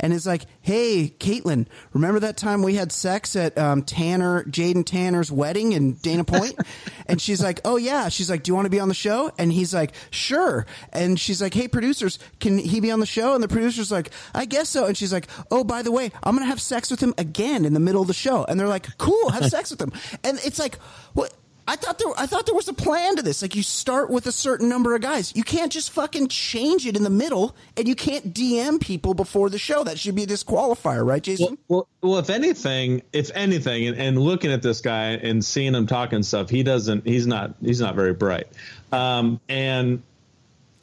and 0.00 0.12
is 0.12 0.26
like, 0.26 0.46
"Hey, 0.60 1.14
Kaitlyn, 1.18 1.66
remember 1.92 2.20
that 2.20 2.36
time 2.36 2.62
we 2.62 2.74
had 2.74 2.92
sex 2.92 3.36
at 3.36 3.56
um, 3.58 3.82
Tanner, 3.82 4.44
Jaden 4.44 4.84
Tanner's 4.84 5.30
wedding 5.30 5.72
in 5.72 5.94
Dana 5.94 6.24
Point?" 6.24 6.54
and 7.06 7.20
she's 7.20 7.42
like, 7.42 7.60
"Oh 7.64 7.76
yeah." 7.76 8.08
She's 8.08 8.30
like, 8.30 8.42
"Do 8.42 8.50
you 8.50 8.54
want 8.54 8.66
to 8.66 8.70
be 8.70 8.80
on 8.80 8.88
the 8.88 8.94
show?" 8.94 9.32
And 9.38 9.52
he's 9.52 9.74
like, 9.74 9.92
"Sure." 10.10 10.66
And 10.92 11.18
she's 11.18 11.42
like, 11.42 11.54
"Hey, 11.54 11.68
producers, 11.68 12.18
can 12.40 12.58
he 12.58 12.80
be 12.80 12.90
on 12.90 13.00
the 13.00 13.06
show?" 13.06 13.34
And 13.34 13.42
the 13.42 13.48
producer's 13.48 13.90
like, 13.90 14.10
"I 14.34 14.44
guess 14.44 14.68
so." 14.68 14.86
And 14.86 14.96
she's 14.96 15.12
like, 15.12 15.28
"Oh, 15.50 15.64
by 15.64 15.82
the 15.82 15.92
way, 15.92 16.10
I'm 16.22 16.34
gonna 16.34 16.46
have 16.46 16.60
sex 16.60 16.90
with 16.90 17.00
him 17.00 17.14
again 17.18 17.64
in 17.64 17.74
the 17.74 17.80
middle 17.80 18.02
of 18.02 18.08
the 18.08 18.14
show." 18.14 18.44
And 18.44 18.58
they're 18.58 18.68
like, 18.68 18.98
"Cool, 18.98 19.30
have 19.30 19.46
sex 19.46 19.70
with 19.70 19.80
him." 19.80 19.92
And 20.24 20.38
it's 20.44 20.58
like, 20.58 20.76
what? 21.14 21.32
I 21.66 21.76
thought 21.76 21.98
there, 21.98 22.08
I 22.16 22.26
thought 22.26 22.46
there 22.46 22.54
was 22.54 22.66
a 22.68 22.72
plan 22.72 23.16
to 23.16 23.22
this. 23.22 23.40
Like 23.40 23.54
you 23.54 23.62
start 23.62 24.10
with 24.10 24.26
a 24.26 24.32
certain 24.32 24.68
number 24.68 24.94
of 24.94 25.00
guys. 25.00 25.32
You 25.36 25.44
can't 25.44 25.70
just 25.70 25.92
fucking 25.92 26.28
change 26.28 26.86
it 26.86 26.96
in 26.96 27.04
the 27.04 27.10
middle, 27.10 27.54
and 27.76 27.86
you 27.86 27.94
can't 27.94 28.34
DM 28.34 28.80
people 28.80 29.14
before 29.14 29.48
the 29.48 29.58
show. 29.58 29.84
That 29.84 29.98
should 29.98 30.14
be 30.16 30.24
a 30.24 30.26
disqualifier, 30.26 31.06
right, 31.06 31.22
Jason? 31.22 31.58
Well, 31.68 31.88
well, 32.00 32.10
well, 32.10 32.18
if 32.18 32.30
anything, 32.30 33.02
if 33.12 33.30
anything, 33.34 33.86
and, 33.86 33.96
and 33.96 34.18
looking 34.18 34.50
at 34.50 34.62
this 34.62 34.80
guy 34.80 35.10
and 35.10 35.44
seeing 35.44 35.74
him 35.74 35.86
talking 35.86 36.22
stuff, 36.24 36.50
he 36.50 36.62
doesn't. 36.62 37.06
He's 37.06 37.26
not. 37.26 37.54
He's 37.60 37.80
not 37.80 37.94
very 37.94 38.14
bright. 38.14 38.48
Um, 38.90 39.40
and 39.48 40.02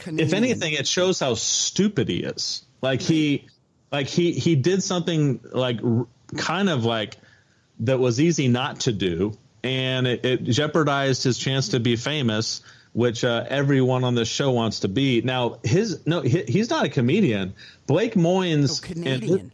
if 0.06 0.34
anything, 0.34 0.74
it 0.74 0.88
shows 0.88 1.20
how 1.20 1.34
stupid 1.34 2.08
he 2.08 2.24
is. 2.24 2.64
Like 2.82 3.02
he, 3.02 3.48
like 3.92 4.08
he, 4.08 4.32
he 4.32 4.56
did 4.56 4.82
something 4.82 5.42
like 5.52 5.80
r- 5.84 6.08
kind 6.38 6.70
of 6.70 6.86
like 6.86 7.18
that 7.82 8.00
was 8.00 8.20
easy 8.20 8.48
not 8.48 8.82
to 8.82 8.94
do, 8.94 9.34
and 9.64 10.08
it, 10.08 10.26
it 10.26 10.44
jeopardized 10.44 11.24
his 11.24 11.38
chance 11.38 11.70
to 11.70 11.80
be 11.80 11.96
famous, 11.96 12.62
which 12.94 13.24
uh, 13.24 13.46
everyone 13.48 14.04
on 14.04 14.16
this 14.16 14.28
show 14.28 14.52
wants 14.52 14.82
to 14.82 14.88
be. 14.88 15.22
Now, 15.22 15.60
his 15.64 16.06
no, 16.06 16.22
he, 16.22 16.44
he's 16.44 16.70
not 16.70 16.86
a 16.86 16.90
comedian. 16.90 17.54
Blake 17.88 18.14
oh, 18.16 18.20
Moynes, 18.20 18.82
Canadian. 18.82 19.40
and- 19.40 19.52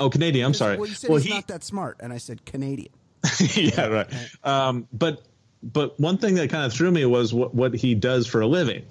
oh, 0.00 0.10
Canadian. 0.10 0.46
I'm 0.46 0.54
sorry. 0.54 0.76
Well, 0.76 0.88
you 0.88 0.94
said 0.94 1.10
well, 1.10 1.18
he's 1.18 1.28
he, 1.28 1.34
not 1.34 1.48
that 1.48 1.64
smart, 1.64 1.98
and 2.00 2.12
I 2.12 2.18
said 2.18 2.44
Canadian. 2.44 2.92
yeah, 3.54 3.86
right. 3.86 4.08
Um, 4.42 4.88
but 4.92 5.22
but 5.62 5.98
one 6.00 6.18
thing 6.18 6.34
that 6.36 6.50
kind 6.50 6.64
of 6.64 6.72
threw 6.72 6.90
me 6.90 7.04
was 7.04 7.32
what 7.32 7.54
what 7.54 7.74
he 7.74 7.94
does 7.94 8.26
for 8.26 8.40
a 8.40 8.46
living, 8.46 8.84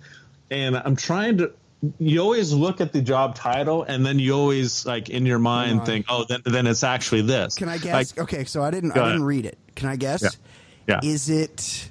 and 0.50 0.76
I'm 0.78 0.96
trying 0.96 1.38
to. 1.40 1.54
You 1.98 2.20
always 2.20 2.54
look 2.54 2.80
at 2.80 2.94
the 2.94 3.02
job 3.02 3.34
title, 3.34 3.82
and 3.82 4.06
then 4.06 4.20
you 4.20 4.34
always 4.34 4.86
like 4.86 5.10
in 5.10 5.26
your 5.26 5.40
mind 5.40 5.84
think, 5.86 6.06
"Oh, 6.10 6.26
then 6.30 6.42
then 6.46 6.68
it's 6.68 6.84
actually 6.84 7.24
this." 7.24 7.56
Can 7.56 7.70
I 7.70 7.80
guess? 7.80 8.16
Like, 8.16 8.24
okay, 8.24 8.46
so 8.46 8.62
I 8.62 8.70
didn't. 8.70 8.92
I 8.92 8.96
didn't 8.96 9.10
ahead. 9.10 9.22
read 9.22 9.46
it. 9.48 9.58
Can 9.76 9.90
I 9.90 9.96
guess? 9.96 10.22
Yeah. 10.24 10.30
Yeah. 10.88 11.00
Is 11.10 11.30
it? 11.30 11.90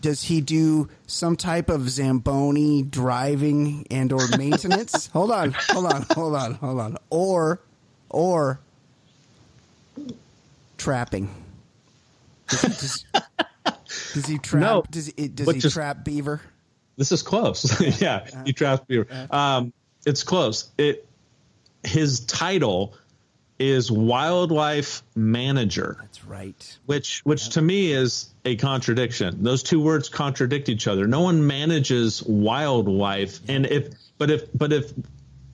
Does 0.00 0.22
he 0.22 0.42
do 0.42 0.90
some 1.06 1.34
type 1.36 1.70
of 1.70 1.88
zamboni 1.88 2.82
driving 2.82 3.86
and 3.90 4.12
or 4.12 4.20
maintenance? 4.38 5.06
hold 5.08 5.30
on, 5.30 5.52
hold 5.70 5.86
on, 5.86 6.02
hold 6.10 6.34
on, 6.34 6.54
hold 6.54 6.78
on. 6.80 6.98
Or, 7.08 7.60
or 8.10 8.60
trapping. 10.76 11.30
Does 12.48 12.60
he, 12.60 12.68
does, 12.68 13.04
does 14.12 14.26
he 14.26 14.38
trap? 14.38 14.60
No, 14.62 14.84
Does 14.90 15.06
he, 15.16 15.28
does 15.28 15.50
he 15.50 15.60
just- 15.60 15.74
trap 15.74 16.04
beaver? 16.04 16.40
This 16.96 17.10
is 17.10 17.22
close. 17.22 17.80
yeah, 18.00 18.24
he 18.44 18.52
traps 18.52 18.84
beaver. 18.86 19.08
Um, 19.30 19.72
it's 20.06 20.22
close. 20.22 20.68
It 20.78 21.08
his 21.82 22.20
title 22.20 22.94
is 23.58 23.90
wildlife 23.90 25.02
manager, 25.14 25.96
That's 26.00 26.24
right. 26.24 26.78
which 26.86 27.20
which 27.24 27.50
to 27.50 27.62
me 27.62 27.92
is 27.92 28.28
a 28.44 28.56
contradiction. 28.56 29.42
Those 29.44 29.62
two 29.62 29.80
words 29.80 30.08
contradict 30.08 30.68
each 30.68 30.88
other. 30.88 31.06
No 31.06 31.20
one 31.20 31.46
manages 31.46 32.22
wildlife, 32.22 33.40
and 33.48 33.64
if 33.66 33.94
but 34.18 34.30
if 34.30 34.42
but 34.56 34.72
if 34.72 34.92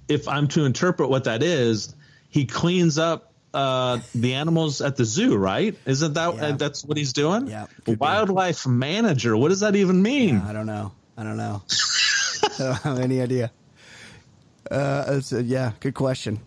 if 0.08 0.28
I'm 0.28 0.48
to 0.48 0.64
interpret 0.64 1.10
what 1.10 1.24
that 1.24 1.42
is, 1.42 1.94
he 2.30 2.46
cleans 2.46 2.98
up 2.98 3.32
uh, 3.52 3.98
the 4.14 4.34
animals 4.34 4.80
at 4.80 4.96
the 4.96 5.04
zoo, 5.04 5.36
right? 5.36 5.76
Isn't 5.84 6.14
that 6.14 6.34
Yeah. 6.36 6.42
uh, 6.46 6.52
that's 6.52 6.84
what 6.84 6.96
he's 6.96 7.12
doing? 7.12 7.48
Yeah, 7.48 7.66
could 7.84 7.84
be. 7.84 7.94
wildlife 7.96 8.66
manager. 8.66 9.36
What 9.36 9.48
does 9.48 9.60
that 9.60 9.76
even 9.76 10.00
mean? 10.02 10.38
I 10.38 10.52
don't 10.52 10.66
know. 10.66 10.92
I 11.18 11.22
don't 11.24 11.36
know. 11.36 11.62
I 12.42 12.48
don't 12.58 12.74
have 12.76 12.98
any 13.00 13.20
idea. 13.20 13.50
Uh, 14.70 15.20
a, 15.32 15.42
yeah, 15.42 15.72
good 15.80 15.94
question. 15.94 16.40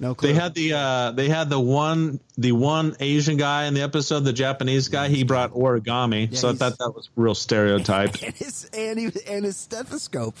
No 0.00 0.14
clue. 0.14 0.28
They 0.32 0.34
had 0.34 0.54
the 0.54 0.72
uh, 0.72 1.10
they 1.12 1.28
had 1.28 1.50
the 1.50 1.60
one 1.60 2.20
the 2.38 2.52
one 2.52 2.96
Asian 3.00 3.36
guy 3.36 3.66
in 3.66 3.74
the 3.74 3.82
episode, 3.82 4.20
the 4.20 4.32
Japanese 4.32 4.88
guy. 4.88 5.08
He 5.08 5.24
brought 5.24 5.52
origami, 5.52 6.32
Yeah, 6.32 6.38
so 6.38 6.48
I 6.48 6.54
thought 6.54 6.78
that 6.78 6.94
was 6.94 7.10
real 7.16 7.34
stereotype. 7.34 8.14
and 8.22 8.34
his 8.34 8.64
and, 8.72 8.98
he, 8.98 9.10
and 9.28 9.44
his 9.44 9.58
stethoscope. 9.58 10.36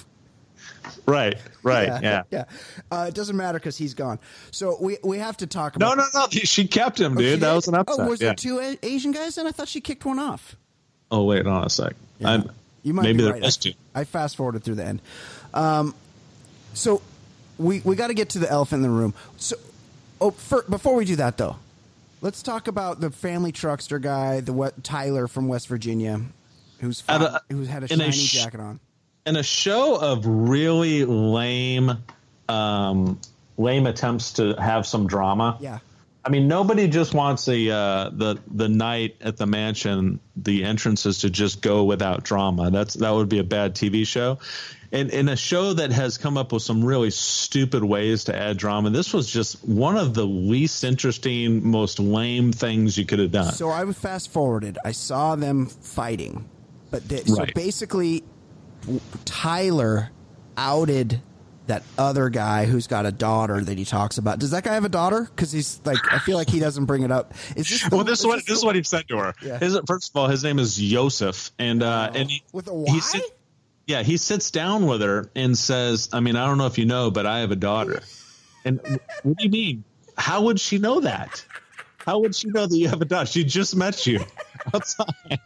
right, 1.06 1.36
right, 1.62 2.02
yeah. 2.02 2.22
yeah. 2.30 2.44
Uh, 2.90 3.04
it 3.08 3.14
doesn't 3.14 3.36
matter 3.36 3.58
because 3.58 3.76
he's 3.76 3.92
gone. 3.92 4.18
So 4.50 4.78
we 4.80 4.96
we 5.04 5.18
have 5.18 5.36
to 5.38 5.46
talk 5.46 5.76
about. 5.76 5.96
No, 5.96 6.04
no, 6.04 6.08
no. 6.14 6.26
She 6.30 6.66
kept 6.66 6.98
him, 6.98 7.18
Oh, 7.18 7.20
dude. 7.20 7.40
that 7.40 7.48
did? 7.50 7.54
was 7.54 7.68
an 7.68 7.74
upset. 7.74 8.06
Oh, 8.06 8.08
was 8.08 8.20
yeah. 8.20 8.28
there 8.28 8.34
two 8.34 8.76
Asian 8.82 9.12
guys? 9.12 9.36
And 9.36 9.46
I 9.46 9.50
thought 9.52 9.68
she 9.68 9.82
kicked 9.82 10.06
one 10.06 10.18
off. 10.18 10.56
Oh, 11.10 11.24
wait, 11.24 11.44
hold 11.44 11.56
on 11.58 11.64
a 11.66 11.70
sec. 11.70 11.94
I'm, 12.24 12.50
You 12.82 12.94
might 12.94 13.02
maybe 13.02 13.18
be 13.18 13.24
there 13.24 13.32
right. 13.34 13.42
was 13.42 13.58
two. 13.58 13.72
I 13.94 14.04
fast 14.04 14.36
forwarded 14.36 14.64
through 14.64 14.76
the 14.76 14.86
end. 14.86 15.02
Um, 15.52 15.94
so 16.72 17.02
we 17.60 17.80
we 17.80 17.94
got 17.96 18.08
to 18.08 18.14
get 18.14 18.30
to 18.30 18.38
the 18.38 18.50
elephant 18.50 18.84
in 18.84 18.90
the 18.90 18.96
room. 18.96 19.14
So, 19.36 19.56
oh, 20.20 20.30
for, 20.32 20.62
before 20.68 20.94
we 20.94 21.04
do 21.04 21.16
that 21.16 21.36
though, 21.36 21.56
let's 22.20 22.42
talk 22.42 22.66
about 22.68 23.00
the 23.00 23.10
family 23.10 23.52
truckster 23.52 24.00
guy, 24.00 24.40
the 24.40 24.52
what, 24.52 24.82
Tyler 24.82 25.28
from 25.28 25.46
West 25.48 25.68
Virginia, 25.68 26.20
who's 26.80 27.00
fought, 27.00 27.22
a- 27.22 27.42
who's 27.54 27.68
had 27.68 27.84
a 27.84 27.92
in 27.92 28.00
a 28.00 28.04
shiny 28.04 28.12
sh- 28.16 28.32
jacket 28.32 28.60
on. 28.60 28.80
in 29.26 29.36
a 29.36 29.42
show 29.42 29.96
of 30.00 30.26
really 30.26 31.04
lame, 31.04 31.92
um, 32.48 33.20
lame 33.56 33.86
attempts 33.86 34.32
to 34.34 34.54
have 34.54 34.86
some 34.86 35.06
drama. 35.06 35.58
Yeah. 35.60 35.78
I 36.22 36.28
mean, 36.28 36.48
nobody 36.48 36.86
just 36.86 37.14
wants 37.14 37.46
the 37.46 37.70
uh, 37.72 38.10
the 38.10 38.38
the 38.46 38.68
night 38.68 39.16
at 39.22 39.38
the 39.38 39.46
mansion, 39.46 40.20
the 40.36 40.64
entrances 40.64 41.20
to 41.20 41.30
just 41.30 41.62
go 41.62 41.84
without 41.84 42.24
drama. 42.24 42.70
That's 42.70 42.92
that 42.94 43.10
would 43.10 43.30
be 43.30 43.38
a 43.38 43.44
bad 43.44 43.74
TV 43.74 44.06
show. 44.06 44.38
And 44.92 45.10
in 45.10 45.28
a 45.28 45.36
show 45.36 45.72
that 45.74 45.92
has 45.92 46.18
come 46.18 46.36
up 46.36 46.52
with 46.52 46.62
some 46.62 46.84
really 46.84 47.10
stupid 47.10 47.84
ways 47.84 48.24
to 48.24 48.36
add 48.36 48.56
drama, 48.56 48.90
this 48.90 49.14
was 49.14 49.30
just 49.30 49.64
one 49.64 49.96
of 49.96 50.14
the 50.14 50.24
least 50.26 50.82
interesting, 50.82 51.68
most 51.68 52.00
lame 52.00 52.52
things 52.52 52.98
you 52.98 53.06
could 53.06 53.20
have 53.20 53.30
done. 53.30 53.52
So 53.52 53.70
I 53.70 53.84
fast 53.92 54.32
forwarded. 54.32 54.78
I 54.84 54.92
saw 54.92 55.36
them 55.36 55.66
fighting, 55.66 56.48
but 56.90 57.08
they, 57.08 57.22
so 57.22 57.46
basically, 57.54 58.24
Tyler 59.24 60.10
outed 60.56 61.20
that 61.66 61.84
other 61.96 62.28
guy 62.30 62.64
who's 62.64 62.88
got 62.88 63.06
a 63.06 63.12
daughter 63.12 63.60
that 63.60 63.78
he 63.78 63.84
talks 63.84 64.18
about. 64.18 64.40
Does 64.40 64.50
that 64.50 64.64
guy 64.64 64.74
have 64.74 64.84
a 64.84 64.88
daughter? 64.88 65.22
Because 65.22 65.52
he's 65.52 65.80
like, 65.84 65.98
I 66.12 66.18
feel 66.18 66.36
like 66.36 66.50
he 66.50 66.58
doesn't 66.58 66.86
bring 66.86 67.04
it 67.04 67.12
up. 67.12 67.32
Is 67.54 67.68
this 67.68 67.88
the- 67.88 67.94
well, 67.94 68.04
this 68.04 68.18
is 68.20 68.26
what 68.26 68.44
this 68.44 68.58
is 68.58 68.64
what 68.64 68.74
he 68.74 68.82
said 68.82 69.06
to 69.08 69.18
her. 69.18 69.34
Yeah. 69.40 69.58
His, 69.58 69.78
first 69.86 70.10
of 70.10 70.16
all, 70.16 70.26
his 70.26 70.42
name 70.42 70.58
is 70.58 70.76
Joseph, 70.76 71.52
and 71.60 71.82
uh, 71.84 72.10
and 72.12 72.28
he, 72.28 72.42
with 72.52 72.66
a 72.66 72.72
he 72.72 72.98
Y? 72.98 73.20
Yeah, 73.90 74.04
he 74.04 74.16
sits 74.16 74.52
down 74.52 74.86
with 74.86 75.02
her 75.02 75.30
and 75.34 75.58
says, 75.58 76.08
"I 76.12 76.20
mean, 76.20 76.36
I 76.36 76.46
don't 76.46 76.58
know 76.58 76.66
if 76.66 76.78
you 76.78 76.86
know, 76.86 77.10
but 77.10 77.26
I 77.26 77.40
have 77.40 77.50
a 77.50 77.56
daughter." 77.56 78.02
And 78.64 78.80
what 79.24 79.36
do 79.36 79.44
you 79.44 79.50
mean? 79.50 79.84
How 80.16 80.42
would 80.42 80.60
she 80.60 80.78
know 80.78 81.00
that? 81.00 81.44
How 81.98 82.20
would 82.20 82.36
she 82.36 82.48
know 82.48 82.66
that 82.66 82.76
you 82.76 82.88
have 82.88 83.02
a 83.02 83.04
daughter? 83.04 83.26
She 83.26 83.42
just 83.42 83.74
met 83.74 84.06
you 84.06 84.20
outside, 84.74 85.40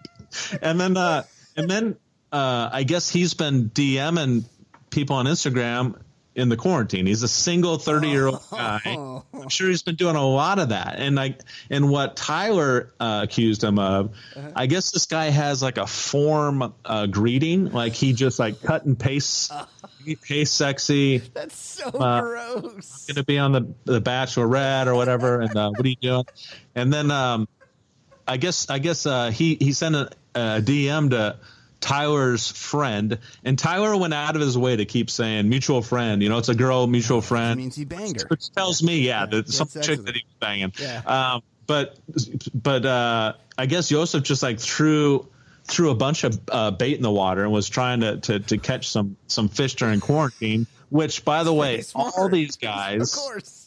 and 0.61 0.79
then 0.79 0.97
uh, 0.97 1.23
and 1.57 1.71
then 1.71 1.97
uh, 2.31 2.69
I 2.71 2.83
guess 2.83 3.09
he's 3.09 3.33
been 3.33 3.71
DMing 3.71 4.45
people 4.91 5.17
on 5.17 5.25
Instagram 5.25 5.99
in 6.35 6.49
the 6.49 6.57
quarantine. 6.57 7.07
He's 7.07 7.22
a 7.22 7.28
single 7.28 7.78
thirty 7.78 8.09
year 8.09 8.26
old 8.26 8.43
guy. 8.51 8.80
I'm 9.35 9.49
sure 9.49 9.68
he's 9.68 9.82
been 9.82 9.95
doing 9.95 10.16
a 10.16 10.26
lot 10.26 10.59
of 10.59 10.70
that. 10.70 10.97
And 10.99 11.14
like, 11.16 11.41
and 11.70 11.89
what 11.89 12.16
Tyler 12.16 12.93
uh, 12.99 13.20
accused 13.24 13.62
him 13.62 13.78
of, 13.78 14.14
I 14.57 14.66
guess 14.66 14.91
this 14.91 15.07
guy 15.07 15.26
has 15.26 15.62
like 15.62 15.78
a 15.78 15.87
form 15.87 16.74
uh, 16.85 17.07
greeting, 17.07 17.70
like 17.70 17.93
he 17.95 18.12
just 18.12 18.39
like 18.39 18.61
cut 18.62 18.85
and 18.85 18.99
paste, 18.99 19.53
hey 20.26 20.45
sexy, 20.45 21.18
That's 21.18 21.57
so 21.57 21.89
Uh, 21.91 22.20
gross. 22.20 23.07
going 23.07 23.16
to 23.16 23.24
be 23.24 23.39
on 23.39 23.53
the 23.53 23.74
the 23.85 24.01
Bachelorette 24.01 24.87
or 24.87 24.95
whatever. 24.95 25.41
And 25.41 25.57
uh, 25.57 25.70
what 25.70 25.85
are 25.85 25.89
you 25.89 25.97
doing? 25.97 26.24
And 26.74 26.93
then 26.93 27.11
um, 27.11 27.49
I 28.26 28.37
guess 28.39 28.68
I 28.70 28.78
guess 28.78 29.07
uh, 29.07 29.30
he 29.30 29.55
he 29.55 29.72
sent 29.72 29.95
a, 29.95 30.11
a 30.35 30.61
DM 30.61 31.11
to 31.11 31.37
Tyler's 31.85 32.51
friend, 32.51 33.18
and 33.45 33.59
Tyler 33.59 33.95
went 33.95 34.14
out 34.14 34.37
of 34.37 34.41
his 34.41 34.57
way 34.57 34.74
to 34.74 34.87
keep 34.87 35.11
saying 35.11 35.51
mutual 35.51 35.82
friend. 35.82 36.22
You 36.22 36.30
know, 36.30 36.39
it's 36.39 36.49
a 36.49 36.55
girl 36.55 36.87
mutual 36.87 37.20
That 37.20 37.26
friend 37.26 37.59
means 37.59 37.76
he 37.76 37.85
banged 37.85 38.22
her. 38.22 38.28
which 38.28 38.51
tells 38.53 38.82
me, 38.82 39.01
yeah, 39.01 39.26
that 39.26 39.51
some 39.51 39.68
chick 39.68 40.03
that 40.03 40.14
he 40.14 40.24
was 40.24 40.35
banging. 40.41 40.72
Yeah. 40.80 41.03
Um, 41.05 41.43
but 41.66 41.99
but 42.55 42.87
uh, 42.87 43.35
I 43.59 43.66
guess 43.66 43.91
Joseph 43.91 44.24
just 44.24 44.43
like 44.43 44.61
threw 44.61 45.28
threw 45.64 45.91
a 45.91 45.95
bunch 45.95 46.24
of 46.24 46.41
uh, 46.51 46.70
bait 46.70 46.97
in 46.97 47.03
the 47.03 47.11
water 47.11 47.43
and 47.43 47.53
was 47.53 47.68
trying 47.68 48.01
to, 48.01 48.16
to 48.16 48.41
to 48.41 48.57
catch 48.57 48.89
some 48.89 49.18
some 49.26 49.51
fish 49.51 49.74
during 49.74 50.01
quarantine. 50.01 50.66
Which, 50.89 51.22
by 51.22 51.45
the 51.45 51.53
way, 51.53 51.82
all 51.95 52.30
these 52.30 52.57
of 52.57 52.62
guys, 52.62 53.14
course. 53.14 53.64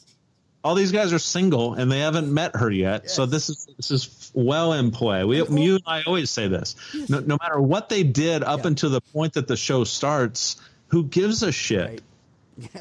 All 0.68 0.74
these 0.74 0.92
guys 0.92 1.14
are 1.14 1.18
single 1.18 1.72
and 1.72 1.90
they 1.90 2.00
haven't 2.00 2.30
met 2.30 2.54
her 2.56 2.70
yet. 2.70 3.08
So 3.10 3.24
this 3.24 3.48
is 3.48 3.66
this 3.78 3.90
is 3.90 4.30
well 4.34 4.74
in 4.74 4.90
play. 4.90 5.24
We 5.24 5.38
you 5.38 5.76
and 5.76 5.82
I 5.86 6.02
always 6.02 6.28
say 6.28 6.46
this. 6.46 6.76
No, 7.08 7.20
no 7.20 7.38
matter 7.40 7.58
what 7.58 7.88
they 7.88 8.02
did 8.02 8.44
up 8.44 8.60
Yeah. 8.60 8.66
until 8.66 8.90
the 8.90 9.00
point 9.00 9.32
that 9.32 9.48
the 9.48 9.56
show 9.56 9.84
starts, 9.84 10.56
who 10.88 11.04
gives 11.04 11.42
a 11.42 11.52
shit? 11.52 11.88
Right. 11.88 12.02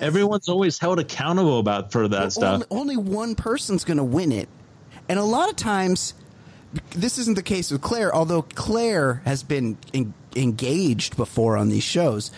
Everyone's 0.02 0.50
always 0.50 0.78
held 0.80 1.00
accountable 1.00 1.60
about 1.60 1.94
for 1.94 2.10
that 2.10 2.34
stuff. 2.34 2.64
Only, 2.70 2.96
only 2.96 2.98
one 2.98 3.36
person's 3.36 3.86
going 3.86 3.98
to 4.00 4.04
win 4.04 4.34
it. 4.34 4.50
And 5.08 5.18
a 5.18 5.24
lot 5.24 5.50
of 5.50 5.56
times, 5.56 6.14
this 6.90 7.18
isn't 7.18 7.36
the 7.36 7.44
case 7.44 7.72
with 7.72 7.82
Clare, 7.82 8.14
although 8.14 8.42
Clare 8.42 9.22
has 9.24 9.44
been 9.44 9.78
en- 9.94 10.14
engaged 10.36 11.16
before 11.16 11.56
on 11.56 11.70
these 11.70 11.84
shows. 11.86 12.32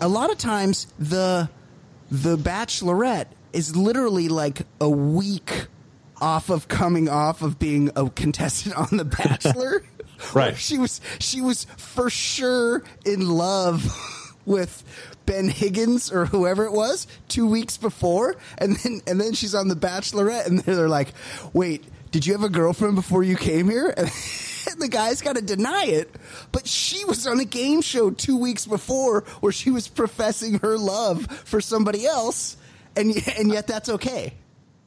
A 0.00 0.08
lot 0.08 0.30
of 0.32 0.38
times, 0.38 0.86
the 0.98 1.50
the 2.10 2.38
Bachelorette 2.38 3.26
is 3.52 3.76
literally 3.76 4.28
like 4.28 4.62
a 4.80 4.88
week 4.88 5.66
off 6.20 6.50
of 6.50 6.68
coming 6.68 7.08
off 7.08 7.42
of 7.42 7.58
being 7.58 7.90
a 7.96 8.08
contestant 8.10 8.76
on 8.76 8.96
The 8.96 9.04
Bachelor. 9.04 9.84
Right. 10.34 10.56
She 10.56 10.78
was 10.78 11.00
she 11.18 11.40
was 11.40 11.64
for 11.76 12.08
sure 12.08 12.84
in 13.04 13.28
love 13.28 13.84
with 14.46 14.84
Ben 15.26 15.48
Higgins 15.48 16.12
or 16.12 16.26
whoever 16.26 16.64
it 16.64 16.70
was 16.72 17.08
two 17.26 17.44
weeks 17.44 17.76
before, 17.76 18.36
and 18.56 18.76
then 18.76 19.00
and 19.08 19.20
then 19.20 19.32
she's 19.32 19.52
on 19.52 19.66
The 19.66 19.74
Bachelorette, 19.74 20.46
and 20.46 20.60
they're 20.60 20.88
like, 20.88 21.12
"Wait, 21.52 21.82
did 22.12 22.24
you 22.24 22.34
have 22.34 22.44
a 22.44 22.48
girlfriend 22.48 22.94
before 22.94 23.24
you 23.24 23.36
came 23.36 23.68
here?" 23.68 23.92
And 24.70 24.80
the 24.80 24.86
guy's 24.88 25.20
got 25.22 25.34
to 25.34 25.42
deny 25.42 25.86
it, 25.86 26.08
but 26.52 26.68
she 26.68 27.04
was 27.04 27.26
on 27.26 27.40
a 27.40 27.44
game 27.44 27.82
show 27.82 28.10
two 28.10 28.36
weeks 28.36 28.64
before 28.64 29.22
where 29.40 29.50
she 29.50 29.72
was 29.72 29.88
professing 29.88 30.60
her 30.60 30.78
love 30.78 31.26
for 31.44 31.60
somebody 31.60 32.06
else, 32.06 32.56
and 32.96 33.14
and 33.38 33.52
yet 33.52 33.66
that's 33.66 33.88
okay. 33.88 34.32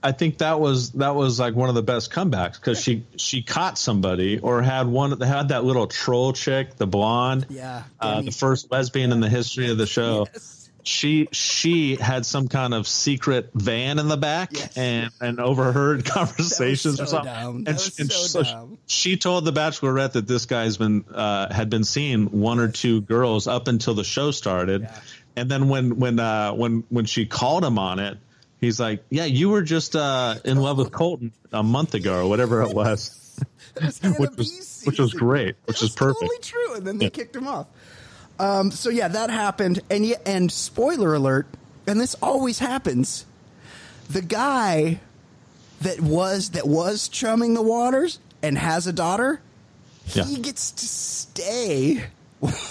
I 0.03 0.11
think 0.11 0.37
that 0.37 0.59
was 0.59 0.91
that 0.93 1.15
was 1.15 1.39
like 1.39 1.55
one 1.55 1.69
of 1.69 1.73
the 1.75 1.81
best 1.81 2.11
comebacks 2.11 2.55
because 2.55 2.79
she 2.81 3.05
she 3.17 3.41
caught 3.41 3.77
somebody 3.77 4.37
or 4.37 4.61
had 4.61 4.85
one 4.87 5.19
had 5.19 5.47
that 5.49 5.63
little 5.63 5.87
troll 5.87 6.31
chick, 6.33 6.75
the 6.75 6.85
blonde, 6.85 7.47
Yeah, 7.49 7.83
uh, 7.99 8.21
the 8.21 8.31
first 8.31 8.71
lesbian 8.71 9.11
in 9.11 9.19
the 9.19 9.29
history 9.29 9.71
of 9.71 9.79
the 9.79 9.87
show. 9.87 10.27
Yes. 10.31 10.69
she 10.83 11.27
she 11.31 11.95
had 11.95 12.23
some 12.23 12.47
kind 12.47 12.75
of 12.75 12.87
secret 12.87 13.49
van 13.55 13.97
in 13.97 14.07
the 14.07 14.17
back 14.17 14.49
Yes. 14.53 14.77
and 14.77 15.09
and 15.19 15.39
overheard 15.39 16.05
conversations 16.05 16.97
so 16.97 17.03
or 17.03 17.07
something. 17.07 17.33
dumb. 17.33 17.63
And, 17.65 17.79
she- 17.79 18.01
and 18.03 18.11
so 18.11 18.43
so 18.43 18.77
she 18.85 19.17
told 19.17 19.43
the 19.45 19.53
Bachelorette 19.53 20.11
that 20.11 20.27
this 20.27 20.45
guy's 20.45 20.77
been 20.77 21.03
uh, 21.11 21.51
had 21.51 21.71
been 21.71 21.83
seeing 21.83 22.25
one 22.41 22.59
or 22.59 22.67
two 22.67 23.01
girls 23.01 23.47
up 23.47 23.67
until 23.67 23.95
the 23.95 24.03
show 24.03 24.29
started, 24.29 24.87
and 25.35 25.49
then 25.49 25.69
when 25.69 25.97
when 25.99 26.19
uh, 26.19 26.53
when 26.53 26.83
when 26.89 27.05
she 27.05 27.25
called 27.25 27.63
him 27.63 27.77
on 27.79 27.99
it, 27.99 28.17
he's 28.61 28.79
like, 28.79 29.03
"Yeah, 29.09 29.25
you 29.25 29.49
were 29.49 29.61
just 29.61 29.95
uh, 29.95 30.35
in 30.45 30.57
love 30.57 30.77
with 30.77 30.91
Colton 30.91 31.31
a 31.51 31.63
month 31.63 31.93
ago 31.93 32.21
or 32.25 32.29
whatever 32.29 32.61
it 32.61 32.73
was." 32.73 33.21
which 34.17 34.31
was 34.37 34.83
which 34.85 34.99
was 34.99 35.13
great, 35.13 35.55
which 35.65 35.83
is 35.83 35.89
perfect. 35.89 36.21
Totally 36.21 36.39
true, 36.39 36.75
and 36.75 36.87
then 36.87 36.97
they 36.97 37.09
kicked 37.09 37.35
him 37.35 37.47
off. 37.47 37.67
Um, 38.39 38.71
so 38.71 38.89
yeah, 38.89 39.09
that 39.09 39.29
happened, 39.29 39.81
and 39.89 40.05
yeah, 40.05 40.15
and 40.25 40.49
spoiler 40.51 41.13
alert, 41.13 41.45
and 41.85 41.99
this 41.99 42.15
always 42.21 42.59
happens. 42.59 43.25
The 44.09 44.21
guy 44.21 45.01
that 45.81 45.99
was 45.99 46.51
that 46.51 46.65
was 46.67 47.09
chumming 47.09 47.53
the 47.53 47.61
waters 47.61 48.19
and 48.41 48.57
has 48.57 48.87
a 48.87 48.93
daughter, 48.93 49.41
he 50.05 50.21
Yeah. 50.21 50.37
gets 50.39 50.71
to 50.71 50.85
stay 50.87 52.05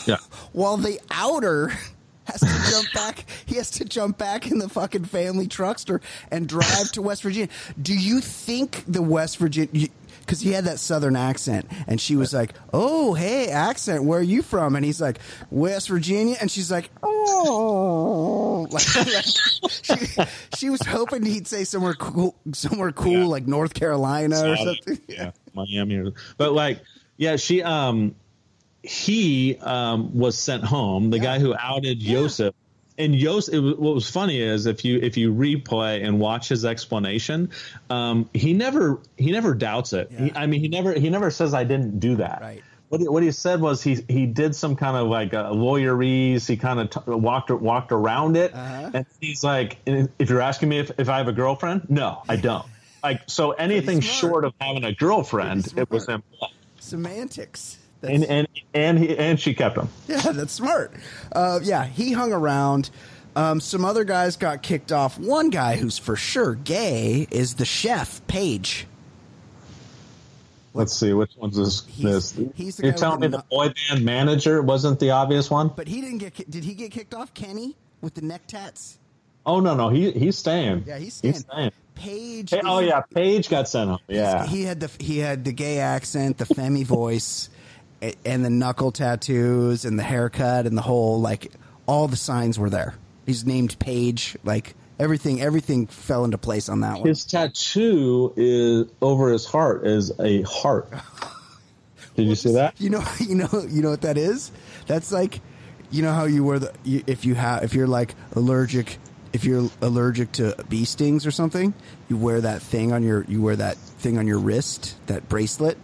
Yeah. 0.06 0.16
while 0.52 0.78
the 0.78 0.98
outer 1.10 1.72
has 2.26 2.40
to 2.40 2.70
jump 2.70 2.92
back. 2.94 3.24
He 3.46 3.56
has 3.56 3.70
to 3.72 3.84
jump 3.84 4.18
back 4.18 4.50
in 4.50 4.58
the 4.58 4.68
fucking 4.68 5.04
family 5.04 5.46
truckster 5.46 6.00
and 6.30 6.48
drive 6.48 6.90
to 6.92 7.02
West 7.02 7.22
Virginia. 7.22 7.48
Do 7.80 7.94
you 7.94 8.20
think 8.20 8.84
the 8.88 9.02
West 9.02 9.38
Virginia? 9.38 9.88
Because 10.20 10.40
he 10.40 10.52
had 10.52 10.64
that 10.64 10.78
southern 10.80 11.16
accent, 11.16 11.66
and 11.86 12.00
she 12.00 12.16
was 12.16 12.32
like, 12.32 12.54
"Oh, 12.72 13.12
hey, 13.12 13.48
accent, 13.48 14.04
where 14.04 14.20
are 14.20 14.22
you 14.22 14.40
from?" 14.40 14.74
And 14.74 14.82
he's 14.82 14.98
like, 14.98 15.18
"West 15.50 15.88
Virginia," 15.90 16.36
and 16.40 16.50
she's 16.50 16.70
like, 16.70 16.88
"Oh," 17.02 18.66
like, 18.70 18.96
like 18.96 19.24
she, 19.70 19.94
she 20.56 20.70
was 20.70 20.80
hoping 20.86 21.24
he'd 21.26 21.46
say 21.46 21.64
somewhere 21.64 21.92
cool, 21.94 22.34
somewhere 22.54 22.92
cool 22.92 23.18
Yeah. 23.18 23.24
like 23.26 23.46
North 23.46 23.74
Carolina 23.74 24.50
or 24.50 24.56
something. 24.56 24.98
yeah, 25.08 25.32
Miami. 25.52 26.12
But 26.38 26.52
like, 26.52 26.80
yeah, 27.18 27.36
she 27.36 27.62
um, 27.62 28.14
he 28.84 29.56
um 29.60 30.16
was 30.18 30.38
sent 30.38 30.64
home. 30.64 31.10
The 31.10 31.18
guy 31.18 31.38
who 31.38 31.54
outed 31.58 32.02
Yosef. 32.02 32.54
And 32.96 33.12
Yosef, 33.12 33.54
it 33.54 33.60
what 33.60 33.92
was 33.94 34.08
funny 34.08 34.40
is 34.40 34.66
if 34.66 34.84
you 34.84 35.00
if 35.00 35.16
you 35.16 35.34
replay 35.34 36.04
and 36.06 36.20
watch 36.20 36.48
his 36.48 36.64
explanation, 36.64 37.50
um, 37.90 38.30
he 38.32 38.52
never 38.52 39.00
he 39.16 39.32
never 39.32 39.52
doubts 39.52 39.92
it. 39.92 40.12
He, 40.16 40.30
I 40.32 40.46
mean, 40.46 40.60
he 40.60 40.68
never 40.68 40.92
he 40.92 41.10
never 41.10 41.32
says 41.32 41.54
I 41.54 41.64
didn't 41.64 41.98
do 41.98 42.14
that. 42.16 42.40
Right. 42.40 42.62
What 42.90 43.00
he, 43.00 43.08
what 43.08 43.24
he 43.24 43.32
said 43.32 43.60
was 43.60 43.82
he 43.82 44.04
he 44.08 44.26
did 44.26 44.54
some 44.54 44.76
kind 44.76 44.96
of 44.96 45.08
like 45.08 45.32
a 45.32 45.50
lawyerese. 45.52 46.46
He 46.46 46.56
kind 46.56 46.78
of 46.78 46.90
t- 46.90 47.00
walked 47.10 47.50
walked 47.50 47.90
around 47.90 48.36
it, 48.36 48.54
Uh-huh. 48.54 48.90
and 48.94 49.06
he's 49.20 49.42
like, 49.42 49.78
if 49.86 50.30
you're 50.30 50.40
asking 50.40 50.68
me 50.68 50.78
if, 50.78 50.92
if 50.96 51.08
I 51.08 51.16
have 51.18 51.26
a 51.26 51.32
girlfriend, 51.32 51.90
no, 51.90 52.22
I 52.28 52.36
don't. 52.36 52.64
Like 53.02 53.20
so, 53.26 53.50
anything 53.50 54.00
short 54.00 54.44
of 54.46 54.54
having 54.58 54.84
a 54.84 54.94
girlfriend, 54.94 55.70
it 55.76 55.90
was 55.90 56.06
him. 56.06 56.22
Semantics. 56.78 57.76
That's, 58.04 58.14
And 58.14 58.24
and 58.24 58.48
and 58.74 58.98
he 58.98 59.16
and 59.16 59.38
she 59.40 59.54
kept 59.54 59.76
him. 59.76 59.88
Yeah, 60.08 60.32
that's 60.32 60.52
smart. 60.52 60.92
Uh, 61.32 61.60
yeah, 61.62 61.84
he 61.84 62.12
hung 62.12 62.32
around. 62.32 62.90
Um, 63.36 63.60
some 63.60 63.84
other 63.84 64.04
guys 64.04 64.36
got 64.36 64.62
kicked 64.62 64.92
off. 64.92 65.18
One 65.18 65.50
guy 65.50 65.76
who's 65.76 65.98
for 65.98 66.14
sure 66.14 66.54
gay 66.54 67.26
is 67.30 67.54
the 67.54 67.64
chef, 67.64 68.24
Paige. 68.28 68.86
Let's 70.72 70.92
see 70.92 71.12
which 71.12 71.32
one's 71.36 71.56
this. 71.56 71.84
He's- 71.86 72.32
this. 72.32 72.48
he's 72.54 72.80
You're 72.80 72.92
telling 72.92 73.20
me 73.20 73.28
the 73.28 73.44
boy 73.50 73.72
band 73.88 74.04
manager 74.04 74.60
wasn't 74.60 74.98
the 74.98 75.10
obvious 75.10 75.50
one? 75.50 75.70
But 75.74 75.86
he 75.88 76.00
didn't 76.00 76.18
get. 76.18 76.50
Did 76.50 76.64
he 76.64 76.74
get 76.74 76.90
kicked 76.90 77.14
off? 77.14 77.32
Kenny 77.34 77.76
with 78.00 78.14
the 78.14 78.22
neck 78.22 78.46
tats. 78.46 78.98
Oh 79.46 79.60
no 79.60 79.74
no 79.74 79.88
he 79.88 80.10
he's 80.12 80.36
staying. 80.38 80.84
Yeah, 80.86 80.98
he's 80.98 81.14
staying. 81.14 81.34
He's 81.34 81.42
staying. 81.42 81.72
Paige. 81.94 82.50
Hey, 82.50 82.60
oh 82.64 82.80
yeah, 82.80 83.02
Paige 83.02 83.48
got 83.48 83.68
sent 83.68 83.88
home. 83.90 83.98
Yeah. 84.08 84.46
He 84.46 84.64
had 84.64 84.80
the 84.80 84.90
he 84.98 85.18
had 85.18 85.44
the 85.44 85.52
gay 85.52 85.78
accent, 85.78 86.38
the 86.38 86.44
femi 86.44 86.84
voice, 86.84 87.50
and 88.24 88.44
the 88.44 88.50
knuckle 88.50 88.92
tattoos, 88.92 89.84
and 89.84 89.98
the 89.98 90.02
haircut, 90.02 90.66
and 90.66 90.76
the 90.76 90.82
whole 90.82 91.20
like 91.20 91.52
all 91.86 92.08
the 92.08 92.16
signs 92.16 92.58
were 92.58 92.70
there. 92.70 92.94
He's 93.26 93.44
named 93.44 93.78
Paige. 93.78 94.36
Like 94.44 94.74
everything, 94.98 95.40
everything 95.40 95.86
fell 95.86 96.24
into 96.24 96.38
place 96.38 96.68
on 96.68 96.80
that 96.80 96.98
one. 96.98 97.08
His 97.08 97.24
tattoo 97.24 98.32
is 98.36 98.86
over 99.00 99.30
his 99.30 99.46
heart 99.46 99.86
is 99.86 100.12
a 100.18 100.42
heart. 100.42 100.88
Did 102.16 102.28
you 102.28 102.34
see 102.36 102.52
that? 102.52 102.80
You 102.80 102.90
know, 102.90 103.04
you 103.20 103.34
know, 103.34 103.48
you 103.68 103.82
know 103.82 103.90
what 103.90 104.02
that 104.02 104.18
is? 104.18 104.50
That's 104.86 105.12
like, 105.12 105.40
you 105.90 106.02
know 106.02 106.12
how 106.12 106.24
you 106.24 106.44
wear 106.44 106.58
the 106.58 106.72
you, 106.84 107.02
if 107.06 107.24
you 107.24 107.34
have 107.34 107.62
if 107.62 107.74
you're 107.74 107.86
like 107.86 108.14
allergic 108.34 108.98
if 109.32 109.44
you're 109.44 109.68
allergic 109.80 110.30
to 110.32 110.54
bee 110.68 110.84
stings 110.84 111.26
or 111.26 111.30
something, 111.30 111.74
you 112.08 112.16
wear 112.16 112.40
that 112.40 112.62
thing 112.62 112.92
on 112.92 113.02
your 113.02 113.24
you 113.24 113.42
wear 113.42 113.56
that 113.56 113.76
thing 113.76 114.18
on 114.18 114.26
your 114.26 114.38
wrist, 114.38 114.96
that 115.06 115.28
bracelet, 115.28 115.76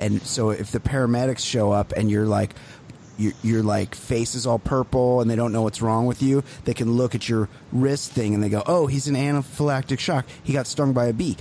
and 0.00 0.22
so 0.22 0.50
if 0.50 0.70
the 0.72 0.80
paramedics 0.80 1.40
show 1.44 1.72
up 1.72 1.92
and 1.92 2.10
you're 2.10 2.26
like. 2.26 2.54
Your, 3.18 3.32
your 3.42 3.62
like 3.62 3.94
face 3.94 4.34
is 4.34 4.46
all 4.46 4.58
purple 4.58 5.22
and 5.22 5.30
they 5.30 5.36
don't 5.36 5.50
know 5.50 5.62
what's 5.62 5.80
wrong 5.80 6.04
with 6.04 6.20
you. 6.22 6.44
They 6.66 6.74
can 6.74 6.92
look 6.98 7.14
at 7.14 7.30
your 7.30 7.48
wrist 7.72 8.12
thing 8.12 8.34
and 8.34 8.44
they 8.44 8.50
go, 8.50 8.62
"Oh, 8.66 8.88
he's 8.88 9.08
an 9.08 9.14
anaphylactic 9.14 9.98
shock. 10.00 10.26
He 10.42 10.52
got 10.52 10.66
stung 10.66 10.92
by 10.92 11.06
a 11.06 11.14
bee." 11.14 11.38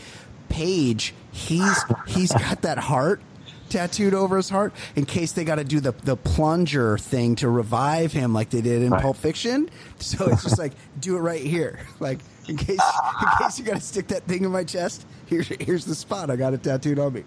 Paige, 0.47 1.13
he's 1.33 1.77
he's 2.07 2.31
got 2.31 2.61
that 2.61 2.77
heart 2.77 3.19
tattooed 3.67 4.13
over 4.13 4.37
his 4.37 4.47
heart 4.47 4.71
in 4.95 5.05
case 5.05 5.33
they 5.33 5.43
got 5.43 5.55
to 5.55 5.65
do 5.65 5.81
the 5.81 5.91
the 5.91 6.15
plunger 6.15 6.97
thing 6.97 7.35
to 7.35 7.49
revive 7.49 8.13
him 8.13 8.33
like 8.33 8.51
they 8.51 8.61
did 8.61 8.81
in 8.81 8.91
Right. 8.91 9.01
Pulp 9.01 9.17
Fiction. 9.17 9.69
So 9.99 10.27
it's 10.27 10.43
just 10.43 10.57
like 10.57 10.71
do 11.01 11.17
it 11.17 11.19
right 11.19 11.41
here, 11.43 11.79
like 11.99 12.19
in 12.47 12.55
case 12.55 12.79
in 12.79 13.27
case 13.45 13.59
you 13.59 13.65
got 13.65 13.75
to 13.75 13.81
stick 13.81 14.07
that 14.07 14.23
thing 14.23 14.45
in 14.45 14.51
my 14.51 14.63
chest. 14.63 15.05
Here's 15.25 15.49
here's 15.59 15.83
the 15.83 15.95
spot. 15.95 16.29
I 16.29 16.37
got 16.37 16.53
it 16.53 16.63
tattooed 16.63 16.99
on 16.99 17.11
me. 17.11 17.25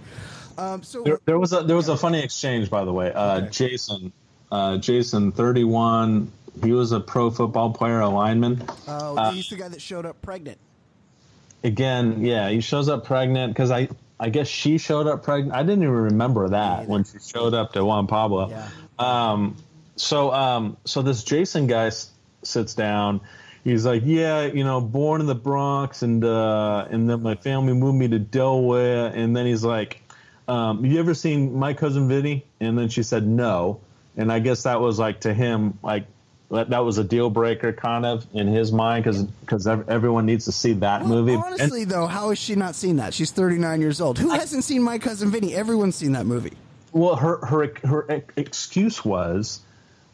Um, 0.59 0.83
so 0.83 1.03
There, 1.03 1.19
there 1.25 1.39
was 1.39 1.53
a 1.53 1.63
there 1.63 1.77
was 1.77 1.89
a 1.89 1.97
funny 1.97 2.21
exchange, 2.23 2.69
by 2.69 2.85
the 2.85 2.93
way. 2.93 3.13
Uh, 3.15 3.43
Jason, 3.43 4.13
uh, 4.53 4.77
Jason, 4.79 5.33
thirty 5.33 5.65
one. 5.65 6.33
He 6.65 6.73
was 6.73 6.91
a 6.91 6.99
pro 6.99 7.31
football 7.31 7.73
player, 7.73 8.01
a 8.01 8.09
lineman. 8.09 8.65
oh, 8.89 9.31
he's 9.31 9.49
the 9.49 9.57
guy 9.57 9.69
that 9.69 9.81
showed 9.81 10.05
up 10.05 10.21
pregnant. 10.21 10.59
Again, 11.65 12.25
yeah, 12.25 12.49
he 12.51 12.61
shows 12.61 12.89
up 12.89 13.05
pregnant 13.05 13.53
because 13.53 13.71
I 13.71 13.89
I 14.21 14.31
guess 14.31 14.49
she 14.49 14.79
showed 14.79 15.07
up 15.07 15.23
pregnant. 15.23 15.55
I 15.55 15.63
didn't 15.63 15.83
even 15.85 15.95
remember 15.95 16.49
that 16.51 16.87
when 16.89 17.05
she 17.05 17.19
showed 17.21 17.55
up 17.55 17.73
to 17.75 17.85
Juan 17.85 18.07
Pablo. 18.09 18.49
Yeah. 18.51 18.69
Um, 18.99 19.57
so 19.97 20.33
um, 20.33 20.77
so 20.85 21.03
this 21.03 21.23
Jason 21.25 21.67
guy 21.69 21.87
s- 21.87 22.11
sits 22.43 22.75
down. 22.75 23.21
He's 23.65 23.85
like, 23.85 24.03
yeah, 24.05 24.47
you 24.47 24.65
know, 24.65 24.81
born 24.81 25.21
in 25.21 25.27
the 25.27 25.35
Bronx, 25.35 26.03
and 26.03 26.25
uh, 26.25 26.87
and 26.91 27.09
then 27.11 27.23
my 27.23 27.35
family 27.37 27.75
moved 27.75 27.99
me 27.99 28.09
to 28.09 28.19
Delaware, 28.19 29.13
and 29.15 29.37
then 29.37 29.47
he's 29.47 29.65
like, 29.65 30.01
um, 30.49 30.85
you 30.85 30.99
ever 30.99 31.15
seen 31.15 31.59
my 31.59 31.75
cousin 31.75 32.09
Vinny? 32.09 32.45
And 32.61 32.79
then 32.79 32.89
she 32.89 33.03
said 33.03 33.27
no, 33.27 33.81
and 34.17 34.33
I 34.33 34.39
guess 34.39 34.65
that 34.65 34.81
was 34.81 34.99
like 34.99 35.21
to 35.21 35.35
him 35.35 35.79
like 35.83 36.07
that, 36.51 36.71
that 36.71 36.79
was 36.79 36.99
a 36.99 37.05
deal 37.05 37.29
breaker 37.31 37.73
kind 37.73 38.07
of 38.07 38.27
in 38.33 38.47
his 38.47 38.73
mind 38.73 39.05
because 39.05 39.23
because 39.23 39.67
everyone 39.67 40.27
needs 40.27 40.47
to 40.47 40.53
see 40.53 40.73
that 40.75 41.03
Well, 41.03 41.11
movie. 41.11 41.35
And- 41.35 41.45
honestly, 41.45 41.85
though, 41.85 42.07
how 42.07 42.31
has 42.31 42.39
she 42.39 42.55
not 42.55 42.75
seen 42.75 42.97
that? 42.97 43.13
She's 43.15 43.31
39 43.31 43.81
years 43.81 44.01
old. 44.01 44.19
Who 44.19 44.31
hasn't 44.31 44.65
seen 44.65 44.83
My 44.83 44.99
Cousin 44.99 45.31
Vinny? 45.31 45.55
Everyone's 45.55 45.97
seen 45.97 46.13
that 46.13 46.27
movie. 46.27 46.55
Well, 46.93 47.17
her 47.17 47.45
her 47.45 47.73
her 47.85 48.23
excuse 48.37 49.05
was, 49.05 49.61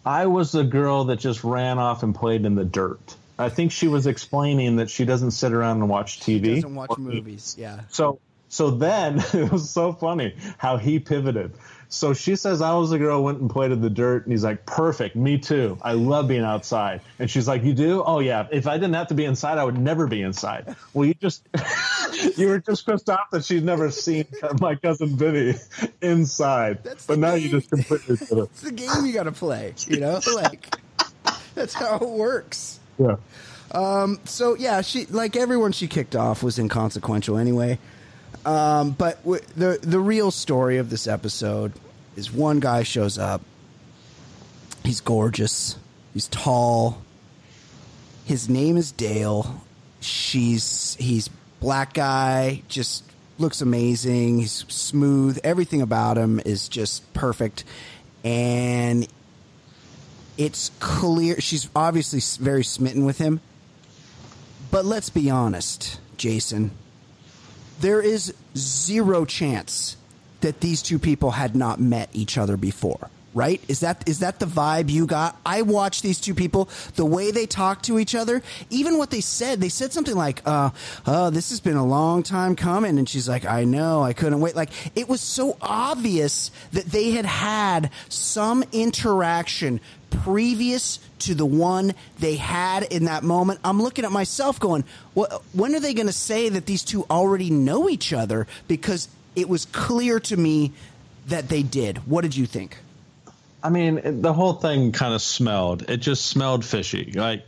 I 0.04 0.26
was 0.26 0.50
the 0.50 0.64
girl 0.64 1.04
that 1.04 1.20
just 1.20 1.44
ran 1.44 1.78
off 1.78 2.02
and 2.02 2.14
played 2.14 2.44
in 2.44 2.56
the 2.56 2.64
dirt. 2.64 3.14
I 3.38 3.48
think 3.48 3.72
she 3.72 3.88
was 3.88 4.06
explaining 4.06 4.76
that 4.76 4.90
she 4.90 5.04
doesn't 5.04 5.32
sit 5.32 5.52
around 5.52 5.78
and 5.78 5.88
watch 5.88 6.20
TV. 6.20 6.44
She 6.44 6.54
Doesn't 6.56 6.74
watch 6.74 6.90
or 6.90 6.98
movies. 6.98 7.56
Yeah. 7.58 7.80
So 7.90 8.18
so 8.54 8.70
then 8.70 9.18
it 9.32 9.50
was 9.50 9.68
so 9.68 9.92
funny 9.92 10.36
how 10.58 10.76
he 10.76 11.00
pivoted. 11.00 11.54
So 11.88 12.14
she 12.14 12.36
says 12.36 12.62
I 12.62 12.74
was 12.74 12.92
a 12.92 12.98
girl 12.98 13.22
went 13.22 13.40
and 13.40 13.50
played 13.50 13.72
in 13.72 13.80
the 13.80 13.90
dirt, 13.90 14.24
and 14.24 14.32
he's 14.32 14.44
like, 14.44 14.64
"Perfect, 14.64 15.16
me 15.16 15.38
too. 15.38 15.76
I 15.82 15.92
love 15.92 16.28
being 16.28 16.44
outside." 16.44 17.00
And 17.18 17.28
she's 17.28 17.48
like, 17.48 17.64
"You 17.64 17.74
do? 17.74 18.04
Oh 18.04 18.20
yeah. 18.20 18.46
If 18.52 18.68
I 18.68 18.74
didn't 18.74 18.94
have 18.94 19.08
to 19.08 19.14
be 19.14 19.24
inside, 19.24 19.58
I 19.58 19.64
would 19.64 19.78
never 19.78 20.06
be 20.06 20.22
inside." 20.22 20.76
Well, 20.92 21.04
you 21.04 21.14
just 21.14 21.48
you 22.36 22.48
were 22.48 22.60
just 22.60 22.86
pissed 22.86 23.10
off 23.10 23.30
that 23.32 23.44
she's 23.44 23.62
never 23.62 23.90
seen 23.90 24.24
my 24.60 24.76
cousin 24.76 25.16
Vinny 25.16 25.54
inside, 26.00 26.82
That's 26.84 27.06
but 27.06 27.18
now 27.18 27.34
you 27.34 27.48
just 27.48 27.70
completely 27.70 28.16
did 28.16 28.38
it. 28.38 28.38
It's 28.38 28.60
the 28.62 28.72
game 28.72 29.04
you 29.04 29.12
got 29.12 29.24
to 29.24 29.32
play, 29.32 29.74
you 29.88 29.98
know? 29.98 30.20
Like, 30.34 30.76
that's 31.54 31.74
how 31.74 31.96
it 31.96 32.08
works. 32.08 32.78
Yeah. 32.98 33.16
Um, 33.72 34.20
so, 34.24 34.54
yeah, 34.54 34.80
she, 34.80 35.06
like 35.06 35.34
everyone 35.34 35.72
she 35.72 35.88
kicked 35.88 36.14
off 36.14 36.42
was 36.42 36.58
inconsequential 36.58 37.36
anyway. 37.36 37.78
Um, 38.44 38.90
but 38.92 39.18
w- 39.22 39.42
the, 39.56 39.78
the 39.82 40.00
real 40.00 40.30
story 40.30 40.76
of 40.78 40.90
this 40.90 41.06
episode 41.06 41.72
is 42.16 42.30
one 42.32 42.60
guy 42.60 42.82
shows 42.82 43.18
up. 43.18 43.40
He's 44.84 45.00
gorgeous. 45.00 45.76
He's 46.12 46.28
tall. 46.28 47.02
His 48.24 48.48
name 48.48 48.76
is 48.76 48.92
Dale. 48.92 49.62
She's 50.00 50.96
he's 51.00 51.28
black 51.60 51.94
guy, 51.94 52.62
just 52.68 53.04
looks 53.38 53.60
amazing. 53.62 54.38
He's 54.40 54.64
smooth. 54.68 55.38
Everything 55.42 55.80
about 55.80 56.18
him 56.18 56.40
is 56.44 56.68
just 56.68 57.10
perfect. 57.14 57.64
And 58.22 59.08
It's 60.36 60.70
clear 60.80 61.40
she's 61.40 61.68
obviously 61.74 62.20
very 62.44 62.64
smitten 62.64 63.04
with 63.04 63.18
him. 63.18 63.40
But 64.70 64.84
let's 64.84 65.08
be 65.10 65.30
honest, 65.30 66.00
Jason. 66.16 66.72
There 67.84 68.00
is 68.00 68.32
zero 68.56 69.26
chance 69.26 69.98
that 70.40 70.60
these 70.60 70.80
two 70.80 70.98
people 70.98 71.32
had 71.32 71.54
not 71.54 71.78
met 71.78 72.08
each 72.14 72.38
other 72.38 72.56
before. 72.56 73.10
Right? 73.34 73.60
Is 73.68 73.80
that 73.80 74.08
is 74.08 74.20
that 74.20 74.38
the 74.38 74.46
vibe 74.46 74.88
you 74.88 75.06
got? 75.06 75.38
I 75.44 75.60
watched 75.62 76.02
these 76.02 76.18
two 76.18 76.34
people, 76.34 76.70
the 76.94 77.04
way 77.04 77.30
they 77.30 77.44
talked 77.44 77.84
to 77.86 77.98
each 77.98 78.14
other, 78.14 78.42
even 78.70 78.96
what 78.96 79.10
they 79.10 79.20
said. 79.20 79.60
They 79.60 79.68
said 79.68 79.92
something 79.92 80.14
like, 80.14 80.40
uh, 80.46 80.70
"Oh, 81.06 81.28
this 81.28 81.50
has 81.50 81.60
been 81.60 81.76
a 81.76 81.84
long 81.84 82.22
time 82.22 82.56
coming," 82.56 82.96
and 82.96 83.06
she's 83.06 83.28
like, 83.28 83.44
"I 83.44 83.64
know, 83.64 84.02
I 84.02 84.14
couldn't 84.14 84.40
wait." 84.40 84.56
Like 84.56 84.70
it 84.96 85.08
was 85.08 85.20
so 85.20 85.58
obvious 85.60 86.52
that 86.72 86.86
they 86.86 87.10
had 87.10 87.26
had 87.26 87.90
some 88.08 88.64
interaction 88.72 89.80
previous 90.22 90.98
to 91.20 91.34
the 91.34 91.46
one 91.46 91.94
they 92.18 92.36
had 92.36 92.84
in 92.84 93.04
that 93.04 93.22
moment. 93.22 93.60
I'm 93.64 93.82
looking 93.82 94.04
at 94.04 94.12
myself 94.12 94.60
going, 94.60 94.84
well, 95.14 95.42
when 95.52 95.74
are 95.74 95.80
they 95.80 95.94
going 95.94 96.06
to 96.06 96.12
say 96.12 96.48
that 96.48 96.66
these 96.66 96.82
two 96.82 97.04
already 97.10 97.50
know 97.50 97.88
each 97.88 98.12
other? 98.12 98.46
Because 98.68 99.08
it 99.36 99.48
was 99.48 99.66
clear 99.66 100.20
to 100.20 100.36
me 100.36 100.72
that 101.26 101.48
they 101.48 101.62
did. 101.62 101.98
What 102.08 102.22
did 102.22 102.36
you 102.36 102.46
think? 102.46 102.78
I 103.62 103.70
mean, 103.70 104.20
the 104.20 104.32
whole 104.32 104.52
thing 104.52 104.92
kind 104.92 105.14
of 105.14 105.22
smelled. 105.22 105.88
It 105.88 105.98
just 105.98 106.26
smelled 106.26 106.64
fishy. 106.64 107.12
Like 107.14 107.46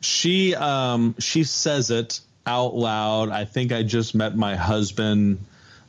she, 0.00 0.54
um, 0.54 1.16
she 1.18 1.42
says 1.42 1.90
it 1.90 2.20
out 2.46 2.76
loud. 2.76 3.30
I 3.30 3.44
think 3.44 3.72
I 3.72 3.82
just 3.82 4.14
met 4.14 4.36
my 4.36 4.54
husband, 4.54 5.44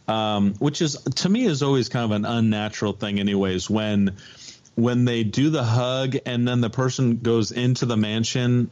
um, 0.07 0.55
which 0.55 0.81
is 0.81 0.95
to 0.95 1.29
me 1.29 1.45
is 1.45 1.61
always 1.61 1.89
kind 1.89 2.05
of 2.05 2.11
an 2.11 2.25
unnatural 2.25 2.93
thing, 2.93 3.19
anyways. 3.19 3.69
When 3.69 4.15
when 4.77 5.05
they 5.05 5.23
do 5.23 5.49
the 5.49 5.63
hug 5.63 6.15
and 6.27 6.47
then 6.47 6.61
the 6.61 6.69
person 6.69 7.17
goes 7.17 7.51
into 7.51 7.87
the 7.87 7.97
mansion 7.97 8.69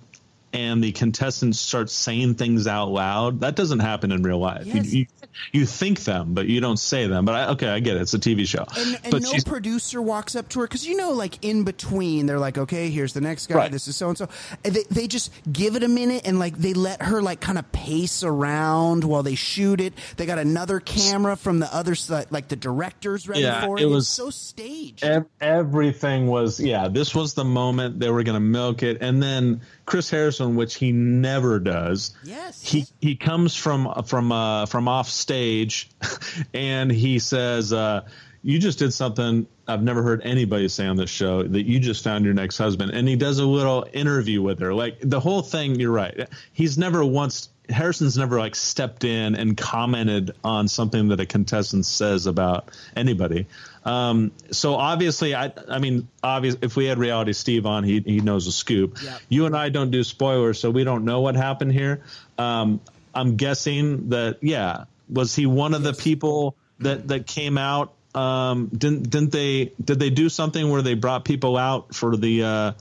and 0.56 0.84
the 0.84 0.92
contestants 0.92 1.60
start 1.60 1.90
saying 1.90 2.36
things 2.36 2.68
out 2.68 2.90
loud, 2.90 3.42
that 3.42 3.56
doesn't 3.56 3.80
happen 3.80 4.12
in 4.12 4.24
real 4.24 4.40
life. 4.40 4.66
Yes. 4.66 4.94
You, 4.94 5.00
you, 5.02 5.06
you 5.52 5.66
think 5.66 6.00
them, 6.06 6.34
but 6.34 6.48
you 6.48 6.62
don't 6.62 6.78
say 6.78 7.08
them. 7.08 7.26
But 7.26 7.36
I, 7.36 7.48
okay, 7.50 7.68
I 7.68 7.80
get 7.80 7.98
it. 7.98 8.02
It's 8.04 8.14
a 8.14 8.20
TV 8.20 8.48
show. 8.48 8.66
And, 8.78 9.00
and 9.04 9.12
but 9.12 9.22
no 9.22 9.32
producer 9.46 10.02
walks 10.02 10.36
up 10.36 10.48
to 10.50 10.62
her 10.62 10.68
because 10.68 10.86
you 10.88 10.96
know, 10.96 11.12
like 11.12 11.44
in 11.44 11.64
between, 11.64 12.26
they're 12.26 12.40
like, 12.40 12.58
"Okay, 12.58 12.90
here's 12.90 13.14
the 13.14 13.22
next 13.22 13.48
guy. 13.48 13.56
Right. 13.56 13.72
This 13.72 13.88
is 13.88 13.96
so 13.96 14.10
and 14.10 14.18
so." 14.18 14.28
They 14.64 14.84
they 14.90 15.08
just 15.08 15.32
give 15.52 15.76
it 15.76 15.84
a 15.84 15.88
minute 15.90 16.22
and 16.26 16.40
like 16.40 16.58
they 16.58 16.74
let 16.74 17.02
her 17.02 17.22
like 17.22 17.42
kind 17.42 17.58
of 17.58 17.70
pace 17.72 18.24
around 18.24 19.04
while 19.04 19.24
they 19.24 19.36
shoot 19.36 19.82
it. 19.82 19.94
They 20.18 20.26
got 20.26 20.40
another 20.40 20.80
camera 20.80 21.36
from 21.36 21.60
the 21.60 21.74
other 21.76 21.96
side, 21.96 22.28
like 22.32 22.48
the 22.48 22.56
director's 22.56 23.28
ready 23.28 23.42
Yeah, 23.42 23.66
for 23.66 23.78
it. 23.78 23.82
it 23.82 23.86
It's 23.86 23.94
was- 23.94 24.08
so 24.08 24.30
staged. 24.30 25.04
Ev- 25.04 25.26
everything 25.42 26.28
was 26.28 26.60
yeah 26.60 26.88
this 26.88 27.14
was 27.16 27.34
the 27.34 27.44
moment 27.44 28.00
they 28.00 28.10
were 28.10 28.24
going 28.24 28.36
to 28.36 28.40
milk 28.40 28.84
it 28.84 28.98
and 29.02 29.22
then 29.22 29.62
chris 29.86 30.10
harrison 30.10 30.45
which 30.50 30.76
he 30.76 30.92
never 30.92 31.60
does 31.60 32.14
Yes. 32.24 32.62
he 32.62 32.86
he 33.02 33.16
comes 33.16 33.56
from 33.56 34.04
from 34.06 34.32
uh 34.32 34.68
from 34.68 34.88
off 34.88 35.10
stage 35.10 35.90
and 36.54 36.92
he 36.92 37.18
says 37.20 37.74
uh 37.74 38.08
you 38.46 38.60
just 38.60 38.78
did 38.78 38.94
something 38.94 39.48
I've 39.68 39.82
never 39.82 40.04
heard 40.04 40.22
anybody 40.24 40.68
say 40.68 40.86
on 40.86 40.98
this 40.98 41.10
show 41.10 41.42
that 41.42 41.66
you 41.66 41.80
just 41.80 42.04
found 42.04 42.26
your 42.26 42.36
next 42.36 42.60
husband. 42.60 42.92
And 42.92 43.08
he 43.08 43.16
does 43.16 43.40
a 43.40 43.46
little 43.46 43.88
interview 43.92 44.40
with 44.40 44.60
her. 44.60 44.72
Like 44.72 44.98
the 45.02 45.20
whole 45.20 45.42
thing, 45.42 45.80
you're 45.80 45.92
right. 45.92 46.30
He's 46.54 46.78
never 46.78 47.04
once, 47.04 47.50
Harrison's 47.70 48.20
never 48.20 48.38
like 48.38 48.54
stepped 48.54 49.04
in 49.04 49.34
and 49.34 49.58
commented 49.58 50.36
on 50.44 50.68
something 50.68 51.08
that 51.08 51.20
a 51.20 51.26
contestant 51.26 51.88
says 51.88 52.28
about 52.28 52.70
anybody. 52.96 53.48
Um, 53.84 54.32
so 54.52 54.76
obviously, 54.76 55.34
I, 55.34 55.52
I 55.68 55.80
mean, 55.80 56.08
obvious. 56.24 56.56
If 56.62 56.76
we 56.76 56.86
had 56.86 57.00
Reality 57.00 57.34
Steve 57.34 57.66
on, 57.66 57.84
he 57.84 58.02
he 58.02 58.20
knows 58.20 58.46
a 58.46 58.52
scoop. 58.52 59.02
Yep. 59.04 59.22
You 59.30 59.46
and 59.48 59.58
I 59.58 59.70
don't 59.70 59.90
do 59.90 60.04
spoilers, 60.04 60.60
so 60.60 60.70
we 60.70 60.84
don't 60.84 61.04
know 61.04 61.22
what 61.22 61.36
happened 61.36 61.72
here. 61.72 62.04
Um, 62.38 62.80
I'm 63.16 63.38
guessing 63.38 64.10
that 64.10 64.38
yeah, 64.42 64.86
was 65.10 65.36
he 65.36 65.48
one 65.48 65.74
of 65.74 65.82
the 65.82 65.94
people 65.94 66.56
that 66.80 67.08
that 67.08 67.26
came 67.26 67.58
out? 67.58 67.95
Um, 68.16 68.68
didn't 68.68 69.10
didn't 69.10 69.32
they 69.32 69.74
did 69.84 70.00
they 70.00 70.10
do 70.10 70.30
something 70.30 70.70
where 70.70 70.82
they 70.82 70.94
brought 70.94 71.26
people 71.26 71.58
out 71.58 71.94
for 71.94 72.16
the 72.16 72.44
uh, 72.44 72.72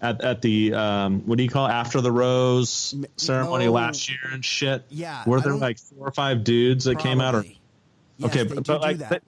at 0.00 0.22
at 0.22 0.42
the 0.42 0.74
um, 0.74 1.26
what 1.26 1.38
do 1.38 1.44
you 1.44 1.50
call 1.50 1.66
it? 1.66 1.70
after 1.70 2.00
the 2.00 2.12
rose 2.12 2.94
ceremony 3.16 3.66
no. 3.66 3.72
last 3.72 4.08
year 4.08 4.18
and 4.32 4.44
shit? 4.44 4.84
Yeah, 4.90 5.24
were 5.26 5.40
there 5.40 5.54
like 5.54 5.78
four 5.78 6.08
or 6.08 6.12
five 6.12 6.44
dudes 6.44 6.84
that 6.84 6.98
came 6.98 7.20
out? 7.20 7.34
Or 7.34 7.44
Yes, 8.18 8.30
okay, 8.30 8.44
but, 8.44 8.66
but 8.66 8.80
like 8.80 8.98
they, 8.98 9.20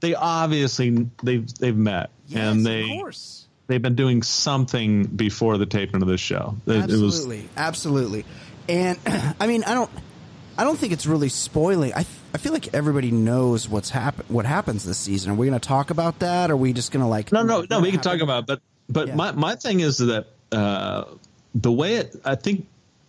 they 0.00 0.14
obviously 0.14 1.08
they've 1.22 1.52
they've 1.54 1.76
met 1.76 2.10
yes, 2.26 2.38
and 2.38 2.64
they 2.64 2.82
of 2.82 2.98
course. 3.00 3.46
they've 3.66 3.82
been 3.82 3.96
doing 3.96 4.22
something 4.22 5.04
before 5.04 5.58
the 5.58 5.66
taping 5.66 6.02
of 6.02 6.08
this 6.08 6.20
show. 6.20 6.56
It, 6.66 6.76
it 6.76 6.86
was 6.86 7.16
absolutely, 7.16 7.48
absolutely. 7.56 8.24
And 8.68 8.98
I 9.40 9.46
mean, 9.46 9.64
I 9.64 9.74
don't, 9.74 9.90
I 10.58 10.64
don't 10.64 10.78
think 10.78 10.92
it's 10.92 11.06
really 11.06 11.28
spoiling. 11.28 11.92
I, 11.94 12.06
I 12.34 12.38
feel 12.38 12.52
like 12.52 12.74
everybody 12.74 13.10
knows 13.10 13.68
what's 13.68 13.90
happen, 13.90 14.24
what 14.28 14.46
happens 14.46 14.84
this 14.84 14.98
season. 14.98 15.32
Are 15.32 15.34
we 15.34 15.46
going 15.48 15.58
to 15.58 15.68
talk 15.68 15.90
about 15.90 16.20
that? 16.20 16.50
Or 16.50 16.54
are 16.54 16.56
we 16.56 16.72
just 16.72 16.92
going 16.92 17.02
to 17.02 17.08
like? 17.08 17.32
no, 17.32 17.42
no, 17.42 17.64
no. 17.68 17.80
We 17.80 17.90
can 17.90 17.98
happen? 17.98 18.12
talk 18.12 18.20
about, 18.22 18.40
it, 18.44 18.46
but 18.46 18.60
but 18.88 19.08
Yeah. 19.08 19.14
my 19.16 19.32
my 19.32 19.56
thing 19.56 19.80
is 19.80 19.98
that 19.98 20.26
uh, 20.52 21.04
the 21.54 21.72
way 21.72 21.96
it, 21.96 22.16
I 22.24 22.34
think 22.36 22.66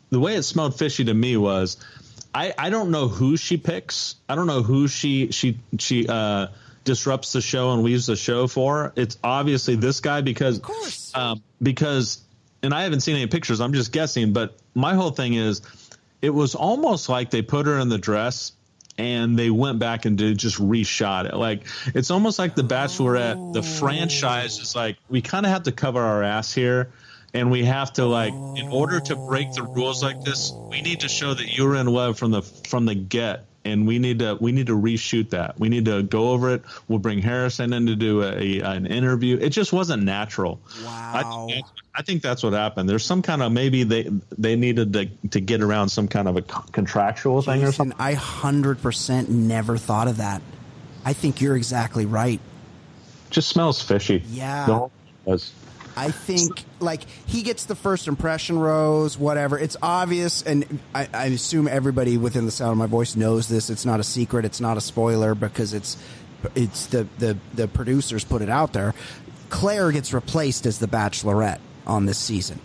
the 0.09 0.19
way 0.19 0.35
it 0.35 0.43
smelled 0.43 0.77
fishy 0.77 1.05
to 1.05 1.13
me 1.13 1.37
was, 1.37 1.77
I 2.33 2.53
I 2.57 2.69
don't 2.69 2.91
know 2.91 3.07
who 3.07 3.37
she 3.37 3.57
picks. 3.57 4.15
I 4.27 4.35
don't 4.35 4.47
know 4.47 4.61
who 4.63 4.87
she 4.87 5.31
she 5.31 5.59
she 5.79 6.07
uh, 6.07 6.47
disrupts 6.83 7.33
the 7.33 7.41
show 7.41 7.71
and 7.73 7.83
leaves 7.83 8.07
the 8.07 8.15
show 8.15 8.47
for. 8.47 8.91
It's 8.95 9.17
obviously 9.23 9.75
this 9.75 9.99
guy 9.99 10.21
because 10.21 10.59
course. 10.59 11.11
um, 11.15 11.41
because 11.61 12.21
and 12.63 12.73
I 12.73 12.83
haven't 12.83 13.01
seen 13.01 13.15
any 13.15 13.27
pictures. 13.27 13.61
I'm 13.61 13.73
just 13.73 13.91
guessing, 13.91 14.33
but 14.33 14.57
my 14.73 14.95
whole 14.95 15.11
thing 15.11 15.33
is, 15.35 15.61
it 16.27 16.33
was 16.33 16.55
almost 16.55 17.07
like 17.07 17.31
they 17.31 17.41
put 17.41 17.67
her 17.67 17.79
in 17.79 17.87
the 17.87 17.97
dress 17.97 18.51
and 18.97 19.39
they 19.39 19.49
went 19.49 19.79
back 19.79 20.03
and 20.03 20.17
did 20.17 20.37
just 20.37 20.57
reshot 20.57 21.25
it. 21.25 21.33
Like 21.33 21.63
it's 21.95 22.11
almost 22.11 22.37
like 22.37 22.53
the 22.53 22.63
Bachelorette, 22.63 23.53
the 23.53 23.63
franchise 23.63 24.59
is 24.59 24.75
like 24.75 24.97
we 25.07 25.21
kind 25.21 25.45
of 25.45 25.53
have 25.53 25.63
to 25.63 25.71
cover 25.71 26.01
our 26.01 26.21
ass 26.21 26.53
here. 26.53 26.91
And 27.33 27.51
we 27.51 27.65
have 27.65 27.93
to 27.93 28.05
like, 28.05 28.33
in 28.33 28.69
order 28.69 28.99
to 28.99 29.15
break 29.15 29.51
the 29.53 29.61
rules 29.61 30.01
like 30.01 30.23
this, 30.23 30.51
we 30.69 30.81
need 30.81 31.01
to 31.01 31.09
show 31.09 31.33
that 31.33 31.45
you 31.45 31.65
were 31.65 31.75
in 31.75 31.85
love 31.85 32.17
from 32.17 32.31
the 32.31 32.41
from 32.41 32.85
the 32.85 32.95
get, 32.95 33.45
and 33.71 33.85
we 33.87 33.99
need 33.99 34.19
to 34.19 34.35
we 34.39 34.51
need 34.51 34.67
to 34.67 34.77
reshoot 34.77 35.29
that. 35.31 35.59
We 35.59 35.69
need 35.69 35.85
to 35.85 36.03
go 36.03 36.29
over 36.31 36.53
it. 36.53 36.63
We'll 36.87 36.99
bring 36.99 37.19
Harrison 37.19 37.73
in 37.73 37.85
to 37.87 37.95
do 37.95 38.23
a, 38.23 38.61
an 38.61 38.85
interview. 38.85 39.37
It 39.39 39.49
just 39.49 39.73
wasn't 39.73 40.03
natural. 40.03 40.59
I, 40.85 41.21
Wow. 41.23 41.45
that's- 41.49 41.71
I 41.99 42.03
think 42.03 42.21
that's 42.21 42.43
what 42.43 42.53
happened. 42.53 42.87
There's 42.87 43.03
some 43.03 43.23
kind 43.23 43.41
of 43.41 43.51
maybe 43.51 43.83
they 43.83 44.09
they 44.37 44.55
needed 44.55 44.93
to 44.93 45.07
to 45.29 45.39
get 45.39 45.61
around 45.61 45.89
some 45.89 46.07
kind 46.07 46.27
of 46.27 46.37
a 46.37 46.43
con- 46.43 46.67
contractual 46.71 47.41
thing 47.41 47.63
or 47.63 47.71
something. 47.71 47.97
I 47.99 48.13
hundred 48.13 48.81
percent 48.83 49.29
never 49.31 49.77
thought 49.77 50.07
of 50.07 50.17
that. 50.17 50.43
I 51.03 51.13
think 51.13 51.41
you're 51.41 51.55
exactly 51.57 52.05
right. 52.05 52.39
Just 53.31 53.49
smells 53.49 53.81
fishy. 53.81 54.23
Yeah. 54.29 54.65
The 54.67 54.73
whole 54.75 54.91
was. 55.25 55.51
I 55.97 56.11
think 56.11 56.63
like 56.79 57.03
he 57.25 57.41
gets 57.41 57.65
the 57.65 57.75
first 57.75 58.07
impression 58.07 58.59
rose, 58.59 59.17
whatever. 59.17 59.57
It's 59.57 59.75
obvious, 59.81 60.43
and 60.43 60.79
I, 60.93 61.07
I 61.13 61.25
assume 61.25 61.67
everybody 61.67 62.17
within 62.17 62.45
the 62.45 62.51
sound 62.51 62.71
of 62.73 62.77
my 62.77 62.85
voice 62.85 63.15
knows 63.15 63.47
this. 63.47 63.69
It's 63.69 63.85
not 63.85 63.99
a 63.99 64.03
secret. 64.03 64.45
It's 64.45 64.61
not 64.61 64.77
a 64.77 64.81
spoiler 64.81 65.33
because 65.35 65.73
it's 65.73 65.97
it's 66.55 66.85
the 66.87 67.07
the 67.17 67.37
the 67.55 67.67
producers 67.67 68.23
put 68.23 68.41
it 68.41 68.49
out 68.49 68.73
there. 68.73 68.93
Clare 69.49 69.91
gets 69.91 70.13
replaced 70.13 70.65
as 70.65 70.79
the 70.79 70.87
Bachelorette 70.87 71.59
on 71.85 72.05
this 72.05 72.19
season. 72.19 72.59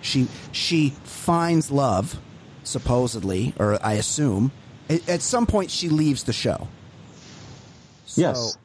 She 0.00 0.28
she 0.52 0.90
finds 1.04 1.70
love, 1.70 2.18
supposedly, 2.64 3.54
or 3.58 3.78
I 3.84 3.94
assume. 3.94 4.52
At, 4.88 5.20
some 5.20 5.44
point, 5.44 5.70
she 5.70 5.90
leaves 5.90 6.24
the 6.24 6.32
show. 6.32 6.66
So, 8.06 8.20
Yes. 8.22 8.56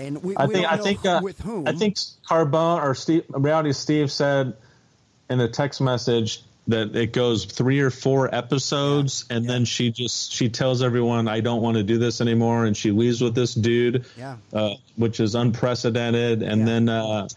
And 0.00 0.22
we, 0.22 0.36
I 0.36 0.46
we 0.46 0.54
think 0.54 0.66
I 0.72 0.76
think 0.78 1.04
uh, 1.06 1.20
with 1.22 1.40
whom. 1.40 1.68
I 1.68 1.72
think 1.72 1.96
Carbone 2.28 2.82
or 2.82 2.94
Steve 2.94 3.24
Reality 3.28 3.72
Steve 3.72 4.10
said 4.10 4.56
in 5.28 5.40
a 5.40 5.48
text 5.48 5.80
message 5.80 6.42
that 6.68 6.94
it 6.94 7.12
goes 7.12 7.44
three 7.46 7.80
or 7.80 7.90
four 7.90 8.32
episodes 8.34 9.24
and 9.30 9.48
then 9.48 9.64
she 9.64 9.90
just 9.90 10.32
she 10.32 10.48
tells 10.48 10.82
everyone 10.82 11.26
I 11.28 11.40
don't 11.40 11.62
want 11.62 11.76
to 11.76 11.82
do 11.82 11.98
this 11.98 12.20
anymore 12.20 12.64
and 12.66 12.76
she 12.76 12.90
leaves 12.92 13.20
with 13.20 13.34
this 13.34 13.54
dude 13.54 14.04
Yeah. 14.16 14.36
uh, 14.52 14.74
which 14.96 15.20
is 15.20 15.34
unprecedented 15.34 16.42
and 16.42 16.60
Yeah. 16.60 16.64
then 16.66 16.88
uh, 16.88 17.28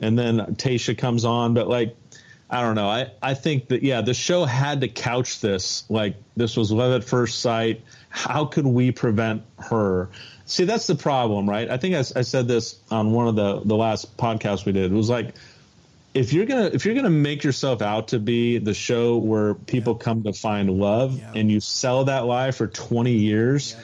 and 0.00 0.18
then 0.18 0.38
Tayshia 0.56 0.96
comes 0.96 1.24
on 1.24 1.52
but 1.54 1.68
like 1.68 1.96
I 2.48 2.62
don't 2.62 2.74
know 2.74 2.88
I 2.88 3.10
I 3.22 3.34
think 3.34 3.68
that 3.68 3.82
yeah 3.82 4.00
the 4.02 4.14
show 4.14 4.44
had 4.44 4.80
to 4.82 4.88
couch 4.88 5.40
this 5.40 5.84
like 5.90 6.14
this 6.36 6.56
was 6.56 6.70
love 6.72 6.92
at 6.92 7.04
first 7.04 7.40
sight 7.40 7.82
how 8.08 8.46
could 8.46 8.66
we 8.66 8.92
prevent 8.92 9.42
her 9.58 10.08
see 10.50 10.64
that's 10.64 10.86
the 10.86 10.94
problem 10.94 11.48
right 11.48 11.70
I 11.70 11.76
think 11.76 11.94
I, 11.94 12.00
I 12.00 12.22
said 12.22 12.48
this 12.48 12.78
on 12.90 13.12
one 13.12 13.28
of 13.28 13.36
the 13.36 13.60
the 13.64 13.76
last 13.76 14.16
podcasts 14.16 14.64
we 14.64 14.72
did 14.72 14.92
it 14.92 14.94
was 14.94 15.10
like 15.10 15.34
if 16.12 16.32
you're 16.32 16.46
gonna 16.46 16.70
if 16.72 16.84
you're 16.84 16.94
gonna 16.94 17.10
make 17.10 17.44
yourself 17.44 17.82
out 17.82 18.08
to 18.08 18.18
be 18.18 18.58
the 18.58 18.74
show 18.74 19.16
where 19.16 19.54
people 19.54 19.94
come 19.94 20.24
to 20.24 20.32
find 20.32 20.70
love 20.70 21.18
Yeah. 21.18 21.32
and 21.36 21.50
you 21.50 21.60
sell 21.60 22.04
that 22.04 22.26
lie 22.26 22.50
for 22.50 22.66
20 22.66 23.12
years 23.12 23.76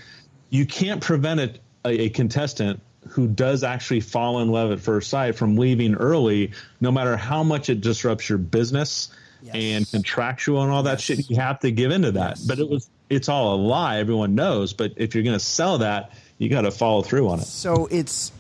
you 0.51 0.67
can't 0.67 1.01
prevent 1.01 1.41
it 1.41 1.61
a, 1.85 2.03
a 2.03 2.09
contestant 2.09 2.81
who 3.09 3.27
does 3.29 3.63
actually 3.65 4.01
fall 4.01 4.41
in 4.41 4.51
love 4.51 4.73
at 4.73 4.81
first 4.81 5.11
sight 5.11 5.37
from 5.37 5.57
leaving 5.57 5.95
early, 5.95 6.53
no 6.81 6.91
matter 6.91 7.17
how 7.17 7.43
much 7.43 7.71
it 7.71 7.81
disrupts 7.81 8.29
your 8.29 8.39
business 8.39 9.09
yes. 9.43 9.55
and 9.55 9.91
contractual 9.91 10.63
and 10.63 10.73
all 10.73 10.83
that 10.85 10.93
yes. 10.93 11.01
shit, 11.03 11.31
you 11.31 11.37
have 11.37 11.61
to 11.61 11.71
give 11.71 11.91
into 11.91 12.13
that. 12.13 12.39
Yes. 12.39 12.45
But 12.45 12.59
it 12.59 12.69
was 12.69 12.89
it's 13.09 13.29
all 13.29 13.55
a 13.55 13.59
lie. 13.59 13.99
Everyone 13.99 14.35
knows. 14.35 14.73
But 14.73 14.95
if 14.97 15.15
you're 15.15 15.25
going 15.25 15.39
to 15.39 15.45
sell 15.45 15.79
that, 15.79 16.11
you 16.39 16.49
got 16.49 16.63
to 16.63 16.71
follow 16.71 17.03
through 17.03 17.29
on 17.29 17.41
it. 17.41 17.47
So 17.47 17.87
it's 17.91 18.33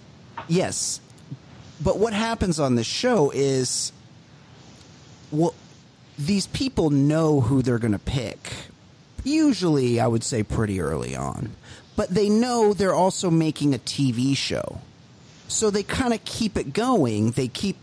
yes, 0.48 1.00
but 1.82 1.98
what 1.98 2.12
happens 2.12 2.60
on 2.60 2.74
this 2.74 2.86
show 2.86 3.30
is, 3.34 3.92
well, 5.30 5.54
these 6.18 6.46
people 6.46 6.90
know 6.90 7.40
who 7.40 7.62
they're 7.62 7.78
going 7.78 7.92
to 7.92 7.98
pick. 7.98 8.52
Usually, 9.24 9.98
I 9.98 10.06
would 10.06 10.22
say 10.22 10.42
pretty 10.42 10.80
early 10.80 11.16
on, 11.16 11.50
but 11.96 12.10
they 12.10 12.28
know 12.28 12.72
they're 12.72 12.94
also 12.94 13.30
making 13.30 13.74
a 13.74 13.78
TV 13.78 14.36
show, 14.36 14.80
so 15.48 15.70
they 15.70 15.82
kind 15.82 16.14
of 16.14 16.24
keep 16.24 16.56
it 16.56 16.72
going. 16.72 17.32
They 17.32 17.48
keep 17.48 17.76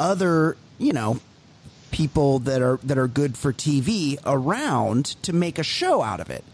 other, 0.00 0.56
you 0.78 0.92
know, 0.92 1.20
people 1.90 2.38
that 2.40 2.62
are 2.62 2.78
that 2.82 2.98
are 2.98 3.08
good 3.08 3.36
for 3.36 3.52
TV 3.52 4.18
around 4.24 5.04
to 5.22 5.32
make 5.32 5.58
a 5.58 5.62
show 5.62 6.02
out 6.02 6.20
of 6.20 6.30
it. 6.30 6.44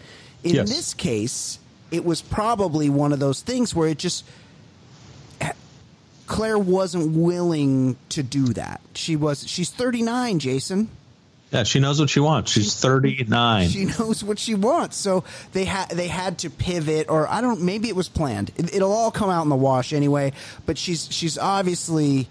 In 0.43 0.57
yes. 0.57 0.69
this 0.69 0.95
case, 0.95 1.59
it 1.93 2.05
was 2.05 2.22
probably 2.22 2.90
one 2.90 3.12
of 3.12 3.20
those 3.20 3.43
things 3.43 3.74
where 3.74 3.86
it 3.86 3.99
just 3.99 4.24
Clare 6.26 6.59
wasn't 6.59 7.14
willing 7.14 7.97
to 8.09 8.22
do 8.22 8.47
that. 8.55 8.80
She 8.95 9.16
was 9.16 9.47
she's 9.47 9.70
39, 9.70 10.38
Jason. 10.38 10.88
Yeah, 11.51 11.64
she 11.64 11.80
knows 11.80 12.01
what 12.01 12.09
she 12.09 12.20
wants. 12.20 12.51
She's 12.51 12.74
39. 12.80 13.68
She 13.68 13.84
knows 13.84 14.24
what 14.24 14.38
she 14.38 14.55
wants. 14.55 14.97
So 14.97 15.24
they 15.53 15.66
had 15.66 15.90
they 15.90 16.09
had 16.09 16.38
to 16.38 16.51
pivot 16.51 17.11
or 17.11 17.28
I 17.28 17.43
don't 17.43 17.61
maybe 17.61 17.88
it 17.88 17.97
was 17.97 18.09
planned. 18.09 18.51
It, 18.57 18.74
it'll 18.74 18.93
all 18.93 19.11
come 19.11 19.28
out 19.28 19.43
in 19.43 19.51
the 19.51 19.57
wash 19.57 19.93
anyway, 19.93 20.32
but 20.64 20.78
she's 20.78 21.12
she's 21.12 21.36
obviously 21.36 22.28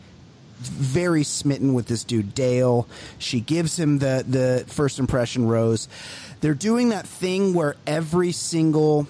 very 0.58 1.24
smitten 1.24 1.76
with 1.76 1.86
this 1.86 2.04
dude 2.04 2.34
Dale. 2.34 2.88
She 3.20 3.40
gives 3.40 3.78
him 3.78 4.00
the 4.00 4.26
the 4.28 4.66
first 4.68 4.98
impression 4.98 5.48
rose. 5.48 5.88
They're 6.40 6.56
doing 6.56 6.90
that 6.90 7.06
thing 7.06 7.54
where 7.54 7.76
every 7.86 8.32
single 8.32 9.08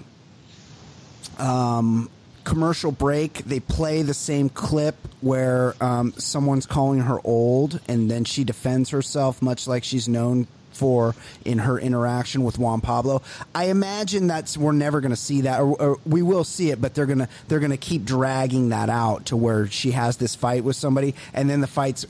um, 1.42 2.10
commercial 2.44 2.92
break, 2.92 3.40
they 3.46 3.60
play 3.60 4.02
the 4.02 4.14
same 4.14 4.50
clip 4.50 4.96
where 5.22 5.76
um, 5.82 6.14
someone's 6.14 6.66
calling 6.66 7.02
her 7.02 7.20
old, 7.24 7.80
and 7.88 8.10
then 8.10 8.24
she 8.24 8.44
defends 8.44 8.90
herself, 8.90 9.42
much 9.42 9.68
like 9.68 9.84
she's 9.84 10.08
known 10.08 10.48
for 10.72 11.16
in 11.44 11.60
her 11.60 11.78
interaction 11.78 12.44
with 12.44 12.58
Juan 12.58 12.82
Pablo. 12.82 13.22
I 13.54 13.66
imagine 13.66 14.28
that's 14.28 14.58
we're 14.58 14.72
never 14.72 15.02
going 15.02 15.12
to 15.12 15.18
see 15.18 15.42
that, 15.42 15.60
or, 15.60 15.80
or, 15.82 16.00
we 16.06 16.22
will 16.22 16.44
see 16.44 16.72
it, 16.72 16.82
but 16.82 16.96
they're 16.96 17.06
gonna 17.06 17.30
they're 17.48 17.60
gonna 17.60 17.78
keep 17.78 18.06
dragging 18.06 18.70
that 18.70 18.90
out 18.90 19.28
to 19.28 19.38
where 19.38 19.68
she 19.68 19.92
has 19.92 20.18
this 20.18 20.34
fight 20.34 20.64
with 20.64 20.76
somebody, 20.76 21.14
and 21.34 21.50
then 21.50 21.62
the 21.62 21.68
fight's 21.68 22.06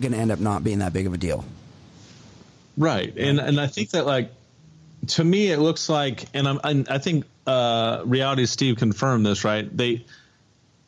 going 0.00 0.12
to 0.12 0.18
end 0.18 0.30
up 0.30 0.38
not 0.38 0.64
being 0.64 0.78
that 0.78 0.92
big 0.92 1.06
of 1.06 1.14
a 1.14 1.18
deal. 1.18 1.44
Right, 2.76 3.16
and 3.16 3.38
and 3.38 3.60
I 3.60 3.66
think 3.66 3.90
that 3.90 4.06
like 4.06 4.32
to 5.08 5.24
me 5.24 5.50
it 5.50 5.58
looks 5.58 5.88
like, 5.88 6.26
and 6.34 6.46
I'm 6.46 6.86
I 6.88 6.98
think 6.98 7.24
uh, 7.46 8.02
reality 8.04 8.46
Steve 8.46 8.76
confirmed 8.76 9.26
this, 9.26 9.44
right? 9.44 9.74
They 9.74 10.04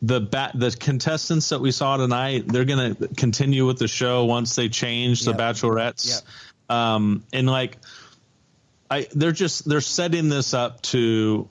the 0.03 0.21
bat 0.21 0.53
the 0.55 0.71
contestants 0.71 1.51
that 1.51 1.61
we 1.61 1.73
saw 1.73 1.97
tonight, 1.97 2.45
they're 2.47 2.64
gonna 2.64 2.95
continue 3.16 3.66
with 3.66 3.79
the 3.79 3.89
show 3.89 4.25
once 4.25 4.57
they 4.57 4.68
change 4.68 5.27
yep. 5.27 5.37
the 5.37 5.43
bachelorettes. 5.43 6.23
Yep. 6.68 6.77
Um, 6.77 7.25
and 7.33 7.49
like 7.49 7.79
I 8.91 9.07
they're 9.14 9.33
just 9.33 9.68
they're 9.68 9.81
setting 9.81 10.29
this 10.29 10.55
up 10.55 10.83
to 10.83 11.49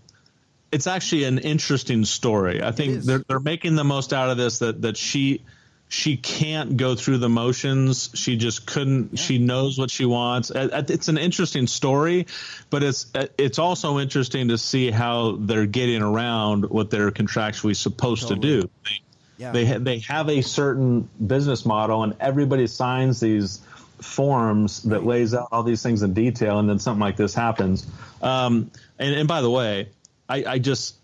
it's 0.72 0.88
actually 0.88 1.24
an 1.26 1.40
interesting 1.40 2.06
story. 2.06 2.64
I 2.64 2.72
think 2.72 3.04
they're 3.04 3.24
they're 3.28 3.40
making 3.40 3.76
the 3.76 3.84
most 3.84 4.14
out 4.14 4.30
of 4.30 4.38
this 4.38 4.60
that 4.60 4.82
that 4.82 4.98
she 4.98 5.44
she 5.92 6.18
can't 6.18 6.78
go 6.78 6.94
through 6.94 7.18
the 7.18 7.30
motions. 7.30 8.12
She 8.14 8.38
just 8.38 8.68
couldn't. 8.68 9.14
Yeah. 9.14 9.22
She 9.22 9.40
knows 9.40 9.80
what 9.80 9.90
she 9.90 10.06
wants. 10.06 10.52
It's 10.54 11.08
an 11.08 11.18
interesting 11.18 11.66
story, 11.66 12.28
but 12.70 12.84
it's 12.84 13.12
it's 13.40 13.58
also 13.58 13.98
interesting 13.98 14.50
to 14.50 14.60
see 14.60 14.92
how 14.92 15.38
they're 15.40 15.66
getting 15.66 16.04
around 16.04 16.70
what 16.70 16.92
they're 16.92 17.10
contractually 17.10 17.76
supposed 17.76 18.30
totally. 18.30 18.40
to 18.40 18.62
do. 18.62 18.70
They, 18.86 19.02
yeah. 19.38 19.52
they 19.52 19.78
they 19.80 20.00
have 20.00 20.30
a 20.30 20.42
certain 20.42 21.10
business 21.26 21.66
model, 21.66 22.04
and 22.04 22.16
everybody 22.20 22.68
signs 22.68 23.20
these 23.20 23.60
forms 24.00 24.84
that 24.84 25.04
lays 25.04 25.34
out 25.34 25.48
all 25.52 25.64
these 25.64 25.82
things 25.82 26.04
in 26.04 26.14
detail, 26.14 26.60
and 26.60 26.70
then 26.70 26.78
something 26.78 27.02
like 27.02 27.18
this 27.18 27.34
happens. 27.34 27.88
Um, 28.22 28.70
and, 29.00 29.16
and 29.16 29.28
by 29.28 29.42
the 29.42 29.50
way, 29.50 29.90
I, 30.30 30.44
I 30.46 30.60
just 30.60 30.96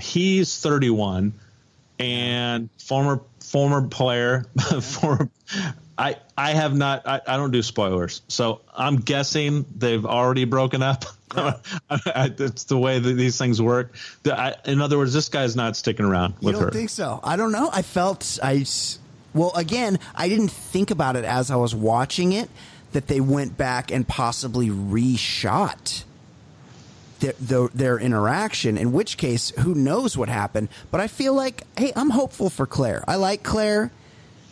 he's 0.00 0.58
31 0.58 1.34
and 2.02 2.68
former 2.78 3.22
former 3.40 3.86
player, 3.86 4.46
former. 4.80 5.28
I 5.96 6.16
I 6.36 6.52
have 6.52 6.74
not. 6.74 7.06
I, 7.06 7.20
I, 7.26 7.36
don't 7.36 7.50
do 7.50 7.62
spoilers, 7.62 8.22
so 8.28 8.62
I'm 8.74 8.96
guessing 8.96 9.64
they've 9.76 10.04
already 10.04 10.44
broken 10.44 10.82
up. 10.82 11.04
Yeah. 11.34 11.54
it's 12.38 12.64
the 12.64 12.76
way 12.76 12.98
that 12.98 13.14
these 13.14 13.38
things 13.38 13.62
work. 13.62 13.94
The, 14.22 14.38
I, 14.38 14.54
in 14.66 14.82
other 14.82 14.98
words, 14.98 15.14
this 15.14 15.30
guy's 15.30 15.56
not 15.56 15.76
sticking 15.76 16.04
around 16.04 16.34
with 16.34 16.42
you 16.42 16.52
don't 16.52 16.62
her. 16.64 16.70
Think 16.70 16.90
so? 16.90 17.20
I 17.24 17.36
don't 17.36 17.52
know. 17.52 17.70
I 17.72 17.80
felt 17.80 18.38
I. 18.42 18.66
Well, 19.32 19.50
again, 19.56 19.98
I 20.14 20.28
didn't 20.28 20.50
think 20.50 20.90
about 20.90 21.16
it 21.16 21.24
as 21.24 21.50
I 21.50 21.56
was 21.56 21.74
watching 21.74 22.32
it 22.32 22.50
that 22.92 23.06
they 23.06 23.18
went 23.18 23.56
back 23.56 23.90
and 23.90 24.06
possibly 24.06 24.68
reshot 24.68 26.04
their, 27.40 27.98
interaction, 27.98 28.76
in 28.76 28.92
which 28.92 29.16
case, 29.16 29.50
who 29.60 29.74
knows 29.74 30.16
what 30.16 30.28
happened. 30.28 30.68
But 30.90 31.00
I 31.00 31.06
feel 31.06 31.34
like, 31.34 31.62
hey, 31.78 31.92
I'm 31.94 32.10
hopeful 32.10 32.50
for 32.50 32.66
Clare. 32.66 33.04
I 33.06 33.16
like 33.16 33.42
Clare. 33.42 33.90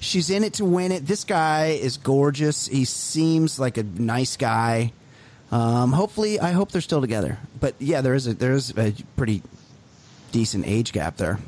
She's 0.00 0.30
in 0.30 0.44
it 0.44 0.54
to 0.54 0.64
win 0.64 0.92
it. 0.92 1.06
This 1.06 1.24
guy 1.24 1.78
is 1.80 1.98
gorgeous. 1.98 2.66
He 2.66 2.84
seems 2.84 3.58
like 3.58 3.76
a 3.76 3.82
nice 3.82 4.36
guy. 4.36 4.92
Um, 5.52 5.92
hopefully, 5.92 6.40
I 6.40 6.52
hope 6.52 6.72
they're 6.72 6.80
still 6.80 7.00
together. 7.00 7.38
But 7.58 7.74
yeah, 7.78 8.00
there 8.00 8.14
is 8.14 8.26
a 8.26 8.34
there 8.34 8.52
is 8.52 8.70
a 8.78 8.94
pretty 9.16 9.42
decent 10.32 10.66
age 10.66 10.92
gap 10.92 11.16
there. 11.16 11.38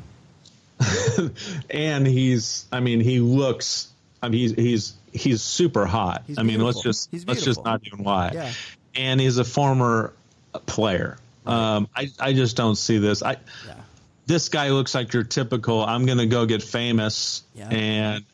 and 1.69 2.05
he's, 2.05 2.65
I 2.71 2.79
mean, 2.79 2.99
he 2.99 3.19
looks. 3.19 3.87
I 4.21 4.29
mean, 4.29 4.39
he's 4.39 4.53
he's 4.53 4.93
he's 5.13 5.41
super 5.41 5.85
hot. 5.85 6.23
He's 6.27 6.37
I 6.37 6.43
mean, 6.43 6.59
let's 6.59 6.81
just 6.81 7.11
let's 7.27 7.43
just 7.43 7.63
not 7.63 7.81
even 7.85 8.03
lie. 8.03 8.31
Yeah. 8.33 8.51
And 8.95 9.19
he's 9.19 9.37
a 9.37 9.43
former 9.43 10.13
player. 10.59 11.17
Um, 11.45 11.89
I, 11.95 12.09
I 12.19 12.33
just 12.33 12.55
don't 12.55 12.75
see 12.75 12.99
this. 12.99 13.21
I 13.21 13.37
yeah. 13.67 13.75
this 14.25 14.49
guy 14.49 14.69
looks 14.69 14.95
like 14.95 15.13
your 15.13 15.23
typical. 15.23 15.83
I'm 15.83 16.05
going 16.05 16.19
to 16.19 16.25
go 16.25 16.45
get 16.45 16.63
famous 16.63 17.43
yeah. 17.53 17.69
and 17.69 18.25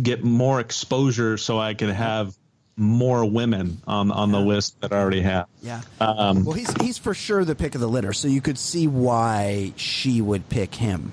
get 0.00 0.24
more 0.24 0.60
exposure 0.60 1.36
so 1.36 1.58
I 1.58 1.74
can 1.74 1.90
have 1.90 2.34
more 2.76 3.24
women 3.24 3.82
on 3.86 4.10
on 4.10 4.30
yeah. 4.30 4.38
the 4.38 4.44
list 4.44 4.80
that 4.80 4.92
I 4.92 4.98
already 4.98 5.22
have. 5.22 5.46
Yeah. 5.62 5.82
Um, 6.00 6.44
well, 6.44 6.54
he's 6.54 6.72
he's 6.80 6.96
for 6.98 7.12
sure 7.12 7.44
the 7.44 7.54
pick 7.54 7.74
of 7.74 7.80
the 7.80 7.88
litter, 7.88 8.12
so 8.12 8.28
you 8.28 8.40
could 8.40 8.58
see 8.58 8.86
why 8.86 9.72
she 9.76 10.20
would 10.20 10.48
pick 10.48 10.74
him 10.74 11.12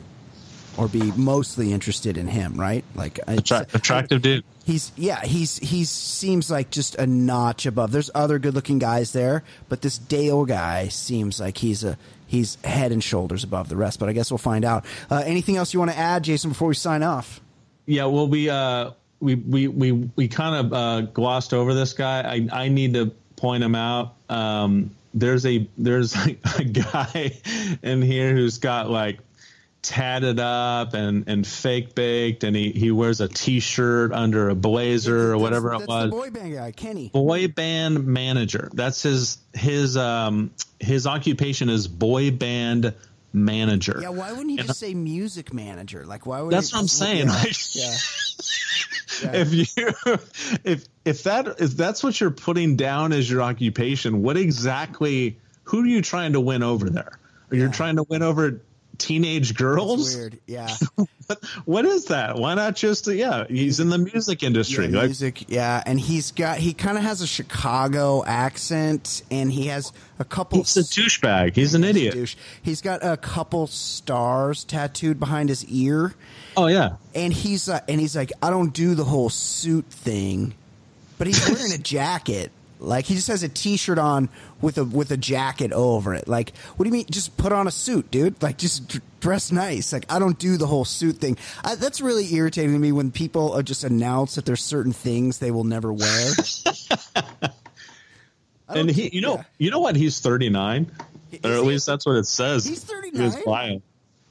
or 0.78 0.88
be 0.88 1.12
mostly 1.14 1.72
interested 1.74 2.18
in 2.18 2.28
him, 2.28 2.60
right? 2.60 2.84
Like 2.96 3.20
Attra- 3.28 3.68
attractive 3.74 4.22
dude. 4.22 4.44
He's 4.66 4.92
yeah, 4.96 5.24
he's 5.24 5.58
he 5.58 5.86
seems 5.86 6.50
like 6.50 6.72
just 6.72 6.96
a 6.96 7.06
notch 7.06 7.66
above. 7.66 7.92
There's 7.92 8.10
other 8.16 8.40
good-looking 8.40 8.80
guys 8.80 9.14
there, 9.14 9.44
but 9.70 9.82
this 9.82 9.98
Dale 9.98 10.46
guy 10.46 10.88
seems 10.88 11.40
like 11.40 11.60
he's 11.60 11.84
a 11.84 11.98
he's 12.26 12.58
head 12.64 12.92
and 12.92 13.04
shoulders 13.04 13.44
above 13.44 13.70
the 13.70 13.76
rest. 13.76 14.00
But 14.00 14.10
I 14.10 14.14
guess 14.14 14.32
we'll 14.32 14.40
find 14.40 14.66
out. 14.66 14.86
Uh, 15.10 15.22
anything 15.26 15.56
else 15.58 15.74
you 15.74 15.80
want 15.80 15.92
to 15.92 15.98
add, 15.98 16.24
Jason, 16.24 16.50
before 16.50 16.70
we 16.70 16.74
sign 16.74 17.04
off? 17.04 17.42
Yeah, 17.86 18.06
well, 18.06 18.28
we 18.28 18.50
uh, 18.50 18.92
we 19.20 19.36
we 19.36 19.68
we 19.68 19.92
we 19.92 20.28
kind 20.28 20.66
of 20.66 20.74
uh, 20.74 21.02
glossed 21.02 21.54
over 21.54 21.74
this 21.74 21.94
guy. 21.94 22.22
I 22.22 22.64
I 22.64 22.68
need 22.70 22.96
to 22.96 23.12
point 23.36 23.64
him 23.64 23.76
out. 23.76 24.16
Um, 24.30 24.96
there's 25.14 25.46
a 25.46 25.68
there's 25.78 26.16
a, 26.16 26.38
a 26.58 26.64
guy 26.64 27.40
in 27.84 28.02
here 28.02 28.34
who's 28.34 28.58
got 28.58 28.90
like 28.90 29.20
tatted 29.86 30.40
up 30.40 30.94
and, 30.94 31.28
and 31.28 31.46
fake 31.46 31.96
baked, 31.96 32.44
and 32.44 32.56
he, 32.56 32.72
he 32.72 32.92
wears 32.92 33.22
a 33.22 33.28
t-shirt 33.28 34.12
under 34.12 34.50
a 34.50 34.56
blazer 34.56 35.34
or 35.34 35.38
whatever 35.38 35.70
that's, 35.70 35.84
it 35.84 35.88
was. 35.88 36.12
boy 36.12 36.30
band 36.32 36.54
guy, 36.54 36.72
Kenny. 36.72 37.10
Boy 37.10 37.48
band 37.48 38.06
manager. 38.06 38.70
That's 38.74 39.04
his 39.04 39.38
his 39.54 39.96
um 39.96 40.52
his 40.80 41.08
occupation 41.08 41.70
is 41.70 41.88
boy 41.88 42.32
band 42.32 42.94
manager. 43.32 44.00
Yeah, 44.02 44.10
why 44.10 44.32
wouldn't 44.32 44.52
he 44.52 44.58
and, 44.58 44.68
just 44.68 44.80
say 44.80 44.94
music 44.94 45.54
manager? 45.54 46.06
Like 46.06 46.26
why 46.26 46.42
would 46.42 46.52
That's 46.52 46.74
what 46.74 46.80
I'm 46.80 46.88
saying. 46.88 47.28
Yeah. 47.28 47.34
Like, 47.34 47.56
yeah. 47.76 47.94
yeah. 49.24 49.32
If 49.34 49.54
you 49.54 49.66
if 50.64 50.86
if 51.06 51.24
that 51.24 51.48
if 51.60 51.72
that's 51.72 52.04
what 52.04 52.20
you're 52.20 52.32
putting 52.32 52.76
down 52.76 53.14
as 53.14 53.30
your 53.30 53.42
occupation, 53.42 54.24
what 54.24 54.38
exactly 54.38 55.38
who 55.64 55.82
are 55.84 55.88
you 55.88 56.02
trying 56.02 56.34
to 56.34 56.42
win 56.42 56.64
over 56.64 56.90
there? 56.90 57.20
Are 57.52 57.56
you 57.56 57.70
trying 57.70 57.98
to 57.98 58.04
win 58.04 58.24
over 58.24 58.62
teenage 58.98 59.56
girls. 59.56 60.08
It's 60.08 60.16
weird, 60.16 60.40
yeah. 60.48 60.76
what 61.66 61.86
is 61.86 62.06
that? 62.06 62.38
Why 62.38 62.54
not 62.56 62.76
just 62.76 63.08
yeah? 63.08 63.46
He's 63.48 63.80
in 63.80 63.90
the 63.90 63.98
music 63.98 64.44
industry. 64.44 64.86
Yeah, 64.88 64.98
like, 64.98 65.06
music, 65.06 65.50
yeah, 65.50 65.82
and 65.86 66.00
he's 66.00 66.32
got 66.32 66.58
he 66.58 66.74
kind 66.74 66.98
of 66.98 67.04
has 67.04 67.22
a 67.22 67.28
Chicago 67.28 68.24
accent, 68.26 69.24
and 69.32 69.52
he 69.52 69.68
has 69.68 69.92
a 70.20 70.26
couple. 70.26 70.60
he's 70.60 70.78
a 70.78 70.82
douchebag. 70.82 71.56
He's 71.56 71.74
an 71.76 71.84
idiot. 71.84 72.14
douche. 72.14 72.36
He's 72.62 72.82
got 72.82 73.04
a 73.04 73.18
couple 73.18 73.68
stars 73.68 74.64
tattooed 74.64 75.20
behind 75.20 75.50
his 75.50 75.66
ear, 75.66 76.14
Oh 76.58 76.68
yeah. 76.68 76.96
and 77.14 77.34
he's 77.34 77.68
uh, 77.70 77.80
and 77.88 78.00
he's 78.00 78.16
like, 78.16 78.32
I 78.42 78.50
don't 78.50 78.74
do 78.74 78.96
the 78.96 79.04
whole 79.06 79.30
suit 79.30 79.86
thing, 79.86 80.54
but 81.18 81.28
he's 81.28 81.48
wearing 81.50 81.74
a 81.74 81.78
jacket. 81.82 82.52
Like 82.80 83.06
he 83.06 83.16
just 83.16 83.30
has 83.30 83.42
a 83.42 83.50
T-shirt 83.50 83.98
on 83.98 84.30
with 84.66 84.80
a 84.80 84.84
with 84.84 85.12
a 85.12 85.18
jacket 85.18 85.72
over 85.72 86.16
it. 86.16 86.28
Like, 86.28 86.58
what 86.76 86.84
do 86.84 86.90
you 86.90 86.94
mean? 86.94 87.06
Just 87.10 87.38
put 87.38 87.54
on 87.54 87.68
a 87.68 87.72
suit, 87.72 88.10
dude. 88.10 88.42
Like, 88.42 88.58
just 88.58 89.00
dress 89.20 89.52
nice. 89.52 89.94
Like, 89.94 90.12
I 90.12 90.18
don't 90.18 90.40
do 90.40 90.58
the 90.58 90.66
whole 90.66 90.86
suit 90.86 91.18
thing. 91.18 91.38
I, 91.64 91.76
that's 91.76 92.02
really 92.02 92.34
irritating 92.34 92.74
to 92.74 92.80
me 92.80 92.92
when 92.92 93.12
people 93.12 93.54
are 93.54 93.62
just 93.62 93.84
announce 93.84 94.36
that 94.36 94.46
there's 94.46 94.64
certain 94.64 94.92
things 94.92 95.38
they 95.38 95.52
will 95.52 95.64
never 95.64 95.94
wear. 95.94 96.32
And 98.68 98.90
he, 98.90 99.10
you 99.14 99.22
know, 99.22 99.36
yeah. 99.36 99.44
you 99.60 99.70
know 99.70 99.80
what? 99.80 99.96
He's 99.96 100.20
39, 100.20 100.92
or 101.44 101.52
at 101.52 101.60
he? 101.60 101.68
least 101.68 101.86
that's 101.86 102.04
what 102.04 102.16
it 102.16 102.26
says. 102.26 102.66
He's 102.66 102.84
39? 102.84 103.84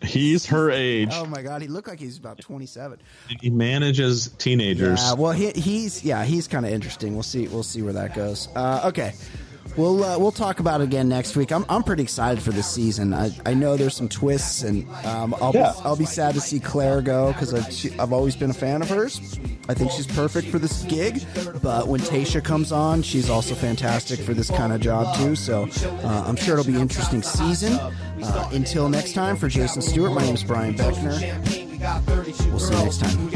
He's 0.02 0.46
her 0.46 0.70
age. 0.70 1.10
Oh 1.12 1.24
my 1.26 1.42
god, 1.42 1.62
he 1.62 1.68
looked 1.68 1.88
like 1.88 1.98
he's 1.98 2.18
about 2.18 2.38
27. 2.38 2.98
he 3.40 3.50
manages 3.50 4.28
teenagers. 4.38 5.00
Yeah, 5.00 5.14
well, 5.14 5.32
he, 5.32 5.50
he's 5.52 6.04
yeah, 6.04 6.24
he's 6.24 6.48
kind 6.48 6.66
of 6.66 6.72
interesting. 6.72 7.14
We'll 7.14 7.22
see, 7.22 7.48
we'll 7.48 7.62
see 7.62 7.82
where 7.82 7.92
that 7.94 8.14
goes. 8.14 8.48
Uh, 8.54 8.82
okay, 8.86 9.14
we'll 9.76 10.04
uh, 10.04 10.18
we'll 10.18 10.32
talk 10.32 10.60
about 10.60 10.80
it 10.80 10.84
again 10.84 11.08
next 11.08 11.36
week. 11.36 11.52
I'm, 11.52 11.64
I'm 11.68 11.82
pretty 11.82 12.02
excited 12.02 12.42
for 12.42 12.50
this 12.52 12.70
season. 12.70 13.12
I, 13.14 13.30
I 13.46 13.54
know 13.54 13.76
there's 13.76 13.96
some 13.96 14.08
twists, 14.08 14.62
and 14.62 14.88
um, 15.04 15.34
I'll 15.40 15.52
Yeah. 15.54 15.72
be, 15.72 15.78
I'll 15.84 15.96
be 15.96 16.04
sad 16.06 16.34
to 16.34 16.40
see 16.40 16.60
Clare 16.60 17.02
go 17.02 17.32
because 17.32 17.54
I've 17.54 18.00
I've 18.00 18.12
always 18.12 18.36
been 18.36 18.50
a 18.50 18.54
fan 18.54 18.82
of 18.82 18.88
hers. 18.88 19.38
I 19.68 19.74
think 19.74 19.90
she's 19.92 20.06
perfect 20.06 20.48
for 20.48 20.58
this 20.58 20.82
gig. 20.84 21.24
But 21.62 21.88
when 21.88 22.00
Tayshia 22.00 22.44
comes 22.44 22.70
on, 22.72 23.02
she's 23.02 23.30
also 23.30 23.54
fantastic 23.54 24.20
for 24.20 24.34
this 24.34 24.50
kind 24.50 24.72
of 24.72 24.80
job 24.80 25.16
too. 25.16 25.34
So 25.36 25.68
uh, 26.02 26.24
I'm 26.26 26.36
sure 26.36 26.58
it'll 26.58 26.70
be 26.70 26.76
an 26.76 26.82
interesting 26.82 27.22
season. 27.22 27.72
Uh, 27.74 28.48
until 28.52 28.88
next 28.88 29.12
time, 29.14 29.36
for 29.36 29.48
Jason 29.48 29.82
Stewart, 29.82 30.12
my 30.12 30.22
name 30.22 30.34
is 30.34 30.44
Brian 30.44 30.74
Beckner. 30.74 31.20
We'll 32.50 32.58
see 32.60 32.74
you 32.76 32.82
next 32.84 33.00
time. 33.00 33.30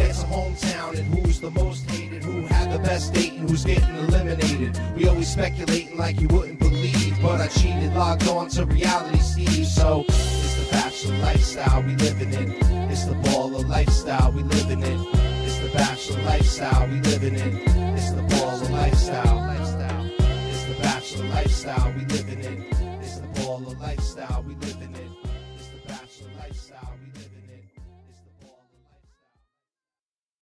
The 2.78 2.86
best 2.86 3.14
date 3.14 3.32
and 3.32 3.48
who's 3.48 3.64
getting 3.64 3.96
eliminated? 3.96 4.78
We 4.96 5.08
always 5.08 5.30
speculating 5.30 5.96
like 5.96 6.20
you 6.20 6.28
wouldn't 6.28 6.58
believe, 6.58 7.16
but 7.22 7.40
I 7.40 7.48
cheated, 7.48 7.94
logged 7.94 8.28
on 8.28 8.48
to 8.50 8.66
reality, 8.66 9.18
Steve. 9.18 9.66
So 9.66 10.04
it's 10.08 10.54
the 10.54 10.70
bachelor 10.70 11.18
lifestyle 11.18 11.82
we 11.82 11.96
living 11.96 12.32
in. 12.32 12.52
It's 12.90 13.04
the 13.04 13.14
baller 13.14 13.66
lifestyle 13.66 14.32
we 14.32 14.42
living 14.42 14.82
in. 14.82 15.06
It's 15.44 15.58
the 15.58 15.70
bachelor 15.72 16.22
lifestyle 16.22 16.88
we 16.88 17.00
living 17.00 17.34
in. 17.34 17.56
It's 17.96 18.10
the 18.10 18.22
baller 18.22 18.70
lifestyle. 18.70 19.36
lifestyle. 19.36 20.10
It's 20.50 20.64
the 20.64 20.82
bachelor 20.82 21.28
lifestyle 21.28 21.92
we 21.96 22.04
living 22.06 22.44
in. 22.44 22.62
It's 23.02 23.18
the 23.18 23.26
baller 23.40 23.80
lifestyle 23.80 24.44
we 24.46 24.54
living 24.54 24.94
in. 24.94 25.08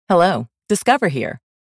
Hello, 0.09 0.47
Discover 0.69 1.07
here 1.07 1.42